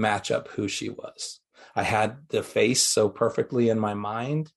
match 0.00 0.30
up 0.30 0.48
who 0.48 0.68
she 0.68 0.88
was. 0.88 1.40
I 1.74 1.82
had 1.82 2.28
the 2.28 2.42
face 2.42 2.82
so 2.82 3.08
perfectly 3.08 3.68
in 3.68 3.78
my 3.78 3.94
mind, 3.94 4.52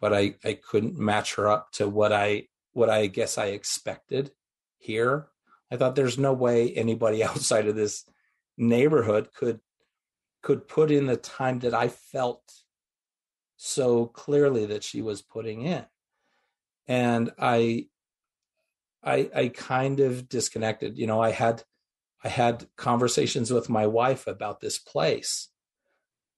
but 0.00 0.12
I 0.12 0.36
I 0.44 0.54
couldn't 0.54 0.98
match 0.98 1.34
her 1.34 1.48
up 1.48 1.72
to 1.72 1.88
what 1.88 2.12
I 2.12 2.48
what 2.72 2.88
I 2.88 3.06
guess 3.06 3.36
I 3.38 3.46
expected 3.46 4.32
here 4.78 5.28
I 5.72 5.76
thought 5.78 5.96
there's 5.96 6.18
no 6.18 6.34
way 6.34 6.70
anybody 6.74 7.24
outside 7.24 7.66
of 7.66 7.74
this 7.74 8.04
neighborhood 8.58 9.32
could 9.34 9.60
could 10.42 10.68
put 10.68 10.90
in 10.90 11.06
the 11.06 11.16
time 11.16 11.60
that 11.60 11.72
I 11.72 11.88
felt 11.88 12.42
so 13.56 14.06
clearly 14.06 14.66
that 14.66 14.82
she 14.82 15.00
was 15.00 15.22
putting 15.22 15.62
in. 15.62 15.86
And 16.86 17.30
I 17.38 17.86
I 19.02 19.30
I 19.34 19.48
kind 19.48 20.00
of 20.00 20.28
disconnected. 20.28 20.98
You 20.98 21.06
know, 21.06 21.22
I 21.22 21.30
had 21.30 21.64
I 22.24 22.28
had 22.28 22.66
conversations 22.76 23.52
with 23.52 23.68
my 23.68 23.86
wife 23.86 24.26
about 24.26 24.60
this 24.60 24.78
place 24.78 25.48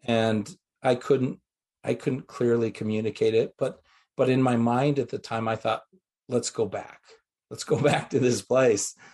and 0.02 0.48
I 0.82 0.94
couldn't 0.94 1.40
I 1.82 1.94
couldn't 1.94 2.26
clearly 2.26 2.70
communicate 2.70 3.34
it, 3.34 3.54
but 3.58 3.80
but 4.16 4.30
in 4.30 4.40
my 4.42 4.56
mind 4.56 4.98
at 4.98 5.10
the 5.10 5.18
time 5.18 5.48
I 5.48 5.56
thought 5.56 5.82
let's 6.28 6.50
go 6.50 6.66
back. 6.66 7.00
Let's 7.50 7.64
go 7.64 7.78
back 7.90 8.10
to 8.10 8.20
this 8.20 8.42
place. 8.42 8.94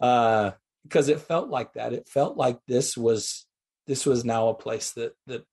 Uh 0.00 0.52
because 0.82 1.08
it 1.08 1.20
felt 1.20 1.48
like 1.48 1.74
that. 1.74 1.92
It 1.92 2.08
felt 2.08 2.36
like 2.36 2.58
this 2.66 2.96
was 2.96 3.46
this 3.86 4.04
was 4.04 4.24
now 4.24 4.48
a 4.48 4.54
place 4.54 4.92
that 4.92 5.14
that 5.26 5.44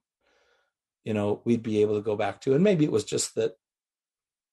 you 1.04 1.14
know 1.14 1.42
we'd 1.46 1.64
be 1.64 1.82
able 1.82 1.96
to 1.96 2.02
go 2.02 2.16
back 2.16 2.42
to. 2.42 2.56
And 2.56 2.64
maybe 2.64 2.84
it 2.84 2.92
was 2.92 3.04
just 3.04 3.36
that 3.36 3.54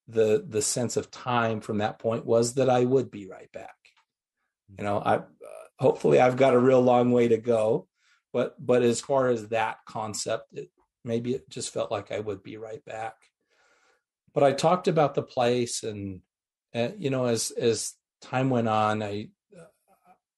the 0.08 0.44
the 0.46 0.62
sense 0.62 0.96
of 0.96 1.10
time 1.10 1.60
from 1.60 1.78
that 1.78 1.98
point 1.98 2.24
was 2.24 2.54
that 2.54 2.70
I 2.70 2.84
would 2.84 3.10
be 3.10 3.26
right 3.26 3.50
back. 3.52 3.74
You 4.78 4.84
know 4.84 4.98
I 4.98 5.16
uh, 5.16 5.65
hopefully 5.78 6.20
I've 6.20 6.36
got 6.36 6.54
a 6.54 6.58
real 6.58 6.80
long 6.80 7.12
way 7.12 7.28
to 7.28 7.38
go 7.38 7.88
but 8.32 8.54
but 8.64 8.82
as 8.82 9.00
far 9.00 9.28
as 9.28 9.48
that 9.48 9.78
concept 9.86 10.52
it 10.52 10.70
maybe 11.06 11.34
it 11.34 11.48
just 11.48 11.72
felt 11.72 11.90
like 11.90 12.12
I 12.12 12.18
would 12.18 12.42
be 12.42 12.56
right 12.56 12.84
back. 12.84 13.14
But 14.34 14.42
I 14.42 14.52
talked 14.52 14.88
about 14.88 15.14
the 15.14 15.22
place 15.22 15.82
and 15.82 16.20
uh, 16.74 16.90
you 16.98 17.08
know, 17.08 17.24
as 17.24 17.52
as 17.52 17.94
time 18.20 18.50
went 18.50 18.68
on, 18.68 19.02
I 19.02 19.28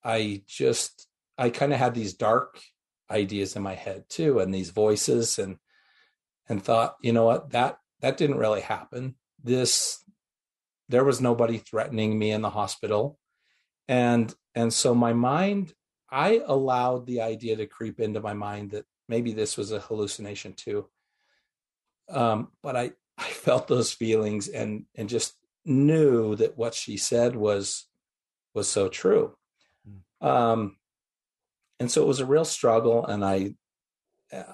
I 0.05 0.43
just 0.47 1.09
I 1.37 1.51
kind 1.51 1.73
of 1.73 1.81
had 1.81 1.95
these 1.95 2.15
dark 2.15 2.61
ideas 3.11 3.57
in 3.57 3.63
my 3.63 3.75
head 3.75 4.05
too, 4.09 4.39
and 4.39 4.55
these 4.55 4.71
voices, 4.71 5.39
and 5.39 5.57
and 6.49 6.63
thought, 6.63 6.97
you 7.03 7.13
know 7.13 7.25
what, 7.25 7.51
that 7.51 7.79
that 8.01 8.19
didn't 8.19 8.39
really 8.39 8.61
happen. 8.61 9.17
This 9.43 10.05
there 10.89 11.05
was 11.05 11.21
nobody 11.21 11.59
threatening 11.59 12.17
me 12.17 12.31
in 12.31 12.43
the 12.43 12.51
hospital, 12.51 13.19
and 13.89 14.35
and 14.55 14.73
so 14.73 14.95
my 14.95 15.13
mind, 15.13 15.73
I 16.11 16.43
allowed 16.47 17.07
the 17.07 17.23
idea 17.23 17.57
to 17.57 17.67
creep 17.67 18.01
into 18.01 18.21
my 18.21 18.35
mind 18.35 18.73
that 18.73 18.85
maybe 19.09 19.33
this 19.33 19.57
was 19.57 19.73
a 19.73 19.81
hallucination 19.81 20.53
too. 20.53 20.89
Um, 22.11 22.49
but 22.63 22.77
I 22.77 22.93
I 23.19 23.31
felt 23.31 23.67
those 23.67 23.93
feelings 23.93 24.49
and 24.49 24.85
and 24.95 25.09
just 25.09 25.35
knew 25.65 26.37
that 26.37 26.57
what 26.57 26.75
she 26.75 26.97
said 26.97 27.35
was 27.35 27.87
was 28.55 28.69
so 28.69 28.89
true. 28.89 29.35
Hmm. 30.21 30.27
Um, 30.27 30.77
and 31.81 31.91
so 31.91 32.03
it 32.03 32.09
was 32.09 32.21
a 32.21 32.27
real 32.27 32.45
struggle, 32.45 33.07
and 33.07 33.25
I 33.25 33.55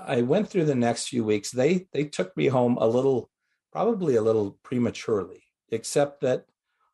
I 0.06 0.22
went 0.22 0.48
through 0.48 0.66
the 0.66 0.74
next 0.74 1.08
few 1.08 1.24
weeks. 1.24 1.50
They 1.50 1.88
they 1.92 2.04
took 2.04 2.36
me 2.36 2.46
home 2.46 2.76
a 2.80 2.86
little, 2.86 3.30
probably 3.72 4.14
a 4.16 4.22
little 4.22 4.58
prematurely, 4.62 5.42
except 5.70 6.20
that 6.20 6.46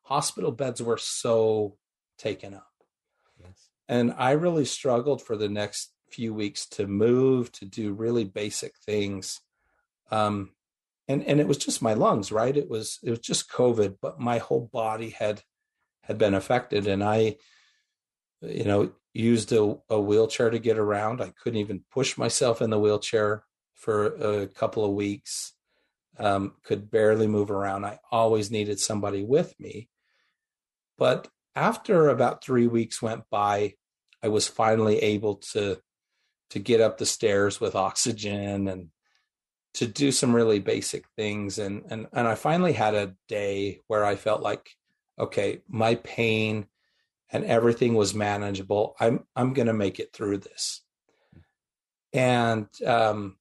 hospital 0.03 0.51
beds 0.51 0.81
were 0.81 0.97
so 0.97 1.77
taken 2.21 2.53
up. 2.53 2.71
Yes. 3.39 3.69
And 3.87 4.13
I 4.17 4.31
really 4.31 4.65
struggled 4.65 5.21
for 5.21 5.35
the 5.35 5.49
next 5.49 5.91
few 6.09 6.33
weeks 6.33 6.65
to 6.67 6.87
move, 6.87 7.51
to 7.53 7.65
do 7.65 7.93
really 7.93 8.25
basic 8.25 8.75
things. 8.85 9.39
Um, 10.11 10.51
and 11.11 11.23
and 11.25 11.39
it 11.39 11.47
was 11.47 11.57
just 11.57 11.81
my 11.81 11.93
lungs 11.93 12.31
right 12.31 12.55
it 12.55 12.69
was 12.69 12.99
it 13.03 13.09
was 13.09 13.19
just 13.19 13.49
covid 13.49 13.97
but 14.01 14.19
my 14.19 14.37
whole 14.37 14.69
body 14.71 15.09
had 15.09 15.41
had 16.03 16.17
been 16.17 16.33
affected 16.33 16.87
and 16.87 17.03
i 17.03 17.35
you 18.41 18.63
know 18.63 18.91
used 19.13 19.51
a, 19.51 19.77
a 19.89 19.99
wheelchair 19.99 20.49
to 20.49 20.59
get 20.59 20.77
around 20.77 21.21
i 21.21 21.31
couldn't 21.43 21.59
even 21.59 21.83
push 21.91 22.17
myself 22.17 22.61
in 22.61 22.69
the 22.69 22.79
wheelchair 22.79 23.43
for 23.75 24.05
a 24.41 24.47
couple 24.47 24.85
of 24.85 24.91
weeks 24.91 25.53
um, 26.17 26.53
could 26.63 26.91
barely 26.91 27.27
move 27.27 27.51
around 27.51 27.85
i 27.85 27.99
always 28.11 28.51
needed 28.51 28.79
somebody 28.79 29.23
with 29.23 29.53
me 29.59 29.89
but 30.97 31.27
after 31.55 32.09
about 32.09 32.43
three 32.43 32.67
weeks 32.67 33.01
went 33.01 33.23
by 33.29 33.73
i 34.23 34.27
was 34.27 34.47
finally 34.47 34.99
able 34.99 35.35
to 35.35 35.77
to 36.51 36.59
get 36.59 36.81
up 36.81 36.97
the 36.97 37.05
stairs 37.05 37.61
with 37.61 37.75
oxygen 37.75 38.67
and 38.67 38.89
to 39.73 39.87
do 39.87 40.11
some 40.11 40.35
really 40.35 40.59
basic 40.59 41.05
things. 41.15 41.57
And 41.57 41.83
and 41.89 42.07
and 42.13 42.27
I 42.27 42.35
finally 42.35 42.73
had 42.73 42.93
a 42.93 43.15
day 43.27 43.79
where 43.87 44.05
I 44.05 44.15
felt 44.15 44.41
like 44.41 44.69
okay 45.17 45.61
my 45.67 45.95
pain 45.95 46.67
and 47.29 47.45
everything 47.45 47.93
was 47.93 48.13
manageable. 48.13 48.95
I'm 48.99 49.25
I'm 49.35 49.53
going 49.53 49.67
to 49.67 49.73
make 49.73 49.99
it 49.99 50.13
through 50.13 50.39
this. 50.39 50.81
And 52.13 52.67
um 52.85 53.37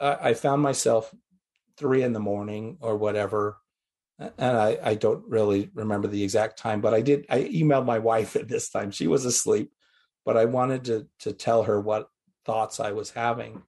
I, 0.00 0.30
I 0.30 0.34
found 0.34 0.62
myself 0.62 1.14
three 1.76 2.02
in 2.02 2.12
the 2.12 2.20
morning 2.20 2.78
or 2.80 2.96
whatever 2.96 3.58
and 4.18 4.56
I, 4.56 4.78
I 4.82 4.94
don't 4.94 5.24
really 5.28 5.70
remember 5.74 6.08
the 6.08 6.22
exact 6.22 6.58
time, 6.58 6.80
but 6.80 6.94
I 6.94 7.02
did. 7.02 7.26
I 7.28 7.40
emailed 7.44 7.84
my 7.84 7.98
wife 7.98 8.36
at 8.36 8.48
this 8.48 8.70
time. 8.70 8.90
She 8.90 9.06
was 9.06 9.24
asleep, 9.24 9.72
but 10.24 10.36
I 10.36 10.46
wanted 10.46 10.84
to 10.84 11.06
to 11.20 11.32
tell 11.32 11.64
her 11.64 11.80
what 11.80 12.08
thoughts 12.44 12.80
I 12.80 12.92
was 12.92 13.10
having, 13.10 13.62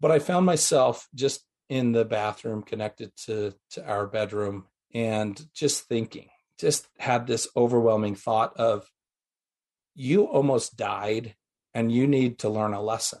but 0.00 0.10
I 0.10 0.18
found 0.18 0.46
myself 0.46 1.08
just 1.14 1.44
in 1.68 1.92
the 1.92 2.04
bathroom 2.04 2.62
connected 2.62 3.16
to 3.26 3.54
to 3.70 3.86
our 3.86 4.06
bedroom 4.06 4.66
and 4.92 5.40
just 5.54 5.84
thinking, 5.84 6.28
just 6.58 6.88
had 6.98 7.26
this 7.26 7.46
overwhelming 7.56 8.16
thought 8.16 8.56
of 8.56 8.90
you 9.94 10.24
almost 10.24 10.76
died 10.76 11.34
and 11.74 11.92
you 11.92 12.06
need 12.06 12.40
to 12.40 12.48
learn 12.48 12.74
a 12.74 12.82
lesson. 12.82 13.20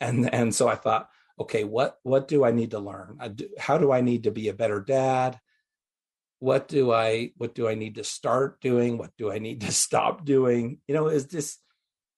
And 0.00 0.32
and 0.32 0.54
so 0.54 0.68
I 0.68 0.76
thought, 0.76 1.08
okay, 1.38 1.64
what 1.64 1.98
what 2.02 2.28
do 2.28 2.44
I 2.44 2.50
need 2.50 2.72
to 2.72 2.78
learn? 2.78 3.18
How 3.58 3.78
do 3.78 3.92
I 3.92 4.00
need 4.00 4.24
to 4.24 4.30
be 4.30 4.48
a 4.48 4.54
better 4.54 4.80
dad? 4.80 5.40
What 6.38 6.68
do 6.68 6.92
I 6.92 7.32
what 7.36 7.54
do 7.54 7.68
I 7.68 7.74
need 7.74 7.96
to 7.96 8.04
start 8.04 8.60
doing? 8.60 8.98
What 8.98 9.16
do 9.16 9.32
I 9.32 9.38
need 9.38 9.62
to 9.62 9.72
stop 9.84 10.24
doing? 10.24 10.78
You 10.86 10.94
know, 10.94 11.08
is 11.08 11.26
this 11.26 11.58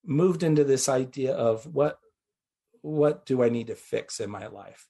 moved 0.05 0.43
into 0.43 0.64
this 0.64 0.89
idea 0.89 1.35
of 1.35 1.67
what 1.67 1.99
what 2.83 3.27
do 3.27 3.43
I 3.43 3.49
need 3.49 3.69
to 3.69 3.75
fix 3.75 4.21
in 4.21 4.31
my 4.31 4.47
life? 4.47 4.89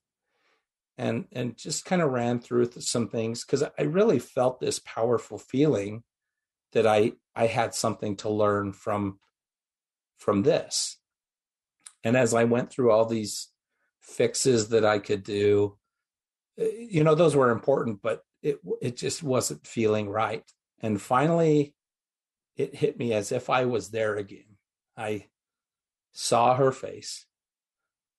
And 0.98 1.26
and 1.32 1.56
just 1.56 1.84
kind 1.84 2.02
of 2.02 2.10
ran 2.10 2.40
through 2.40 2.70
some 2.78 3.08
things 3.08 3.44
because 3.44 3.62
I 3.62 3.82
really 3.82 4.18
felt 4.18 4.60
this 4.60 4.78
powerful 4.78 5.38
feeling 5.38 6.02
that 6.72 6.86
I 6.86 7.12
I 7.34 7.46
had 7.46 7.74
something 7.74 8.16
to 8.16 8.30
learn 8.30 8.72
from 8.72 9.18
from 10.18 10.42
this. 10.42 10.98
And 12.02 12.16
as 12.16 12.34
I 12.34 12.44
went 12.44 12.70
through 12.70 12.90
all 12.90 13.04
these 13.04 13.48
fixes 14.06 14.68
that 14.68 14.84
I 14.84 14.98
could 14.98 15.22
do, 15.22 15.76
eh, 16.58 16.86
you 16.90 17.04
know, 17.04 17.14
those 17.14 17.36
were 17.36 17.50
important, 17.50 18.00
but 18.02 18.22
it 18.42 18.60
it 18.80 18.96
just 18.96 19.22
wasn't 19.22 19.66
feeling 19.66 20.08
right. 20.08 20.44
And 20.80 21.00
finally, 21.00 21.74
it 22.56 22.74
hit 22.74 22.98
me 22.98 23.12
as 23.12 23.32
if 23.32 23.50
I 23.50 23.64
was 23.64 23.90
there 23.90 24.16
again. 24.16 24.56
I 24.96 25.26
saw 26.12 26.54
her 26.54 26.72
face 26.72 27.26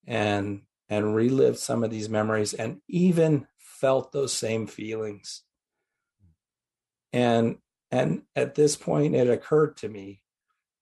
and 0.05 0.61
and 0.89 1.15
relived 1.15 1.57
some 1.57 1.83
of 1.83 1.91
these 1.91 2.09
memories 2.09 2.53
and 2.53 2.81
even 2.88 3.47
felt 3.57 4.11
those 4.11 4.33
same 4.33 4.67
feelings. 4.67 5.43
And 7.13 7.57
and 7.89 8.23
at 8.35 8.55
this 8.55 8.75
point 8.75 9.15
it 9.15 9.29
occurred 9.29 9.77
to 9.77 9.89
me 9.89 10.21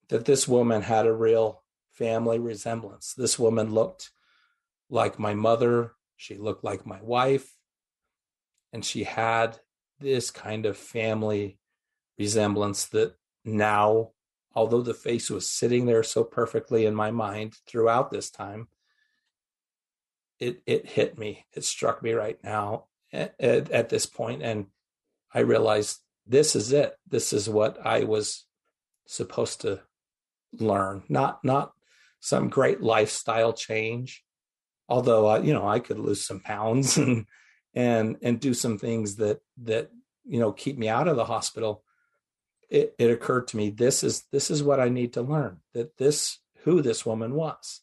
that 0.09 0.25
this 0.25 0.47
woman 0.47 0.81
had 0.81 1.05
a 1.05 1.13
real 1.13 1.63
family 1.91 2.39
resemblance. 2.39 3.13
This 3.13 3.39
woman 3.39 3.73
looked 3.73 4.11
like 4.89 5.19
my 5.19 5.33
mother, 5.33 5.93
she 6.15 6.35
looked 6.35 6.63
like 6.63 6.85
my 6.85 7.01
wife, 7.01 7.51
and 8.71 8.83
she 8.83 9.03
had 9.03 9.59
this 9.99 10.31
kind 10.31 10.65
of 10.65 10.77
family 10.77 11.59
resemblance 12.17 12.85
that 12.87 13.15
now, 13.43 14.11
although 14.53 14.81
the 14.81 14.93
face 14.93 15.29
was 15.29 15.49
sitting 15.49 15.85
there 15.85 16.03
so 16.03 16.23
perfectly 16.23 16.85
in 16.85 16.95
my 16.95 17.11
mind 17.11 17.55
throughout 17.67 18.11
this 18.11 18.29
time, 18.29 18.67
it 20.39 20.61
it 20.65 20.85
hit 20.85 21.17
me. 21.17 21.45
It 21.53 21.63
struck 21.63 22.03
me 22.03 22.11
right 22.11 22.37
now 22.43 22.85
at, 23.13 23.35
at, 23.39 23.71
at 23.71 23.89
this 23.89 24.05
point, 24.05 24.43
and 24.43 24.67
I 25.33 25.39
realized 25.39 25.99
this 26.27 26.55
is 26.55 26.73
it. 26.73 26.95
This 27.07 27.31
is 27.31 27.49
what 27.49 27.77
I 27.85 28.03
was 28.03 28.45
supposed 29.05 29.61
to 29.61 29.81
learn. 30.59 31.03
Not 31.07 31.43
not 31.43 31.73
some 32.19 32.49
great 32.49 32.81
lifestyle 32.81 33.53
change, 33.53 34.24
although 34.87 35.29
uh, 35.29 35.39
you 35.39 35.53
know 35.53 35.67
I 35.67 35.79
could 35.79 35.99
lose 35.99 36.25
some 36.25 36.39
pounds 36.39 36.97
and 36.97 37.25
and 37.73 38.17
and 38.21 38.39
do 38.39 38.53
some 38.53 38.77
things 38.77 39.17
that 39.17 39.39
that 39.63 39.89
you 40.25 40.39
know 40.39 40.51
keep 40.51 40.77
me 40.77 40.89
out 40.89 41.07
of 41.07 41.15
the 41.15 41.25
hospital. 41.25 41.83
It, 42.67 42.95
it 42.97 43.11
occurred 43.11 43.47
to 43.49 43.57
me 43.57 43.69
this 43.69 44.03
is 44.03 44.23
this 44.31 44.49
is 44.49 44.63
what 44.63 44.79
i 44.79 44.89
need 44.89 45.13
to 45.13 45.21
learn 45.21 45.59
that 45.75 45.97
this 45.97 46.39
who 46.63 46.81
this 46.81 47.05
woman 47.05 47.35
was. 47.35 47.81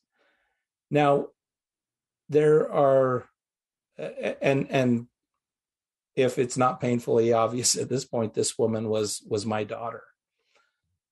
Now 0.91 1.29
there 2.29 2.71
are 2.73 3.29
and 3.97 4.67
and 4.71 5.07
if 6.17 6.39
it's 6.39 6.57
not 6.57 6.81
painfully 6.81 7.33
obvious 7.33 7.77
at 7.77 7.89
this 7.89 8.05
point 8.05 8.35
this 8.35 8.59
woman 8.59 8.89
was 8.89 9.23
was 9.29 9.47
my 9.47 9.65
daughter. 9.65 10.03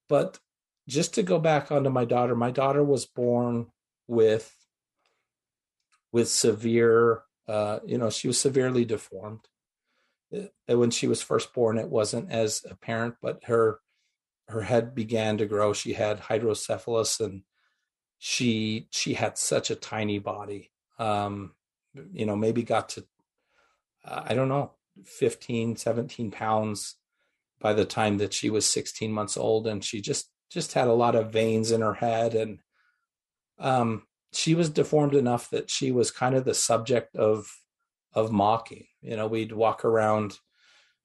But 0.08 0.38
just 0.88 1.14
to 1.14 1.22
go 1.22 1.38
back 1.38 1.70
onto 1.70 1.90
my 1.90 2.04
daughter 2.04 2.34
my 2.34 2.50
daughter 2.50 2.82
was 2.82 3.06
born 3.06 3.66
with 4.08 4.52
with 6.12 6.28
severe 6.28 7.22
uh, 7.48 7.80
you 7.84 7.98
know 7.98 8.10
she 8.10 8.28
was 8.28 8.38
severely 8.38 8.84
deformed. 8.84 9.40
Uh, 10.32 10.78
when 10.78 10.90
she 10.90 11.08
was 11.08 11.22
first 11.22 11.52
born 11.52 11.76
it 11.76 11.88
wasn't 11.88 12.30
as 12.30 12.64
apparent 12.70 13.16
but 13.20 13.42
her 13.44 13.80
her 14.48 14.62
head 14.62 14.94
began 14.94 15.38
to 15.38 15.46
grow. 15.46 15.72
She 15.72 15.92
had 15.92 16.20
hydrocephalus 16.20 17.20
and 17.20 17.42
she 18.18 18.88
she 18.90 19.14
had 19.14 19.38
such 19.38 19.70
a 19.70 19.74
tiny 19.74 20.18
body 20.18 20.70
um 20.98 21.54
you 22.12 22.26
know 22.26 22.36
maybe 22.36 22.62
got 22.62 22.90
to 22.90 23.02
uh, 24.04 24.22
i 24.26 24.34
don't 24.34 24.50
know 24.50 24.72
15 25.06 25.76
17 25.76 26.30
pounds 26.30 26.96
by 27.60 27.74
the 27.74 27.84
time 27.84 28.18
that 28.18 28.32
she 28.32 28.50
was 28.50 28.66
16 28.66 29.12
months 29.12 29.36
old. 29.36 29.66
And 29.66 29.84
she 29.84 30.00
just 30.00 30.30
just 30.50 30.72
had 30.72 30.88
a 30.88 30.92
lot 30.92 31.14
of 31.14 31.32
veins 31.32 31.70
in 31.70 31.80
her 31.80 31.94
head 31.94 32.34
and 32.34 32.58
um 33.58 34.02
she 34.32 34.54
was 34.54 34.70
deformed 34.70 35.14
enough 35.14 35.50
that 35.50 35.70
she 35.70 35.90
was 35.90 36.10
kind 36.10 36.34
of 36.34 36.44
the 36.44 36.54
subject 36.54 37.16
of 37.16 37.50
of 38.12 38.32
mocking. 38.32 38.86
You 39.02 39.16
know, 39.16 39.26
we'd 39.26 39.52
walk 39.52 39.84
around 39.84 40.38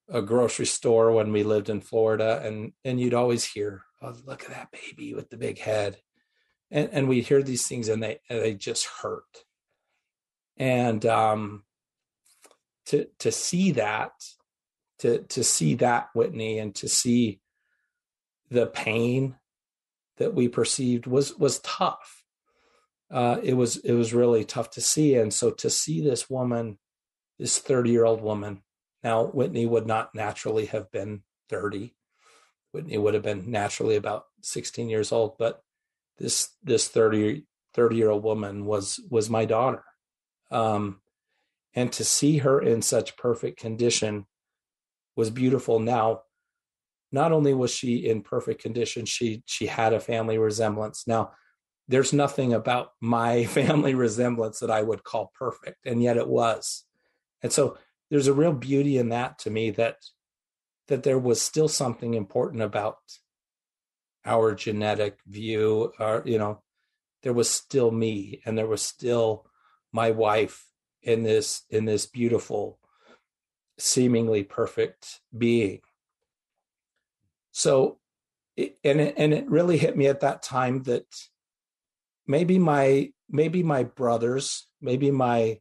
a 0.09 0.21
grocery 0.21 0.65
store 0.65 1.11
when 1.11 1.31
we 1.31 1.43
lived 1.43 1.69
in 1.69 1.81
Florida, 1.81 2.41
and 2.43 2.73
and 2.83 2.99
you'd 2.99 3.13
always 3.13 3.43
hear, 3.43 3.83
"Oh, 4.01 4.15
look 4.25 4.43
at 4.43 4.49
that 4.49 4.71
baby 4.71 5.13
with 5.13 5.29
the 5.29 5.37
big 5.37 5.59
head," 5.59 5.97
and 6.71 6.89
and 6.91 7.07
we'd 7.07 7.27
hear 7.27 7.43
these 7.43 7.67
things, 7.67 7.89
and 7.89 8.01
they 8.01 8.19
and 8.29 8.39
they 8.41 8.53
just 8.53 8.87
hurt. 9.01 9.45
And 10.57 11.05
um, 11.05 11.63
to 12.87 13.07
to 13.19 13.31
see 13.31 13.71
that, 13.71 14.11
to 14.99 15.19
to 15.23 15.43
see 15.43 15.75
that 15.75 16.09
Whitney, 16.13 16.59
and 16.59 16.73
to 16.75 16.87
see 16.87 17.41
the 18.49 18.67
pain 18.67 19.35
that 20.17 20.33
we 20.33 20.47
perceived 20.47 21.07
was 21.07 21.35
was 21.35 21.59
tough. 21.59 22.24
Uh, 23.11 23.37
it 23.43 23.53
was 23.53 23.77
it 23.77 23.93
was 23.93 24.13
really 24.13 24.43
tough 24.43 24.71
to 24.71 24.81
see, 24.81 25.15
and 25.15 25.33
so 25.33 25.51
to 25.51 25.69
see 25.69 26.01
this 26.01 26.29
woman 26.29 26.77
this 27.39 27.59
30 27.59 27.89
year 27.89 28.05
old 28.05 28.21
woman. 28.21 28.61
Now, 29.03 29.25
Whitney 29.25 29.65
would 29.65 29.85
not 29.85 30.15
naturally 30.15 30.65
have 30.67 30.91
been 30.91 31.21
30. 31.49 31.93
Whitney 32.71 32.97
would 32.97 33.13
have 33.13 33.23
been 33.23 33.51
naturally 33.51 33.95
about 33.95 34.25
16 34.41 34.89
years 34.89 35.11
old, 35.11 35.37
but 35.37 35.61
this 36.17 36.49
this 36.63 36.87
30 36.87 37.45
30 37.73 37.95
year 37.95 38.09
old 38.09 38.23
woman 38.23 38.65
was 38.65 38.99
was 39.09 39.29
my 39.29 39.45
daughter. 39.45 39.83
Um, 40.51 41.01
and 41.73 41.91
to 41.93 42.03
see 42.05 42.37
her 42.37 42.61
in 42.61 42.81
such 42.81 43.17
perfect 43.17 43.59
condition 43.59 44.25
was 45.15 45.29
beautiful. 45.29 45.79
Now, 45.79 46.21
not 47.11 47.31
only 47.31 47.53
was 47.53 47.71
she 47.71 48.07
in 48.07 48.21
perfect 48.21 48.61
condition, 48.61 49.05
she 49.05 49.43
she 49.45 49.67
had 49.67 49.93
a 49.93 49.99
family 49.99 50.37
resemblance. 50.37 51.05
Now, 51.05 51.31
there's 51.87 52.13
nothing 52.13 52.53
about 52.53 52.91
my 52.99 53.45
family 53.57 53.95
resemblance 53.95 54.59
that 54.59 54.71
I 54.71 54.81
would 54.81 55.03
call 55.03 55.31
perfect, 55.37 55.85
and 55.85 56.01
yet 56.01 56.17
it 56.17 56.27
was. 56.27 56.83
And 57.43 57.51
so 57.51 57.77
there's 58.09 58.27
a 58.27 58.33
real 58.33 58.53
beauty 58.53 58.97
in 58.97 59.09
that 59.09 59.39
to 59.39 59.49
me 59.49 59.71
that 59.71 59.97
that 60.87 61.03
there 61.03 61.19
was 61.19 61.41
still 61.41 61.67
something 61.67 62.13
important 62.13 62.61
about 62.61 62.97
our 64.25 64.53
genetic 64.55 65.17
view 65.27 65.91
or 65.99 66.23
you 66.25 66.37
know 66.37 66.61
there 67.23 67.33
was 67.33 67.49
still 67.49 67.91
me 67.91 68.41
and 68.45 68.57
there 68.57 68.67
was 68.67 68.81
still 68.81 69.45
my 69.91 70.11
wife 70.11 70.65
in 71.01 71.23
this 71.23 71.63
in 71.69 71.85
this 71.85 72.05
beautiful 72.05 72.79
seemingly 73.77 74.43
perfect 74.43 75.19
being 75.37 75.81
so 77.51 77.99
and 78.57 79.01
it, 79.01 79.15
and 79.17 79.33
it 79.33 79.49
really 79.49 79.77
hit 79.77 79.97
me 79.97 80.07
at 80.07 80.21
that 80.21 80.41
time 80.41 80.83
that 80.83 81.05
maybe 82.27 82.59
my 82.59 83.09
maybe 83.29 83.63
my 83.63 83.83
brothers 83.83 84.67
maybe 84.81 85.11
my 85.11 85.59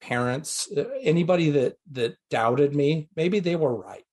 parents, 0.00 0.68
uh, 0.76 0.84
anybody 1.02 1.50
that 1.50 1.76
that 1.92 2.16
doubted 2.30 2.74
me, 2.74 3.08
maybe 3.16 3.40
they 3.40 3.56
were 3.56 3.74
right. 3.74 4.04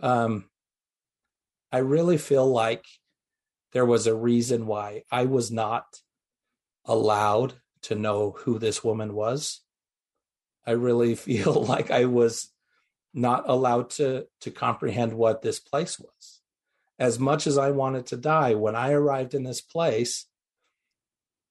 Um, 0.00 0.48
I 1.72 1.78
really 1.78 2.18
feel 2.18 2.46
like 2.50 2.84
there 3.72 3.86
was 3.86 4.06
a 4.06 4.14
reason 4.14 4.66
why 4.66 5.04
I 5.10 5.26
was 5.26 5.50
not 5.50 5.84
allowed 6.84 7.54
to 7.82 7.94
know 7.94 8.32
who 8.38 8.58
this 8.58 8.82
woman 8.82 9.14
was. 9.14 9.60
I 10.66 10.72
really 10.72 11.14
feel 11.26 11.64
like 11.64 11.90
I 11.90 12.06
was 12.06 12.52
not 13.12 13.48
allowed 13.48 13.90
to 13.90 14.26
to 14.42 14.50
comprehend 14.50 15.12
what 15.12 15.42
this 15.42 15.60
place 15.60 15.98
was. 15.98 16.40
As 16.98 17.18
much 17.18 17.46
as 17.46 17.56
I 17.56 17.70
wanted 17.70 18.06
to 18.06 18.16
die, 18.16 18.54
when 18.54 18.76
I 18.76 18.92
arrived 18.92 19.32
in 19.32 19.42
this 19.42 19.62
place, 19.62 20.26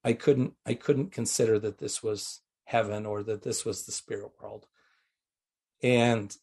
I 0.04 0.14
couldn't 0.14 0.54
I 0.66 0.74
couldn't 0.74 1.12
consider 1.12 1.60
that 1.60 1.78
this 1.78 2.02
was 2.02 2.42
heaven 2.66 3.06
or 3.06 3.24
that 3.24 3.42
this 3.42 3.66
was 3.66 3.86
the 3.86 3.92
spirit 3.92 4.32
world. 4.42 4.68
And 5.82 6.36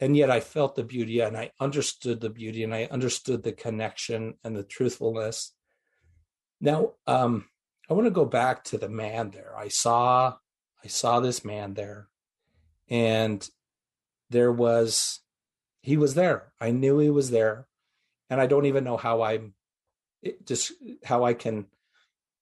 and 0.00 0.16
yet 0.16 0.30
i 0.30 0.40
felt 0.40 0.74
the 0.74 0.82
beauty 0.82 1.20
and 1.20 1.36
i 1.36 1.50
understood 1.60 2.20
the 2.20 2.30
beauty 2.30 2.64
and 2.64 2.74
i 2.74 2.88
understood 2.90 3.42
the 3.42 3.52
connection 3.52 4.34
and 4.44 4.56
the 4.56 4.64
truthfulness. 4.64 5.52
Now 6.60 6.92
um 7.06 7.46
i 7.88 7.94
want 7.94 8.06
to 8.06 8.10
go 8.10 8.24
back 8.24 8.64
to 8.64 8.78
the 8.78 8.88
man 8.88 9.30
there. 9.30 9.56
I 9.56 9.68
saw 9.68 10.36
i 10.84 10.88
saw 10.88 11.20
this 11.20 11.44
man 11.44 11.74
there 11.74 12.08
and 12.88 13.48
there 14.30 14.52
was 14.52 15.20
he 15.82 15.96
was 15.96 16.14
there. 16.14 16.52
I 16.60 16.72
knew 16.72 16.98
he 16.98 17.10
was 17.10 17.30
there 17.30 17.66
and 18.30 18.40
i 18.40 18.46
don't 18.46 18.66
even 18.66 18.84
know 18.84 18.96
how 18.96 19.22
i'm 19.22 19.54
just 20.44 20.72
how 21.04 21.24
i 21.24 21.34
can 21.34 21.66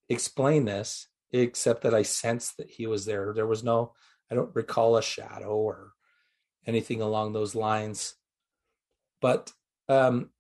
explain 0.08 0.64
this 0.64 1.08
except 1.32 1.82
that 1.82 1.94
I 1.94 2.02
sensed 2.02 2.56
that 2.56 2.70
he 2.70 2.86
was 2.86 3.04
there. 3.04 3.32
There 3.34 3.46
was 3.46 3.62
no, 3.62 3.92
I 4.30 4.34
don't 4.34 4.54
recall 4.54 4.96
a 4.96 5.02
shadow 5.02 5.56
or 5.56 5.92
anything 6.66 7.02
along 7.02 7.32
those 7.32 7.54
lines. 7.54 8.14
But 9.20 9.52
um, 9.88 10.30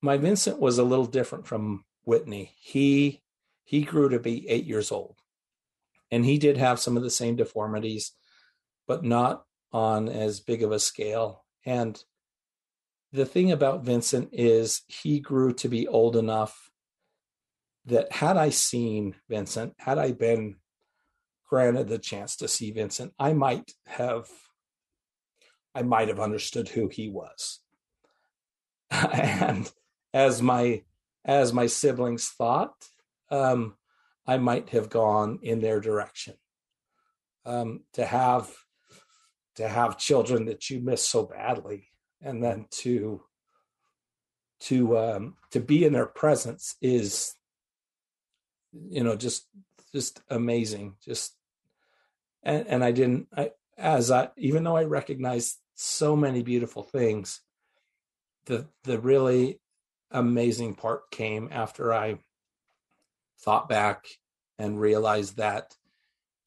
my 0.00 0.16
Vincent 0.16 0.58
was 0.58 0.78
a 0.78 0.84
little 0.84 1.06
different 1.06 1.46
from 1.46 1.84
Whitney, 2.04 2.54
he 2.58 3.22
he 3.64 3.82
grew 3.82 4.08
to 4.08 4.18
be 4.18 4.48
eight 4.48 4.64
years 4.64 4.90
old, 4.90 5.16
and 6.10 6.24
he 6.24 6.38
did 6.38 6.56
have 6.56 6.80
some 6.80 6.96
of 6.96 7.02
the 7.02 7.10
same 7.10 7.36
deformities, 7.36 8.12
but 8.88 9.04
not 9.04 9.44
on 9.72 10.08
as 10.08 10.40
big 10.40 10.62
of 10.62 10.72
a 10.72 10.80
scale. 10.80 11.44
And 11.64 12.02
the 13.12 13.26
thing 13.26 13.52
about 13.52 13.84
Vincent 13.84 14.30
is 14.32 14.82
he 14.88 15.20
grew 15.20 15.52
to 15.54 15.68
be 15.68 15.86
old 15.86 16.16
enough 16.16 16.69
that 17.86 18.12
had 18.12 18.36
I 18.36 18.50
seen 18.50 19.16
Vincent, 19.28 19.74
had 19.78 19.98
I 19.98 20.12
been 20.12 20.56
granted 21.48 21.88
the 21.88 21.98
chance 21.98 22.36
to 22.36 22.48
see 22.48 22.70
Vincent, 22.70 23.12
I 23.18 23.32
might 23.32 23.72
have 23.86 24.28
I 25.74 25.82
might 25.82 26.08
have 26.08 26.20
understood 26.20 26.68
who 26.68 26.88
he 26.88 27.08
was. 27.08 27.60
and 28.90 29.70
as 30.12 30.42
my 30.42 30.82
as 31.24 31.52
my 31.52 31.66
siblings 31.66 32.28
thought, 32.28 32.74
um, 33.30 33.76
I 34.26 34.38
might 34.38 34.70
have 34.70 34.88
gone 34.88 35.38
in 35.42 35.60
their 35.60 35.80
direction. 35.80 36.34
Um, 37.44 37.84
to 37.94 38.04
have 38.04 38.50
to 39.56 39.68
have 39.68 39.98
children 39.98 40.46
that 40.46 40.70
you 40.70 40.80
miss 40.80 41.06
so 41.06 41.24
badly, 41.24 41.88
and 42.20 42.42
then 42.42 42.66
to 42.70 43.22
to 44.60 44.98
um, 44.98 45.36
to 45.50 45.60
be 45.60 45.84
in 45.84 45.92
their 45.92 46.06
presence 46.06 46.76
is, 46.82 47.34
you 48.72 49.04
know, 49.04 49.16
just 49.16 49.46
just 49.92 50.20
amazing. 50.30 50.94
Just 51.04 51.34
and 52.42 52.66
and 52.66 52.84
I 52.84 52.92
didn't 52.92 53.28
I 53.36 53.50
as 53.76 54.10
I 54.10 54.28
even 54.36 54.64
though 54.64 54.76
I 54.76 54.84
recognized 54.84 55.56
so 55.74 56.14
many 56.14 56.42
beautiful 56.42 56.82
things, 56.82 57.40
the 58.46 58.66
the 58.84 58.98
really 58.98 59.60
amazing 60.10 60.74
part 60.74 61.10
came 61.10 61.48
after 61.50 61.92
I 61.92 62.18
thought 63.40 63.68
back 63.68 64.06
and 64.58 64.80
realized 64.80 65.36
that 65.36 65.76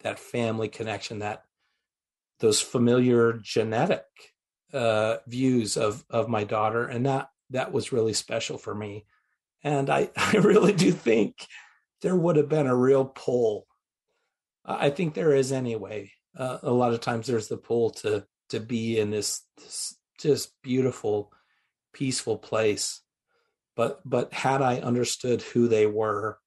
that 0.01 0.19
family 0.19 0.67
connection, 0.67 1.19
that 1.19 1.45
those 2.39 2.61
familiar 2.61 3.34
genetic 3.41 4.03
uh, 4.74 5.17
views 5.28 5.78
of 5.78 6.03
of 6.09 6.28
my 6.28 6.43
daughter, 6.43 6.86
and 6.86 7.05
that 7.05 7.30
that 7.49 7.71
was 7.71 7.91
really 7.91 8.13
special 8.13 8.57
for 8.57 8.76
me. 8.76 9.05
And 9.63 9.89
I 9.89 10.09
I 10.17 10.38
really 10.38 10.74
do 10.74 10.91
think 10.91 11.47
there 12.04 12.16
would 12.16 12.36
have 12.36 12.49
been 12.49 12.68
a 12.68 12.76
real 12.76 13.06
pull. 13.06 13.66
I 14.64 14.91
think 14.91 15.16
there 15.16 15.34
is 15.34 15.51
anyway. 15.51 16.12
Uh, 16.38 16.60
a 16.62 16.72
lot 16.72 16.93
of 16.93 17.01
times 17.01 17.26
there's 17.26 17.47
the 17.47 17.58
pull 17.58 17.89
to 17.89 18.26
to 18.49 18.60
be 18.60 18.99
in 18.99 19.10
this, 19.10 19.41
this 19.58 19.97
just 20.20 20.54
beautiful, 20.62 21.34
peaceful 21.93 22.38
place 22.38 23.01
but 23.76 24.01
but 24.06 24.34
had 24.34 24.62
I 24.62 24.78
understood 24.78 25.41
who 25.41 25.68
they 25.68 25.88
were, 25.88 26.39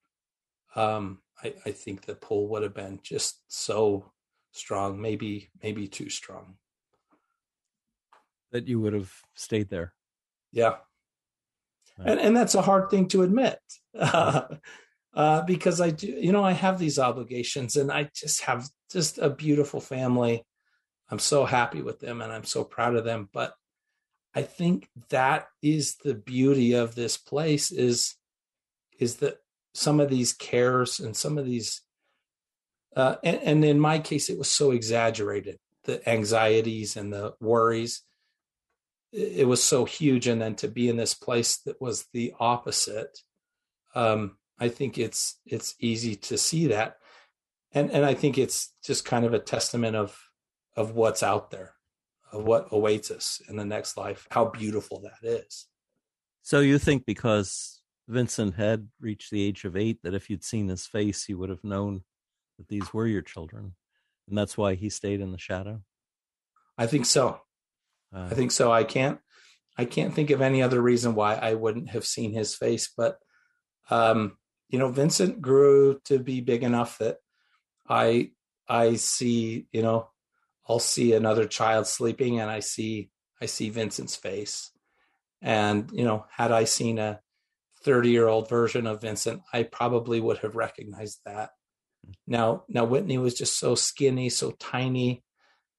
um, 0.74 1.18
I, 1.42 1.54
I 1.64 1.70
think 1.72 2.02
the 2.02 2.14
pull 2.14 2.48
would 2.48 2.62
have 2.62 2.74
been 2.74 3.00
just 3.02 3.42
so 3.48 4.12
strong, 4.52 5.00
maybe 5.00 5.50
maybe 5.62 5.88
too 5.88 6.08
strong. 6.08 6.56
That 8.52 8.68
you 8.68 8.80
would 8.80 8.92
have 8.92 9.12
stayed 9.34 9.70
there. 9.70 9.92
Yeah, 10.52 10.76
right. 11.98 12.10
and 12.10 12.20
and 12.20 12.36
that's 12.36 12.54
a 12.54 12.62
hard 12.62 12.90
thing 12.90 13.08
to 13.08 13.22
admit. 13.22 13.58
Uh, 15.16 15.40
because 15.40 15.80
I 15.80 15.90
do, 15.90 16.08
you 16.08 16.30
know, 16.30 16.44
I 16.44 16.52
have 16.52 16.78
these 16.78 16.98
obligations 16.98 17.76
and 17.76 17.90
I 17.90 18.10
just 18.14 18.42
have 18.42 18.68
just 18.92 19.16
a 19.16 19.30
beautiful 19.30 19.80
family. 19.80 20.44
I'm 21.10 21.18
so 21.18 21.46
happy 21.46 21.80
with 21.80 22.00
them 22.00 22.20
and 22.20 22.30
I'm 22.30 22.44
so 22.44 22.64
proud 22.64 22.96
of 22.96 23.06
them. 23.06 23.30
But 23.32 23.54
I 24.34 24.42
think 24.42 24.90
that 25.08 25.48
is 25.62 25.96
the 25.96 26.12
beauty 26.12 26.74
of 26.74 26.94
this 26.94 27.16
place 27.16 27.72
is 27.72 28.16
is 28.98 29.16
that 29.16 29.38
some 29.72 30.00
of 30.00 30.10
these 30.10 30.34
cares 30.34 31.00
and 31.00 31.16
some 31.16 31.38
of 31.38 31.46
these 31.46 31.80
uh, 32.94 33.16
and, 33.24 33.40
and 33.42 33.64
in 33.64 33.80
my 33.80 33.98
case 33.98 34.28
it 34.28 34.38
was 34.38 34.50
so 34.50 34.72
exaggerated 34.72 35.58
the 35.84 36.06
anxieties 36.06 36.96
and 36.96 37.10
the 37.10 37.32
worries 37.40 38.02
it 39.12 39.48
was 39.48 39.62
so 39.64 39.86
huge 39.86 40.26
and 40.26 40.42
then 40.42 40.54
to 40.56 40.68
be 40.68 40.90
in 40.90 40.96
this 40.96 41.14
place 41.14 41.58
that 41.58 41.80
was 41.80 42.06
the 42.12 42.34
opposite 42.38 43.18
um, 43.94 44.36
i 44.58 44.68
think 44.68 44.98
it's 44.98 45.38
it's 45.46 45.74
easy 45.80 46.16
to 46.16 46.36
see 46.38 46.66
that 46.66 46.96
and 47.72 47.90
and 47.90 48.04
i 48.04 48.14
think 48.14 48.38
it's 48.38 48.72
just 48.84 49.04
kind 49.04 49.24
of 49.24 49.34
a 49.34 49.38
testament 49.38 49.96
of 49.96 50.18
of 50.76 50.94
what's 50.94 51.22
out 51.22 51.50
there 51.50 51.76
of 52.32 52.44
what 52.44 52.68
awaits 52.70 53.10
us 53.10 53.40
in 53.48 53.56
the 53.56 53.64
next 53.64 53.96
life, 53.96 54.26
how 54.30 54.46
beautiful 54.46 55.00
that 55.00 55.26
is. 55.26 55.66
So 56.42 56.60
you 56.60 56.78
think 56.78 57.06
because 57.06 57.80
Vincent 58.08 58.54
had 58.54 58.88
reached 59.00 59.30
the 59.30 59.42
age 59.42 59.64
of 59.64 59.76
eight, 59.76 59.98
that 60.02 60.14
if 60.14 60.30
you'd 60.30 60.44
seen 60.44 60.68
his 60.68 60.86
face, 60.86 61.28
you 61.28 61.38
would 61.38 61.50
have 61.50 61.64
known 61.64 62.02
that 62.58 62.68
these 62.68 62.92
were 62.92 63.06
your 63.06 63.22
children, 63.22 63.74
and 64.28 64.38
that's 64.38 64.56
why 64.56 64.74
he 64.74 64.88
stayed 64.88 65.20
in 65.20 65.32
the 65.32 65.38
shadow. 65.38 65.82
I 66.78 66.86
think 66.86 67.06
so. 67.06 67.40
Uh, 68.14 68.28
I 68.30 68.34
think 68.34 68.52
so. 68.52 68.70
I 68.70 68.84
can't. 68.84 69.18
I 69.78 69.84
can't 69.84 70.14
think 70.14 70.30
of 70.30 70.40
any 70.40 70.62
other 70.62 70.80
reason 70.80 71.14
why 71.14 71.34
I 71.34 71.54
wouldn't 71.54 71.90
have 71.90 72.06
seen 72.06 72.32
his 72.32 72.54
face, 72.54 72.90
but 72.96 73.18
um, 73.90 74.38
you 74.68 74.78
know, 74.78 74.88
Vincent 74.88 75.40
grew 75.40 76.00
to 76.04 76.18
be 76.18 76.40
big 76.40 76.62
enough 76.62 76.98
that 76.98 77.18
I 77.88 78.30
I 78.68 78.96
see, 78.96 79.66
you 79.72 79.82
know, 79.82 80.08
I'll 80.68 80.80
see 80.80 81.12
another 81.12 81.46
child 81.46 81.86
sleeping 81.86 82.40
and 82.40 82.50
I 82.50 82.60
see 82.60 83.10
I 83.40 83.46
see 83.46 83.70
Vincent's 83.70 84.16
face. 84.16 84.70
And 85.42 85.90
you 85.92 86.04
know, 86.04 86.26
had 86.30 86.52
I 86.52 86.64
seen 86.64 86.98
a 86.98 87.20
30 87.82 88.10
year 88.10 88.26
old 88.26 88.48
version 88.48 88.86
of 88.86 89.00
Vincent, 89.02 89.42
I 89.52 89.62
probably 89.62 90.20
would 90.20 90.38
have 90.38 90.56
recognized 90.56 91.20
that. 91.24 91.50
Now, 92.26 92.64
now 92.68 92.84
Whitney 92.84 93.18
was 93.18 93.34
just 93.34 93.58
so 93.58 93.74
skinny, 93.74 94.28
so 94.28 94.52
tiny 94.52 95.22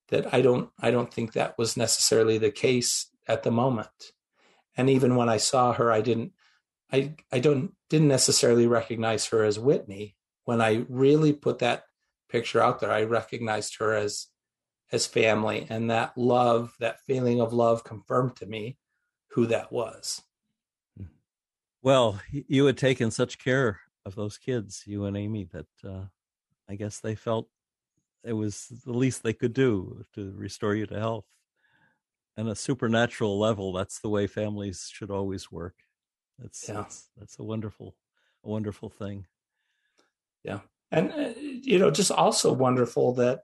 that 0.09 0.33
I 0.33 0.41
don't 0.41 0.69
I 0.79 0.91
don't 0.91 1.13
think 1.13 1.33
that 1.33 1.57
was 1.57 1.75
necessarily 1.75 2.37
the 2.37 2.51
case 2.51 3.09
at 3.27 3.43
the 3.43 3.51
moment. 3.51 3.89
And 4.77 4.89
even 4.89 5.15
when 5.15 5.27
I 5.27 5.37
saw 5.37 5.73
her, 5.73 5.91
I 5.91 6.01
didn't 6.01 6.31
I 6.91 7.15
I 7.31 7.39
don't 7.39 7.73
didn't 7.89 8.07
necessarily 8.07 8.67
recognize 8.67 9.25
her 9.27 9.43
as 9.43 9.59
Whitney. 9.59 10.15
When 10.45 10.61
I 10.61 10.85
really 10.89 11.33
put 11.33 11.59
that 11.59 11.83
picture 12.29 12.61
out 12.61 12.79
there, 12.79 12.91
I 12.91 13.03
recognized 13.03 13.77
her 13.79 13.93
as 13.93 14.27
as 14.93 15.05
family 15.05 15.67
and 15.69 15.91
that 15.91 16.17
love 16.17 16.73
that 16.79 17.01
feeling 17.01 17.41
of 17.41 17.51
love 17.51 17.83
confirmed 17.83 18.37
to 18.37 18.45
me 18.45 18.77
who 19.31 19.45
that 19.47 19.71
was. 19.71 20.21
Well 21.81 22.21
you 22.31 22.65
had 22.65 22.77
taken 22.77 23.11
such 23.11 23.37
care 23.37 23.81
of 24.05 24.15
those 24.15 24.37
kids 24.37 24.83
you 24.85 25.03
and 25.03 25.17
amy 25.17 25.49
that 25.51 25.65
uh, 25.83 26.05
i 26.69 26.75
guess 26.75 27.01
they 27.01 27.13
felt 27.13 27.49
it 28.27 28.33
was 28.33 28.67
the 28.85 28.91
least 28.91 29.23
they 29.23 29.33
could 29.33 29.53
do 29.53 30.05
to 30.13 30.33
restore 30.35 30.75
you 30.75 30.85
to 30.87 30.99
health. 30.99 31.25
And 32.35 32.49
a 32.49 32.55
supernatural 32.55 33.39
level 33.39 33.73
that's 33.73 33.99
the 33.99 34.09
way 34.09 34.27
families 34.27 34.89
should 34.93 35.09
always 35.09 35.51
work 35.51 35.75
that's 36.39 36.67
yeah. 36.67 36.75
that's, 36.75 37.09
that's 37.17 37.39
a 37.39 37.43
wonderful 37.43 37.95
a 38.43 38.49
wonderful 38.49 38.89
thing 38.89 39.25
yeah 40.43 40.59
and 40.91 41.11
uh, 41.11 41.33
you 41.37 41.79
know 41.79 41.91
just 41.91 42.11
also 42.11 42.51
wonderful 42.53 43.13
that 43.13 43.41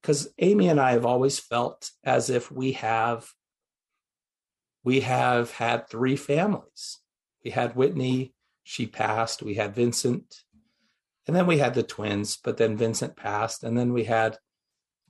because 0.00 0.28
Amy 0.38 0.68
and 0.68 0.80
I 0.80 0.92
have 0.92 1.06
always 1.06 1.38
felt 1.38 1.90
as 2.04 2.30
if 2.30 2.50
we 2.50 2.72
have 2.72 3.28
we 4.84 5.00
have 5.00 5.50
had 5.52 5.88
three 5.88 6.16
families. 6.16 6.98
We 7.44 7.50
had 7.50 7.76
Whitney, 7.76 8.34
she 8.62 8.86
passed, 8.86 9.42
we 9.42 9.54
had 9.54 9.74
Vincent, 9.74 10.42
and 11.26 11.36
then 11.36 11.46
we 11.46 11.58
had 11.58 11.74
the 11.74 11.82
twins, 11.82 12.38
but 12.42 12.56
then 12.56 12.76
Vincent 12.76 13.16
passed, 13.16 13.64
and 13.64 13.76
then 13.76 13.92
we 13.92 14.04
had 14.04 14.38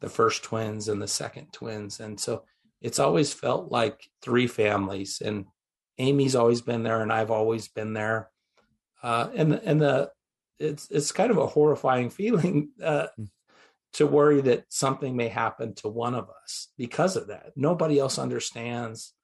the 0.01 0.09
first 0.09 0.43
twins 0.43 0.89
and 0.89 1.01
the 1.01 1.09
second 1.09 1.53
twins. 1.53 2.01
And 2.01 2.19
so 2.19 2.45
it's 2.81 2.99
always 2.99 3.33
felt 3.33 3.71
like 3.71 4.09
three 4.23 4.47
families. 4.47 5.21
And 5.25 5.47
Amy's 5.99 6.37
always 6.37 6.61
been 6.61 6.83
there, 6.83 7.03
and 7.03 7.13
I've 7.13 7.31
always 7.31 7.69
been 7.69 7.93
there. 7.93 8.31
Uh, 9.03 9.29
and 9.35 9.55
and 9.55 9.81
the 9.81 10.11
it's 10.59 10.91
it's 10.91 11.13
kind 11.13 11.31
of 11.31 11.39
a 11.39 11.47
horrifying 11.47 12.11
feeling 12.21 12.71
uh, 12.83 13.09
hmm 13.17 13.25
to 13.95 14.07
worry 14.07 14.41
that 14.43 14.65
something 14.69 15.17
may 15.17 15.29
happen 15.29 15.75
to 15.75 15.89
one 15.89 16.15
of 16.15 16.29
us 16.45 16.69
because 16.77 17.17
of 17.17 17.29
that. 17.29 17.53
Nobody 17.57 17.99
else 17.99 18.19
understands 18.19 19.15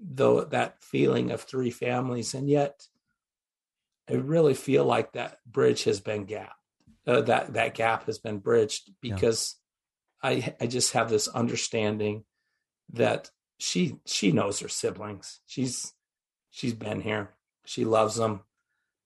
though 0.00 0.44
that 0.44 0.82
feeling 0.82 1.30
of 1.30 1.42
three 1.42 1.70
families, 1.70 2.34
and 2.34 2.48
yet 2.48 2.86
I 4.08 4.14
really 4.14 4.54
feel 4.54 4.84
like 4.84 5.12
that 5.12 5.38
bridge 5.46 5.84
has 5.84 6.00
been 6.00 6.24
gapped. 6.24 6.54
Uh, 7.06 7.22
that 7.22 7.54
that 7.54 7.74
gap 7.74 8.04
has 8.04 8.18
been 8.18 8.38
bridged 8.38 8.90
because 9.00 9.56
yeah. 10.22 10.30
I 10.30 10.54
I 10.60 10.66
just 10.66 10.92
have 10.92 11.08
this 11.08 11.26
understanding 11.26 12.24
that 12.92 13.30
she 13.58 13.96
she 14.06 14.32
knows 14.32 14.60
her 14.60 14.68
siblings. 14.68 15.40
She's 15.46 15.92
she's 16.50 16.74
been 16.74 17.00
here. 17.00 17.34
She 17.64 17.84
loves 17.84 18.16
them, 18.16 18.42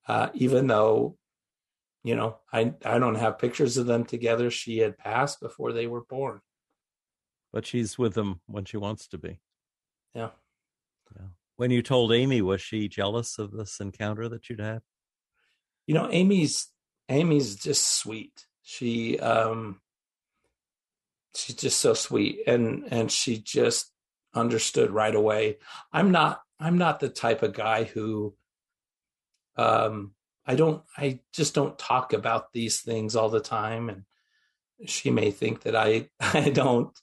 uh, 0.07 0.29
even 0.35 0.67
though 0.67 1.17
you 2.05 2.17
know, 2.17 2.39
I 2.53 2.75
I 2.85 2.99
don't 2.99 3.15
have 3.15 3.39
pictures 3.39 3.77
of 3.77 3.87
them 3.87 4.05
together. 4.05 4.51
She 4.51 4.79
had 4.79 4.99
passed 4.99 5.41
before 5.41 5.73
they 5.73 5.87
were 5.87 6.05
born. 6.05 6.41
But 7.53 7.67
she's 7.67 7.99
with 7.99 8.15
them 8.15 8.41
when 8.47 8.65
she 8.65 8.77
wants 8.77 9.07
to 9.09 9.19
be. 9.19 9.41
Yeah. 10.15 10.31
Yeah. 11.15 11.27
When 11.57 11.71
you 11.71 11.83
told 11.83 12.13
Amy, 12.13 12.43
was 12.43 12.61
she 12.61 12.89
jealous 12.89 13.39
of 13.39 13.53
this 13.53 13.79
encounter 13.79 14.29
that 14.29 14.49
you'd 14.49 14.61
had? 14.61 14.81
You 15.87 15.95
know, 15.95 16.09
Amy's 16.11 16.69
Amy's 17.09 17.57
just 17.57 17.99
sweet. 17.99 18.47
She 18.63 19.19
um 19.21 19.81
she's 21.37 21.57
just 21.57 21.81
so 21.81 21.95
sweet 21.95 22.41
and 22.47 22.85
and 22.91 23.11
she 23.13 23.39
just 23.39 23.92
understood 24.35 24.91
right 24.91 25.15
away. 25.15 25.59
I'm 25.93 26.11
not 26.11 26.43
I'm 26.59 26.79
not 26.79 27.01
the 27.01 27.09
type 27.09 27.43
of 27.43 27.55
guy 27.55 27.85
who 27.85 28.35
um 29.57 30.13
I 30.47 30.55
don't 30.55 30.83
I 30.97 31.21
just 31.33 31.55
don't 31.55 31.79
talk 31.79 32.13
about 32.13 32.53
these 32.53 32.81
things 32.81 33.17
all 33.17 33.29
the 33.29 33.41
time 33.41 33.89
and 33.89 34.05
she 34.87 35.11
may 35.11 35.31
think 35.31 35.63
that 35.63 35.77
I 35.77 36.09
I 36.21 36.51
don't 36.51 36.97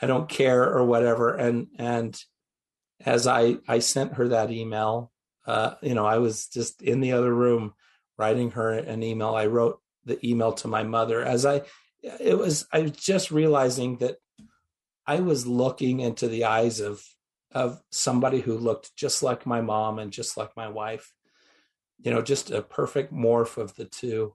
I 0.00 0.06
don't 0.06 0.28
care 0.28 0.64
or 0.64 0.84
whatever. 0.84 1.34
And 1.34 1.68
and 1.78 2.20
as 3.04 3.26
I 3.26 3.58
I 3.66 3.80
sent 3.80 4.14
her 4.14 4.28
that 4.28 4.50
email 4.50 5.12
uh 5.46 5.74
you 5.82 5.94
know 5.94 6.06
I 6.06 6.18
was 6.18 6.48
just 6.48 6.82
in 6.82 7.00
the 7.00 7.12
other 7.12 7.32
room 7.32 7.74
writing 8.18 8.52
her 8.52 8.70
an 8.72 9.02
email. 9.02 9.34
I 9.34 9.46
wrote 9.46 9.80
the 10.04 10.24
email 10.26 10.52
to 10.52 10.68
my 10.68 10.82
mother. 10.82 11.22
As 11.22 11.44
I 11.44 11.62
it 12.02 12.38
was 12.38 12.66
I 12.72 12.80
was 12.80 12.92
just 12.92 13.30
realizing 13.30 13.98
that 13.98 14.18
I 15.06 15.20
was 15.20 15.46
looking 15.46 16.00
into 16.00 16.28
the 16.28 16.44
eyes 16.44 16.80
of 16.80 17.02
of 17.52 17.80
somebody 17.90 18.40
who 18.40 18.58
looked 18.58 18.94
just 18.96 19.22
like 19.22 19.46
my 19.46 19.60
mom 19.60 19.98
and 19.98 20.12
just 20.12 20.36
like 20.36 20.56
my 20.56 20.68
wife. 20.68 21.12
You 22.00 22.10
know, 22.10 22.20
just 22.20 22.50
a 22.50 22.60
perfect 22.60 23.12
morph 23.12 23.56
of 23.56 23.74
the 23.76 23.84
two. 23.84 24.34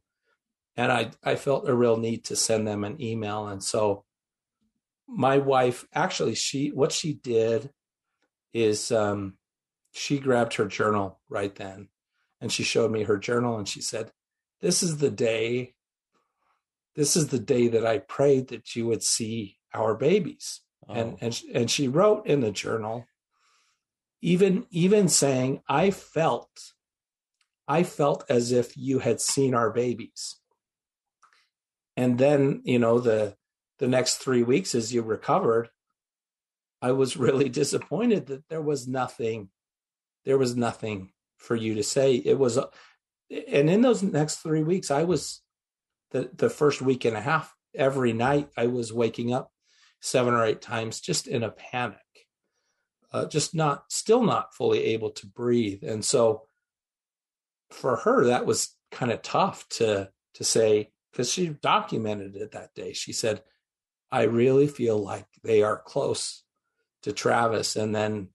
And 0.76 0.92
I 0.92 1.12
I 1.24 1.36
felt 1.36 1.70
a 1.70 1.76
real 1.76 1.98
need 1.98 2.26
to 2.26 2.36
send 2.36 2.68
them 2.68 2.84
an 2.84 3.02
email. 3.02 3.48
And 3.48 3.64
so 3.64 4.06
my 5.08 5.38
wife 5.38 5.86
actually 5.94 6.36
she 6.36 6.70
what 6.70 6.92
she 6.92 7.14
did 7.14 7.70
is 8.54 8.92
um 8.92 9.38
she 9.92 10.20
grabbed 10.20 10.54
her 10.54 10.66
journal 10.66 11.20
right 11.28 11.54
then 11.54 11.90
and 12.40 12.52
she 12.52 12.64
showed 12.64 12.92
me 12.92 13.04
her 13.04 13.18
journal 13.18 13.58
and 13.58 13.68
she 13.68 13.82
said, 13.82 14.12
This 14.62 14.82
is 14.82 14.98
the 14.98 15.12
day 15.12 15.76
this 16.96 17.16
is 17.16 17.28
the 17.30 17.40
day 17.40 17.70
that 17.70 17.86
I 17.86 18.00
prayed 18.00 18.50
that 18.50 18.76
you 18.76 18.86
would 18.88 19.04
see 19.04 19.58
our 19.74 19.96
babies. 19.96 20.62
Oh. 20.88 20.94
And 20.94 21.18
and 21.22 21.42
and 21.54 21.72
she 21.72 21.88
wrote 21.88 22.26
in 22.28 22.42
the 22.42 22.52
journal, 22.52 23.06
even 24.22 24.66
even 24.72 25.08
saying, 25.08 25.62
I 25.68 25.92
felt, 25.92 26.50
I 27.68 27.84
felt 27.84 28.26
as 28.30 28.52
if 28.52 28.76
you 28.76 29.00
had 29.00 29.22
seen 29.22 29.54
our 29.54 29.72
babies. 29.72 30.38
And 31.98 32.18
then, 32.18 32.62
you 32.64 32.80
know, 32.80 33.00
the 33.00 33.36
the 33.80 33.88
next 33.88 34.18
three 34.18 34.44
weeks 34.44 34.76
as 34.76 34.94
you 34.94 35.02
recovered, 35.02 35.70
I 36.82 36.92
was 36.92 37.18
really 37.18 37.50
disappointed 37.62 38.28
that 38.28 38.48
there 38.50 38.62
was 38.62 38.88
nothing, 38.88 39.50
there 40.26 40.38
was 40.38 40.56
nothing 40.56 41.12
for 41.38 41.56
you 41.56 41.76
to 41.76 41.84
say. 41.84 42.16
It 42.16 42.38
was, 42.38 42.58
and 42.58 43.70
in 43.70 43.82
those 43.82 44.04
next 44.04 44.38
three 44.38 44.64
weeks, 44.64 44.92
I 44.92 45.04
was 45.04 45.42
the 46.12 46.30
the 46.34 46.50
first 46.50 46.82
week 46.82 47.06
and 47.06 47.16
a 47.16 47.22
half 47.22 47.56
every 47.76 48.14
night 48.14 48.50
I 48.58 48.68
was 48.68 48.92
waking 48.92 49.34
up 49.34 49.52
seven 50.02 50.34
or 50.34 50.46
eight 50.46 50.62
times 50.62 51.00
just 51.00 51.28
in 51.28 51.44
a 51.44 51.52
panic, 51.52 51.98
uh, 53.14 53.26
just 53.26 53.56
not 53.56 53.86
still 53.90 54.24
not 54.24 54.54
fully 54.54 54.84
able 54.86 55.12
to 55.12 55.28
breathe, 55.28 55.84
and 55.84 56.04
so 56.04 56.44
for 57.70 57.98
her 57.98 58.26
that 58.26 58.46
was 58.46 58.76
kind 58.92 59.12
of 59.12 59.22
tough 59.22 59.68
to 59.70 60.10
to 60.34 60.44
say 60.44 60.92
because 61.12 61.32
she 61.32 61.48
documented 61.48 62.36
it 62.36 62.52
that 62.52 62.74
day. 62.74 62.94
She 62.94 63.14
said, 63.14 63.44
"I 64.12 64.24
really 64.24 64.68
feel 64.68 64.98
like 64.98 65.28
they 65.44 65.62
are 65.62 65.78
close 65.78 66.44
to 67.04 67.14
Travis," 67.14 67.76
and 67.76 67.96
then 67.96 68.30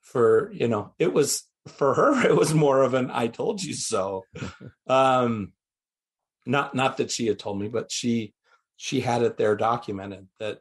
for 0.00 0.50
you 0.52 0.68
know 0.68 0.94
it 0.98 1.12
was 1.12 1.44
for 1.68 1.94
her 1.94 2.26
it 2.28 2.36
was 2.36 2.54
more 2.54 2.82
of 2.82 2.94
an 2.94 3.10
"I 3.12 3.28
told 3.28 3.62
you 3.62 3.74
so." 3.74 4.24
um, 4.86 5.52
not 6.46 6.74
not 6.74 6.96
that 6.98 7.10
she 7.10 7.26
had 7.26 7.38
told 7.38 7.60
me 7.60 7.68
but 7.68 7.90
she 7.90 8.32
she 8.76 9.00
had 9.00 9.22
it 9.22 9.36
there 9.36 9.56
documented 9.56 10.28
that 10.38 10.60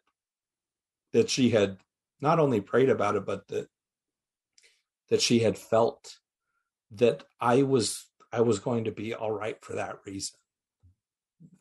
that 1.16 1.30
she 1.30 1.50
had 1.50 1.78
not 2.20 2.40
only 2.40 2.60
prayed 2.60 2.90
about 2.90 3.16
it 3.16 3.26
but 3.26 3.48
that 3.48 3.70
that 5.10 5.22
she 5.22 5.40
had 5.40 5.58
felt 5.58 6.18
that 6.92 7.24
i 7.40 7.64
was 7.64 8.08
i 8.34 8.42
was 8.42 8.60
going 8.60 8.84
to 8.84 8.92
be 8.92 9.14
all 9.14 9.32
right 9.32 9.64
for 9.64 9.74
that 9.76 9.98
reason 10.06 10.38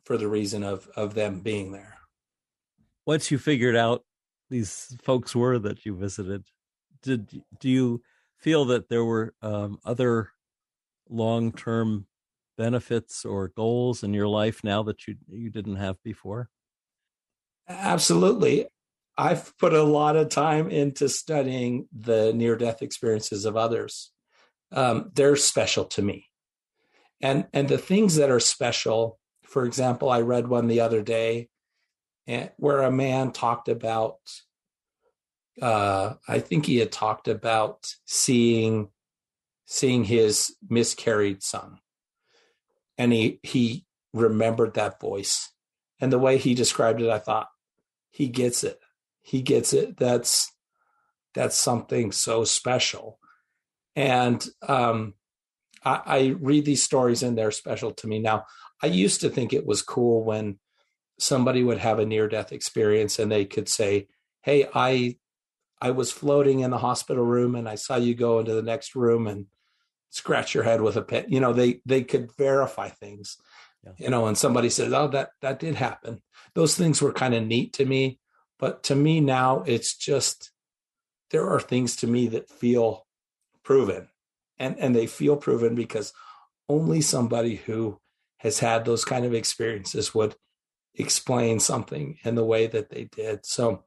for 0.04 0.16
the 0.16 0.26
reason 0.26 0.64
of 0.64 0.88
of 0.96 1.14
them 1.14 1.38
being 1.38 1.70
there 1.70 1.98
once 3.06 3.30
you 3.30 3.38
figured 3.38 3.76
out 3.76 4.04
these 4.50 4.96
folks 5.04 5.36
were 5.36 5.56
that 5.60 5.86
you 5.86 5.94
visited 5.94 6.42
did 7.02 7.40
do 7.60 7.70
you 7.70 8.02
feel 8.36 8.64
that 8.64 8.88
there 8.88 9.04
were 9.04 9.34
um, 9.40 9.78
other 9.84 10.30
long-term 11.08 12.06
benefits 12.58 13.24
or 13.24 13.52
goals 13.56 14.02
in 14.02 14.12
your 14.12 14.26
life 14.26 14.64
now 14.64 14.82
that 14.82 15.06
you 15.06 15.14
you 15.28 15.48
didn't 15.48 15.76
have 15.76 16.02
before? 16.02 16.48
Absolutely. 17.68 18.66
I've 19.16 19.56
put 19.58 19.72
a 19.72 19.82
lot 19.82 20.16
of 20.16 20.28
time 20.28 20.70
into 20.70 21.08
studying 21.08 21.88
the 21.92 22.32
near 22.32 22.56
death 22.56 22.82
experiences 22.82 23.44
of 23.44 23.56
others. 23.56 24.10
Um, 24.72 25.10
they're 25.14 25.36
special 25.36 25.84
to 25.86 26.02
me. 26.02 26.30
And 27.20 27.46
and 27.52 27.68
the 27.68 27.78
things 27.78 28.16
that 28.16 28.30
are 28.30 28.40
special, 28.40 29.18
for 29.44 29.64
example, 29.64 30.10
I 30.10 30.20
read 30.20 30.48
one 30.48 30.66
the 30.66 30.80
other 30.80 31.02
day 31.02 31.48
eh, 32.26 32.48
where 32.56 32.82
a 32.82 32.90
man 32.90 33.30
talked 33.30 33.68
about 33.68 34.18
uh, 35.62 36.14
I 36.26 36.40
think 36.40 36.66
he 36.66 36.78
had 36.78 36.90
talked 36.90 37.28
about 37.28 37.86
seeing 38.04 38.88
seeing 39.66 40.04
his 40.04 40.54
miscarried 40.68 41.42
son 41.42 41.78
and 42.98 43.12
he 43.12 43.40
he 43.42 43.84
remembered 44.12 44.74
that 44.74 45.00
voice 45.00 45.50
and 46.00 46.12
the 46.12 46.18
way 46.18 46.38
he 46.38 46.54
described 46.54 47.00
it 47.00 47.10
i 47.10 47.18
thought 47.18 47.48
he 48.10 48.28
gets 48.28 48.62
it 48.62 48.78
he 49.24 49.42
gets 49.42 49.72
it 49.72 49.96
that's 49.96 50.52
that's 51.34 51.56
something 51.56 52.12
so 52.12 52.44
special 52.44 53.18
and 53.96 54.46
um, 54.68 55.14
I, 55.84 56.00
I 56.06 56.26
read 56.40 56.64
these 56.64 56.82
stories 56.82 57.22
and 57.22 57.36
they're 57.36 57.50
special 57.50 57.92
to 57.92 58.06
me 58.06 58.18
now 58.18 58.44
i 58.82 58.86
used 58.86 59.20
to 59.22 59.30
think 59.30 59.52
it 59.52 59.66
was 59.66 59.82
cool 59.82 60.24
when 60.24 60.58
somebody 61.18 61.62
would 61.62 61.78
have 61.78 61.98
a 61.98 62.06
near 62.06 62.28
death 62.28 62.52
experience 62.52 63.18
and 63.18 63.30
they 63.30 63.44
could 63.44 63.68
say 63.68 64.08
hey 64.42 64.68
i 64.74 65.16
i 65.80 65.90
was 65.90 66.12
floating 66.12 66.60
in 66.60 66.70
the 66.70 66.78
hospital 66.78 67.24
room 67.24 67.54
and 67.54 67.68
i 67.68 67.74
saw 67.74 67.96
you 67.96 68.14
go 68.14 68.38
into 68.38 68.54
the 68.54 68.62
next 68.62 68.94
room 68.94 69.26
and 69.26 69.46
scratch 70.14 70.54
your 70.54 70.62
head 70.62 70.80
with 70.80 70.96
a 70.96 71.02
pin. 71.02 71.26
You 71.28 71.40
know, 71.40 71.52
they 71.52 71.80
they 71.84 72.04
could 72.04 72.30
verify 72.36 72.88
things. 72.88 73.36
Yeah. 73.84 73.92
You 73.98 74.10
know, 74.10 74.26
and 74.26 74.38
somebody 74.38 74.70
says, 74.70 74.92
"Oh, 74.92 75.08
that 75.08 75.30
that 75.42 75.58
did 75.58 75.74
happen." 75.74 76.22
Those 76.54 76.76
things 76.76 77.02
were 77.02 77.12
kind 77.12 77.34
of 77.34 77.44
neat 77.44 77.74
to 77.74 77.84
me, 77.84 78.20
but 78.58 78.84
to 78.84 78.94
me 78.94 79.20
now, 79.20 79.62
it's 79.66 79.96
just 79.96 80.50
there 81.30 81.48
are 81.48 81.60
things 81.60 81.96
to 81.96 82.06
me 82.06 82.28
that 82.28 82.50
feel 82.50 83.06
proven, 83.62 84.08
and 84.58 84.78
and 84.78 84.94
they 84.94 85.06
feel 85.06 85.36
proven 85.36 85.74
because 85.74 86.12
only 86.68 87.00
somebody 87.00 87.56
who 87.56 87.98
has 88.38 88.58
had 88.58 88.84
those 88.84 89.04
kind 89.04 89.24
of 89.24 89.34
experiences 89.34 90.14
would 90.14 90.36
explain 90.94 91.58
something 91.58 92.18
in 92.24 92.34
the 92.34 92.44
way 92.44 92.66
that 92.66 92.90
they 92.90 93.04
did. 93.04 93.44
So 93.44 93.84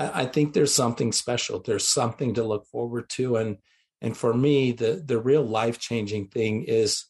I 0.00 0.24
think 0.24 0.54
there's 0.54 0.72
something 0.72 1.12
special. 1.12 1.60
There's 1.60 1.86
something 1.86 2.34
to 2.34 2.42
look 2.42 2.66
forward 2.66 3.10
to, 3.10 3.36
and 3.36 3.58
and 4.00 4.16
for 4.16 4.32
me, 4.32 4.72
the 4.72 5.02
the 5.04 5.18
real 5.20 5.44
life 5.44 5.78
changing 5.78 6.28
thing 6.28 6.64
is 6.64 7.04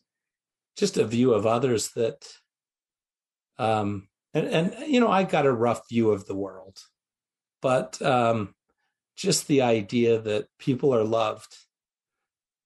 just 0.76 0.96
a 0.96 1.06
view 1.06 1.32
of 1.34 1.46
others 1.46 1.90
that, 1.92 2.26
um, 3.58 4.08
and 4.34 4.46
and 4.46 4.74
you 4.86 5.00
know, 5.00 5.10
I 5.10 5.24
got 5.24 5.46
a 5.46 5.52
rough 5.52 5.88
view 5.88 6.10
of 6.10 6.26
the 6.26 6.36
world, 6.36 6.78
but 7.60 8.00
um, 8.02 8.54
just 9.16 9.48
the 9.48 9.62
idea 9.62 10.20
that 10.20 10.48
people 10.58 10.94
are 10.94 11.04
loved, 11.04 11.56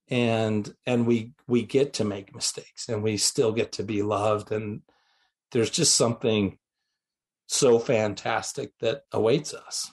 and 0.08 0.72
and 0.86 1.06
we 1.06 1.32
we 1.46 1.62
get 1.62 1.94
to 1.94 2.04
make 2.04 2.34
mistakes, 2.34 2.88
and 2.88 3.02
we 3.02 3.16
still 3.16 3.52
get 3.52 3.72
to 3.72 3.82
be 3.82 4.02
loved, 4.02 4.52
and 4.52 4.82
there's 5.52 5.70
just 5.70 5.94
something 5.94 6.58
so 7.46 7.78
fantastic 7.78 8.72
that 8.80 9.02
awaits 9.12 9.54
us. 9.54 9.92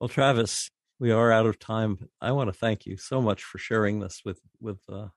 Well, 0.00 0.08
Travis, 0.08 0.70
we 0.98 1.10
are 1.12 1.32
out 1.32 1.46
of 1.46 1.58
time. 1.58 2.08
I 2.20 2.32
want 2.32 2.48
to 2.48 2.58
thank 2.58 2.86
you 2.86 2.96
so 2.96 3.20
much 3.20 3.42
for 3.42 3.58
sharing 3.58 4.00
this 4.00 4.22
with 4.24 4.40
with 4.60 4.80
uh, 4.88 5.08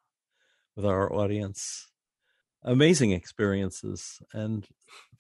with 0.76 0.86
our 0.86 1.12
audience. 1.12 1.88
Amazing 2.64 3.12
experiences 3.12 4.20
and 4.34 4.68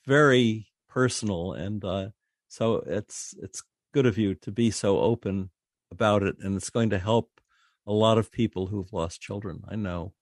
very 0.05 0.67
personal, 0.89 1.53
and 1.53 1.83
uh, 1.85 2.09
so 2.47 2.77
it's 2.85 3.33
it's 3.41 3.63
good 3.93 4.05
of 4.05 4.17
you 4.17 4.35
to 4.35 4.51
be 4.51 4.71
so 4.71 4.99
open 4.99 5.51
about 5.91 6.23
it, 6.23 6.35
and 6.39 6.55
it's 6.57 6.69
going 6.69 6.89
to 6.89 6.99
help 6.99 7.29
a 7.85 7.93
lot 7.93 8.17
of 8.17 8.31
people 8.31 8.67
who've 8.67 8.91
lost 8.91 9.21
children. 9.21 9.63
I 9.67 9.75
know. 9.75 10.13